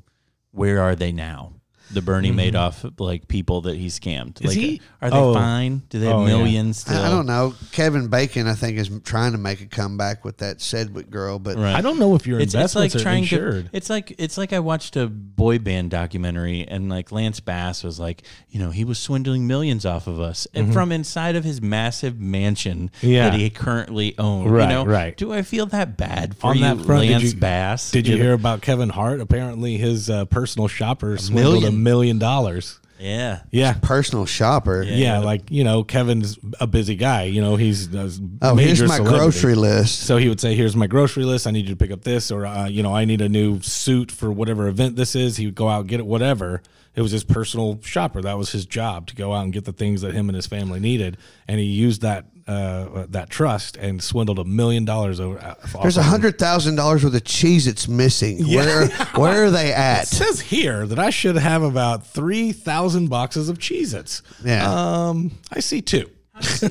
where 0.52 0.80
are 0.80 0.94
they 0.94 1.12
now? 1.12 1.52
The 1.92 2.02
Bernie 2.02 2.30
Madoff 2.32 2.92
like 3.00 3.26
people 3.28 3.62
that 3.62 3.76
he 3.76 3.86
scammed. 3.88 4.44
like, 4.44 4.56
he- 4.56 4.80
Are 5.02 5.10
they 5.10 5.16
oh. 5.16 5.34
fine? 5.34 5.82
Do 5.88 5.98
they 5.98 6.06
have 6.06 6.16
Oh, 6.16 6.20
yeah. 6.26 6.36
millions? 6.36 6.78
Still? 6.80 6.96
I, 6.96 7.06
I 7.06 7.10
don't 7.10 7.26
know. 7.26 7.54
Kevin 7.72 8.08
Bacon, 8.08 8.46
I 8.46 8.54
think, 8.54 8.78
is 8.78 8.90
trying 9.04 9.32
to 9.32 9.38
make 9.38 9.60
a 9.60 9.66
comeback 9.66 10.24
with 10.24 10.38
that 10.38 10.60
Sedgwick 10.60 11.10
girl, 11.10 11.38
but 11.38 11.56
Right. 11.56 11.74
I 11.74 11.80
don't 11.80 11.98
know 11.98 12.14
if 12.14 12.26
your 12.26 12.38
It's, 12.38 12.48
it's 12.48 12.54
investments 12.54 12.94
like 12.94 13.00
are 13.00 13.02
trying 13.04 13.22
insured. 13.24 13.70
to. 13.70 13.76
It's 13.76 13.90
like 13.90 14.14
it's 14.18 14.38
like 14.38 14.52
I 14.52 14.60
watched 14.60 14.96
a 14.96 15.08
boy 15.08 15.58
band 15.58 15.90
documentary 15.90 16.66
and 16.68 16.88
like 16.88 17.10
Lance 17.12 17.40
Bass 17.40 17.82
was 17.82 17.98
like, 17.98 18.22
you 18.50 18.60
know, 18.60 18.70
he 18.70 18.84
was 18.84 18.98
swindling 18.98 19.46
millions 19.46 19.84
off 19.84 20.06
of 20.06 20.20
us 20.20 20.46
and 20.54 20.72
from 20.72 20.92
inside 20.92 21.34
of 21.36 21.44
his 21.44 21.60
massive 21.60 22.20
mansion 22.20 22.90
Mm-hmm. 23.00 23.06
Yeah. 23.08 23.30
that 23.30 23.38
he 23.38 23.50
currently 23.50 24.16
owned. 24.18 24.50
Right, 24.50 24.62
you 24.62 24.68
know? 24.68 24.84
right. 24.86 25.16
Do 25.16 25.32
I 25.32 25.42
feel 25.42 25.66
that 25.66 25.96
bad 25.96 26.36
for 26.36 26.48
On 26.48 26.56
you, 26.56 26.62
that 26.62 26.76
front, 26.84 27.02
did 27.02 27.10
Lance 27.12 27.32
you- 27.34 27.40
Bass? 27.40 27.90
Did 27.90 28.06
you 28.06 28.16
know? 28.16 28.22
hear 28.22 28.32
about 28.34 28.62
Kevin 28.62 28.88
Hart? 28.90 29.20
Apparently, 29.20 29.76
his 29.76 30.08
uh, 30.08 30.24
personal 30.26 30.68
shopper 30.68 31.16
swindled 31.18 31.56
a 31.64 31.70
million. 31.72 31.79
Million 31.82 32.18
dollars. 32.18 32.78
Yeah. 32.98 33.40
Yeah. 33.50 33.72
personal 33.80 34.26
shopper. 34.26 34.82
Yeah, 34.82 35.20
like 35.20 35.50
you 35.50 35.64
know, 35.64 35.82
Kevin's 35.84 36.38
a 36.60 36.66
busy 36.66 36.96
guy. 36.96 37.22
You 37.24 37.40
know, 37.40 37.56
he's 37.56 37.94
a 37.94 38.10
Oh, 38.42 38.54
major 38.54 38.66
here's 38.66 38.82
my 38.82 38.96
celebrity. 38.96 39.18
grocery 39.18 39.54
list. 39.54 40.00
So 40.00 40.18
he 40.18 40.28
would 40.28 40.38
say, 40.40 40.54
"Here's 40.54 40.76
my 40.76 40.86
grocery 40.86 41.24
list. 41.24 41.46
I 41.46 41.50
need 41.50 41.66
you 41.66 41.74
to 41.74 41.76
pick 41.76 41.90
up 41.92 42.02
this, 42.04 42.30
or 42.30 42.44
uh, 42.44 42.66
you 42.68 42.82
know, 42.82 42.94
I 42.94 43.06
need 43.06 43.22
a 43.22 43.28
new 43.30 43.60
suit 43.62 44.10
for 44.12 44.30
whatever 44.30 44.68
event 44.68 44.96
this 44.96 45.16
is." 45.16 45.38
He 45.38 45.46
would 45.46 45.54
go 45.54 45.68
out 45.68 45.80
and 45.80 45.88
get 45.88 46.00
it, 46.00 46.06
whatever. 46.06 46.62
It 46.94 47.00
was 47.00 47.12
his 47.12 47.24
personal 47.24 47.78
shopper. 47.82 48.20
That 48.20 48.36
was 48.36 48.52
his 48.52 48.66
job 48.66 49.06
to 49.06 49.14
go 49.16 49.32
out 49.32 49.44
and 49.44 49.52
get 49.52 49.64
the 49.64 49.72
things 49.72 50.02
that 50.02 50.12
him 50.12 50.28
and 50.28 50.36
his 50.36 50.46
family 50.46 50.78
needed, 50.80 51.16
and 51.48 51.58
he 51.58 51.64
used 51.64 52.02
that 52.02 52.26
uh, 52.50 53.06
that 53.10 53.30
trust 53.30 53.76
and 53.76 54.02
swindled 54.02 54.38
a 54.38 54.44
million 54.44 54.84
dollars 54.84 55.20
over. 55.20 55.38
uh, 55.38 55.54
There's 55.82 55.96
a 55.96 56.02
hundred 56.02 56.38
thousand 56.38 56.74
dollars 56.76 57.04
worth 57.04 57.14
of 57.14 57.24
cheese 57.24 57.66
that's 57.66 57.86
missing. 57.88 58.44
Where 58.54 58.88
where 59.14 59.44
are 59.44 59.50
they 59.50 59.72
at? 59.72 59.98
It 60.02 60.02
at? 60.02 60.08
says 60.08 60.40
here 60.40 60.86
that 60.86 60.98
I 60.98 61.10
should 61.10 61.36
have 61.36 61.62
about 61.62 62.06
three 62.06 62.52
thousand 62.52 63.08
boxes 63.08 63.48
of 63.48 63.58
Cheez-Its. 63.58 64.22
Yeah. 64.44 64.68
Um, 65.08 65.30
I 65.52 65.60
see 65.60 65.80
two. 65.80 66.10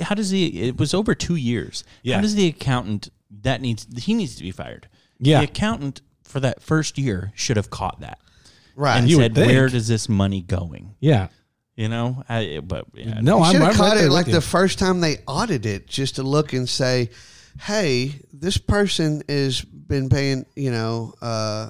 How 0.01 0.15
does 0.15 0.29
he? 0.31 0.63
It 0.67 0.77
was 0.77 0.93
over 0.93 1.13
two 1.15 1.35
years. 1.35 1.83
Yeah. 2.03 2.15
How 2.15 2.21
does 2.21 2.35
the 2.35 2.47
accountant 2.47 3.09
that 3.43 3.61
needs? 3.61 3.85
He 4.03 4.13
needs 4.15 4.35
to 4.35 4.43
be 4.43 4.51
fired. 4.51 4.87
Yeah. 5.19 5.39
The 5.39 5.45
accountant 5.45 6.01
for 6.23 6.39
that 6.39 6.61
first 6.61 6.97
year 6.97 7.31
should 7.35 7.57
have 7.57 7.69
caught 7.69 7.99
that 8.01 8.19
Right. 8.75 8.97
and 8.97 9.09
You 9.09 9.17
said, 9.17 9.35
think. 9.35 9.47
"Where 9.51 9.69
does 9.69 9.87
this 9.87 10.09
money 10.09 10.41
going?" 10.41 10.95
Yeah. 10.99 11.27
You 11.79 11.87
know, 11.87 12.23
I, 12.27 12.59
but 12.61 12.87
yeah, 12.93 13.21
No, 13.21 13.41
I'm, 13.41 13.53
should 13.53 13.61
I'm 13.61 13.67
have 13.67 13.79
right 13.79 13.87
caught 13.89 13.95
there 13.95 14.07
it 14.07 14.11
like 14.11 14.27
you. 14.27 14.33
the 14.33 14.41
first 14.41 14.79
time 14.79 14.99
they 14.99 15.19
audited 15.25 15.65
it, 15.65 15.87
just 15.87 16.15
to 16.17 16.23
look 16.23 16.51
and 16.51 16.67
say, 16.67 17.09
"Hey, 17.57 18.19
this 18.33 18.57
person 18.57 19.21
has 19.29 19.61
been 19.61 20.09
paying." 20.09 20.45
You 20.57 20.71
know, 20.71 21.13
uh, 21.21 21.69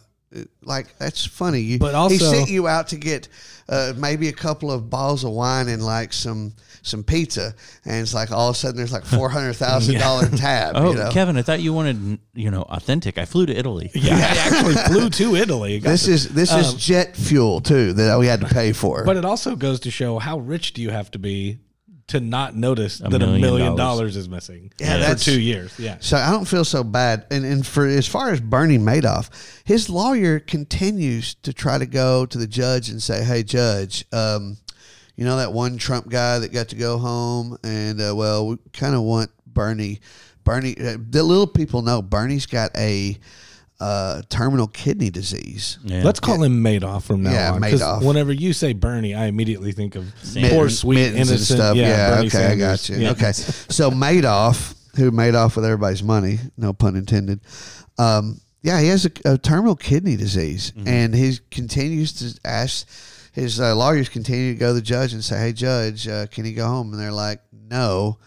like 0.62 0.98
that's 1.00 1.26
funny. 1.26 1.60
You, 1.62 1.80
But 1.80 1.96
also, 1.96 2.14
he 2.14 2.20
sent 2.20 2.50
you 2.50 2.68
out 2.68 2.90
to 2.90 2.98
get 2.98 3.28
uh, 3.68 3.94
maybe 3.98 4.28
a 4.28 4.34
couple 4.34 4.72
of 4.72 4.90
bottles 4.90 5.24
of 5.24 5.32
wine 5.32 5.68
and 5.68 5.84
like 5.84 6.14
some 6.14 6.54
some 6.82 7.04
pizza, 7.04 7.54
and 7.86 8.02
it's 8.02 8.14
like 8.14 8.32
all 8.32 8.50
of 8.50 8.56
a 8.56 8.58
sudden 8.58 8.78
there's 8.78 8.94
like 8.94 9.06
four 9.18 9.30
hundred 9.30 9.54
thousand 9.54 9.96
dollar 10.00 10.28
tab. 10.30 10.76
Oh, 10.80 10.92
you 10.92 10.98
know? 10.98 11.10
Kevin, 11.12 11.36
I 11.38 11.42
thought 11.42 11.62
you 11.62 11.74
wanted, 11.74 12.20
you 12.34 12.52
know, 12.52 12.62
authentic. 12.64 13.18
I 13.18 13.26
flew 13.26 13.46
to 13.48 13.56
Italy. 13.58 13.90
Yeah, 13.94 14.16
I 14.16 14.38
actually 14.38 14.76
flew 14.94 15.10
to 15.10 15.36
Italy. 15.36 15.80
This 15.80 16.06
to- 16.06 16.12
is 16.12 16.30
this 16.30 16.54
is 16.54 16.74
jet 16.76 17.16
fuel 17.16 17.60
too 17.62 17.94
that 17.94 18.20
we 18.20 18.28
had 18.28 18.42
to 18.42 18.48
pay 18.48 18.72
for. 18.72 19.00
Um, 19.02 19.06
But 19.06 19.18
it 19.18 19.26
also 19.26 19.56
goes 19.56 19.80
to 19.82 19.92
show 19.92 20.20
how 20.20 20.40
rich 20.40 20.74
do 20.74 20.82
you 20.82 20.90
have 20.92 21.10
to 21.12 21.20
be 21.20 21.60
to 22.10 22.20
not 22.20 22.56
notice 22.56 23.00
that 23.00 23.08
a 23.14 23.18
million 23.20 23.42
million 23.42 23.66
dollars. 23.76 23.78
dollars 23.78 24.16
is 24.18 24.30
missing 24.30 24.72
Yeah, 24.80 24.94
for 24.94 25.00
that's- 25.00 25.26
two 25.26 25.40
years. 25.40 25.74
Yeah. 25.80 25.98
So 26.00 26.18
I 26.18 26.30
don't 26.32 26.46
feel 26.46 26.66
so 26.66 26.84
bad. 26.84 27.26
And 27.32 27.44
and 27.46 27.66
for 27.66 27.88
as 27.88 28.08
far 28.08 28.32
as 28.32 28.40
Bernie 28.40 28.78
Madoff, 28.78 29.30
his 29.64 29.90
lawyer 29.90 30.40
continues 30.40 31.34
to 31.44 31.54
try 31.54 31.78
to 31.78 31.86
go 31.86 32.26
to 32.26 32.38
the 32.38 32.48
judge 32.48 32.90
and 32.90 33.02
say, 33.02 33.24
"Hey, 33.24 33.44
judge, 33.44 34.06
um, 34.12 34.58
you 35.16 35.26
know 35.26 35.38
that 35.38 35.52
one 35.54 35.78
Trump 35.78 36.10
guy 36.10 36.40
that 36.40 36.52
got 36.54 36.70
to 36.70 36.76
go 36.76 36.98
home, 36.98 37.58
and 37.64 38.00
uh, 38.02 38.16
well, 38.16 38.48
we 38.48 38.58
kind 38.74 38.96
of 38.96 39.02
want 39.02 39.32
Bernie. 39.48 40.00
Bernie, 40.44 40.76
uh, 40.80 40.98
the 41.10 41.22
little 41.24 41.46
people 41.48 41.82
know 41.82 42.02
Bernie's 42.02 42.46
got 42.48 42.72
a 42.76 43.18
uh, 43.80 44.22
terminal 44.30 44.68
kidney 44.68 45.10
disease. 45.10 45.80
Yeah. 45.84 46.04
Let's 46.04 46.20
call 46.20 46.44
him 46.44 46.64
Madoff 46.64 47.04
from 47.04 47.24
now 47.24 47.32
Yeah, 47.32 47.52
on. 47.54 47.62
'cause 47.62 47.82
Madoff. 47.82 48.04
Whenever 48.04 48.34
you 48.34 48.52
say 48.54 48.74
Bernie, 48.74 49.16
I 49.16 49.26
immediately 49.28 49.72
think 49.72 49.96
of 49.96 50.12
Sanders. 50.22 50.52
poor, 50.52 50.70
sweet, 50.70 51.00
innocent 51.00 51.30
and 51.40 51.40
stuff. 51.48 51.76
Yeah, 51.78 52.16
Bernie 52.16 52.28
okay, 52.28 52.46
I 52.48 52.56
got 52.56 52.90
you. 52.90 52.98
Yeah. 52.98 53.12
Okay, 53.12 53.32
so 53.34 53.90
Madoff, 53.92 54.76
who 54.98 55.12
made 55.12 55.36
off 55.36 55.56
with 55.56 55.64
everybody's 55.66 56.04
money, 56.04 56.40
no 56.58 56.74
pun 56.74 56.96
intended. 56.96 57.40
Um, 57.98 58.42
yeah, 58.62 58.82
he 58.82 58.88
has 58.88 59.06
a, 59.06 59.12
a 59.26 59.38
terminal 59.38 59.76
kidney 59.76 60.18
disease, 60.18 60.72
Mm-hmm. 60.76 60.88
and 60.88 61.16
he 61.16 61.38
continues 61.52 62.12
to 62.14 62.40
ask. 62.48 62.86
His 63.32 63.60
uh, 63.62 63.76
lawyers 63.76 64.10
continue 64.10 64.54
to 64.54 64.60
go 64.60 64.70
to 64.70 64.74
the 64.74 64.82
judge 64.82 65.14
and 65.14 65.24
say, 65.24 65.40
"Hey, 65.40 65.54
judge, 65.54 66.08
uh, 66.08 66.26
can 66.28 66.44
he 66.44 66.54
go 66.54 66.66
home?" 66.66 66.92
And 66.92 67.00
they're 67.02 67.12
like, 67.14 67.40
"No." 67.54 68.18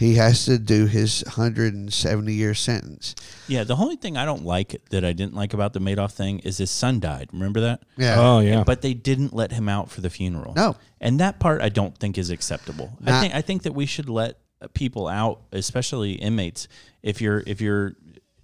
He 0.00 0.14
has 0.14 0.46
to 0.46 0.58
do 0.58 0.86
his 0.86 1.22
170 1.26 2.32
year 2.32 2.54
sentence. 2.54 3.14
Yeah, 3.48 3.64
the 3.64 3.76
only 3.76 3.96
thing 3.96 4.16
I 4.16 4.24
don't 4.24 4.46
like 4.46 4.80
that 4.88 5.04
I 5.04 5.12
didn't 5.12 5.34
like 5.34 5.52
about 5.52 5.74
the 5.74 5.78
Madoff 5.78 6.12
thing 6.12 6.38
is 6.38 6.56
his 6.56 6.70
son 6.70 7.00
died. 7.00 7.28
Remember 7.34 7.60
that? 7.60 7.82
Yeah. 7.98 8.16
Oh 8.18 8.38
yeah. 8.40 8.64
But 8.64 8.80
they 8.80 8.94
didn't 8.94 9.34
let 9.34 9.52
him 9.52 9.68
out 9.68 9.90
for 9.90 10.00
the 10.00 10.08
funeral. 10.08 10.54
No. 10.54 10.74
and 11.02 11.20
that 11.20 11.38
part 11.38 11.60
I 11.60 11.68
don't 11.68 11.94
think 11.98 12.16
is 12.16 12.30
acceptable. 12.30 12.96
I 13.04 13.20
think 13.20 13.34
I 13.34 13.42
think 13.42 13.64
that 13.64 13.74
we 13.74 13.84
should 13.84 14.08
let 14.08 14.38
people 14.72 15.06
out, 15.06 15.42
especially 15.52 16.12
inmates, 16.12 16.66
if 17.02 17.20
your 17.20 17.42
if 17.46 17.60
your 17.60 17.94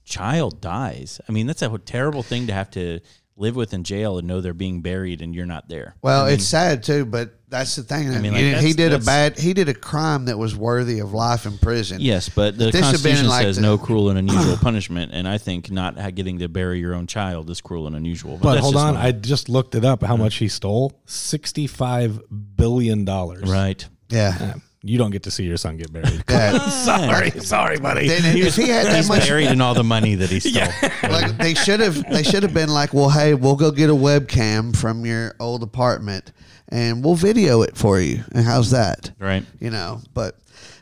child 0.04 0.60
dies. 0.60 1.22
I 1.26 1.32
mean, 1.32 1.46
that's 1.46 1.62
a 1.62 1.78
terrible 1.78 2.22
thing 2.22 2.48
to 2.48 2.52
have 2.52 2.70
to 2.72 3.00
live 3.36 3.54
with 3.54 3.74
in 3.74 3.84
jail 3.84 4.18
and 4.18 4.26
know 4.26 4.40
they're 4.40 4.54
being 4.54 4.80
buried 4.80 5.20
and 5.20 5.34
you're 5.34 5.46
not 5.46 5.68
there. 5.68 5.94
Well, 6.02 6.26
it's 6.26 6.44
sad 6.44 6.82
too, 6.82 7.04
but 7.04 7.38
that's 7.48 7.76
the 7.76 7.82
thing. 7.82 8.10
I 8.10 8.18
mean, 8.20 8.32
like, 8.32 8.40
he 8.42 8.50
that's- 8.50 8.74
did 8.74 8.92
a 8.94 8.98
bad. 8.98 9.38
He 9.38 9.52
did 9.52 9.68
a 9.68 9.74
crime 9.74 10.24
that 10.24 10.38
was 10.38 10.56
worthy 10.56 10.98
of 11.00 11.12
life 11.12 11.44
in 11.46 11.58
prison. 11.58 12.00
Yes, 12.00 12.28
but 12.28 12.56
the 12.58 12.70
This 12.70 12.80
Constitution 12.80 13.28
like 13.28 13.42
says 13.42 13.56
the- 13.56 13.62
no 13.62 13.76
cruel 13.78 14.08
and 14.08 14.18
unusual 14.18 14.56
punishment, 14.56 15.12
and 15.14 15.28
I 15.28 15.38
think 15.38 15.70
not 15.70 15.96
getting 16.14 16.38
to 16.38 16.48
bury 16.48 16.80
your 16.80 16.94
own 16.94 17.06
child 17.06 17.50
is 17.50 17.60
cruel 17.60 17.86
and 17.86 17.94
unusual. 17.94 18.38
but 18.38 18.54
that's 18.54 18.64
hold 18.64 18.76
on, 18.76 18.96
I 18.96 19.12
just 19.12 19.48
looked 19.48 19.74
it 19.74 19.84
up. 19.84 20.02
How 20.02 20.16
much 20.16 20.36
he 20.36 20.48
stole? 20.48 20.92
Sixty-five 21.04 22.20
billion 22.56 23.04
dollars. 23.04 23.48
right. 23.50 23.86
Yeah. 24.08 24.54
You 24.88 24.98
don't 24.98 25.10
get 25.10 25.22
to 25.24 25.30
see 25.30 25.44
your 25.44 25.56
son 25.56 25.76
get 25.76 25.92
buried. 25.92 26.22
Yeah. 26.28 26.58
sorry, 26.68 27.30
sorry, 27.40 27.78
buddy. 27.78 28.08
Then 28.08 28.36
if 28.36 28.56
he 28.56 28.68
had 28.68 28.86
that 28.86 28.96
He's 28.96 29.08
much 29.08 29.26
buried 29.28 29.48
in 29.50 29.60
all 29.60 29.74
the 29.74 29.84
money 29.84 30.14
that 30.16 30.30
he 30.30 30.40
stole. 30.40 30.68
like 31.10 31.36
they 31.38 31.54
should 31.54 31.80
have 31.80 32.02
they 32.10 32.22
should 32.22 32.42
have 32.42 32.54
been 32.54 32.68
like 32.68 32.92
well 32.94 33.10
hey 33.10 33.34
we'll 33.34 33.56
go 33.56 33.70
get 33.70 33.90
a 33.90 33.94
webcam 33.94 34.76
from 34.76 35.04
your 35.06 35.34
old 35.40 35.62
apartment 35.62 36.32
and 36.68 37.04
we'll 37.04 37.14
video 37.14 37.62
it 37.62 37.76
for 37.76 38.00
you 38.00 38.22
and 38.32 38.44
how's 38.44 38.70
that 38.70 39.10
Right. 39.18 39.44
you 39.60 39.70
know 39.70 40.00
but 40.14 40.38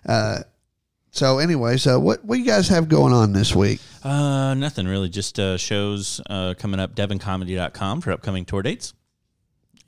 uh 0.07 0.41
so 1.11 1.39
anyway 1.39 1.77
so 1.77 1.99
what 2.01 2.25
what 2.25 2.39
you 2.39 2.45
guys 2.45 2.69
have 2.69 2.89
going 2.89 3.13
on 3.13 3.33
this 3.33 3.55
week 3.55 3.81
Uh, 4.03 4.53
nothing 4.55 4.87
really. 4.87 5.09
Just 5.09 5.39
uh, 5.39 5.57
shows 5.57 6.21
uh, 6.29 6.53
coming 6.59 6.79
up. 6.79 6.95
DevonComedy.com 6.95 8.03
for 8.03 8.13
upcoming 8.13 8.45
tour 8.45 8.61
dates. 8.63 8.93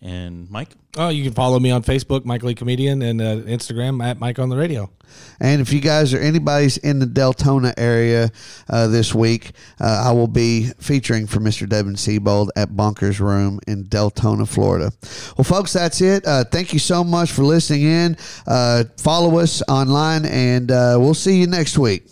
And 0.06 0.48
Mike, 0.48 0.68
Oh, 0.96 1.08
you 1.08 1.24
can 1.24 1.32
follow 1.34 1.58
me 1.58 1.70
on 1.72 1.82
Facebook, 1.82 2.24
Mike 2.24 2.42
Lee 2.44 2.54
Comedian, 2.54 3.02
and 3.02 3.20
uh, 3.20 3.36
Instagram 3.38 4.02
at 4.02 4.18
Mike 4.20 4.38
on 4.38 4.48
the 4.48 4.56
Radio. 4.56 4.88
and 5.40 5.60
if 5.60 5.72
you 5.72 5.80
guys 5.80 6.14
or 6.14 6.18
anybody's 6.20 6.76
in 6.78 6.98
the 7.00 7.06
deltona 7.06 7.74
area 7.76 8.30
uh, 8.68 8.86
this 8.88 9.14
week 9.14 9.52
uh, 9.80 10.02
i 10.08 10.10
will 10.12 10.26
be 10.26 10.66
featuring 10.80 11.26
for 11.28 11.38
mr 11.38 11.68
devin 11.68 11.94
Siebold 11.94 12.50
at 12.56 12.74
bunkers 12.76 13.20
room 13.20 13.60
in 13.68 13.84
deltona 13.84 14.48
florida. 14.48 14.90
Well 15.36 15.44
folks 15.44 15.72
that's 15.72 16.00
it. 16.00 16.26
Uh, 16.26 16.44
thank 16.44 16.72
you 16.72 16.78
so 16.80 17.04
much 17.04 17.30
for 17.32 17.44
listening 17.44 17.82
in. 17.82 18.16
Uh, 18.46 18.84
follow 18.98 19.38
us 19.38 19.62
online 19.68 20.24
and 20.24 20.70
uh, 20.70 20.96
we'll 20.98 21.14
see 21.14 21.38
you 21.40 21.46
next 21.46 21.78
week. 21.78 22.08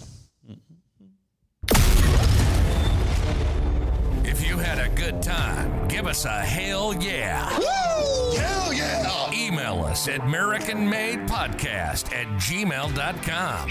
If 4.25 4.47
you 4.47 4.57
had 4.59 4.79
a 4.79 4.89
good 4.95 5.21
time, 5.23 5.89
give 5.89 6.07
us 6.07 6.25
a 6.25 6.41
hell 6.41 6.95
yeah. 6.95 7.49
Us 9.95 10.09
at 10.09 10.23
AmericanMadePodcast 10.23 12.13
at 12.13 12.27
gmail.com. 12.41 13.69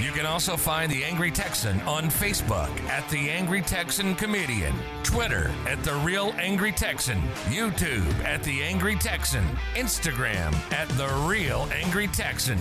You 0.00 0.12
can 0.12 0.24
also 0.24 0.56
find 0.56 0.88
The 0.92 1.02
Angry 1.02 1.32
Texan 1.32 1.80
on 1.80 2.04
Facebook 2.04 2.70
at 2.82 3.08
The 3.08 3.28
Angry 3.28 3.60
Texan 3.60 4.14
Comedian, 4.14 4.76
Twitter 5.02 5.50
at 5.66 5.82
The 5.82 5.94
Real 5.96 6.32
Angry 6.38 6.70
Texan, 6.70 7.20
YouTube 7.46 8.08
at 8.22 8.44
The 8.44 8.62
Angry 8.62 8.94
Texan, 8.94 9.44
Instagram 9.74 10.54
at 10.72 10.88
The 10.90 11.08
Real 11.28 11.68
Angry 11.72 12.06
Texan. 12.06 12.58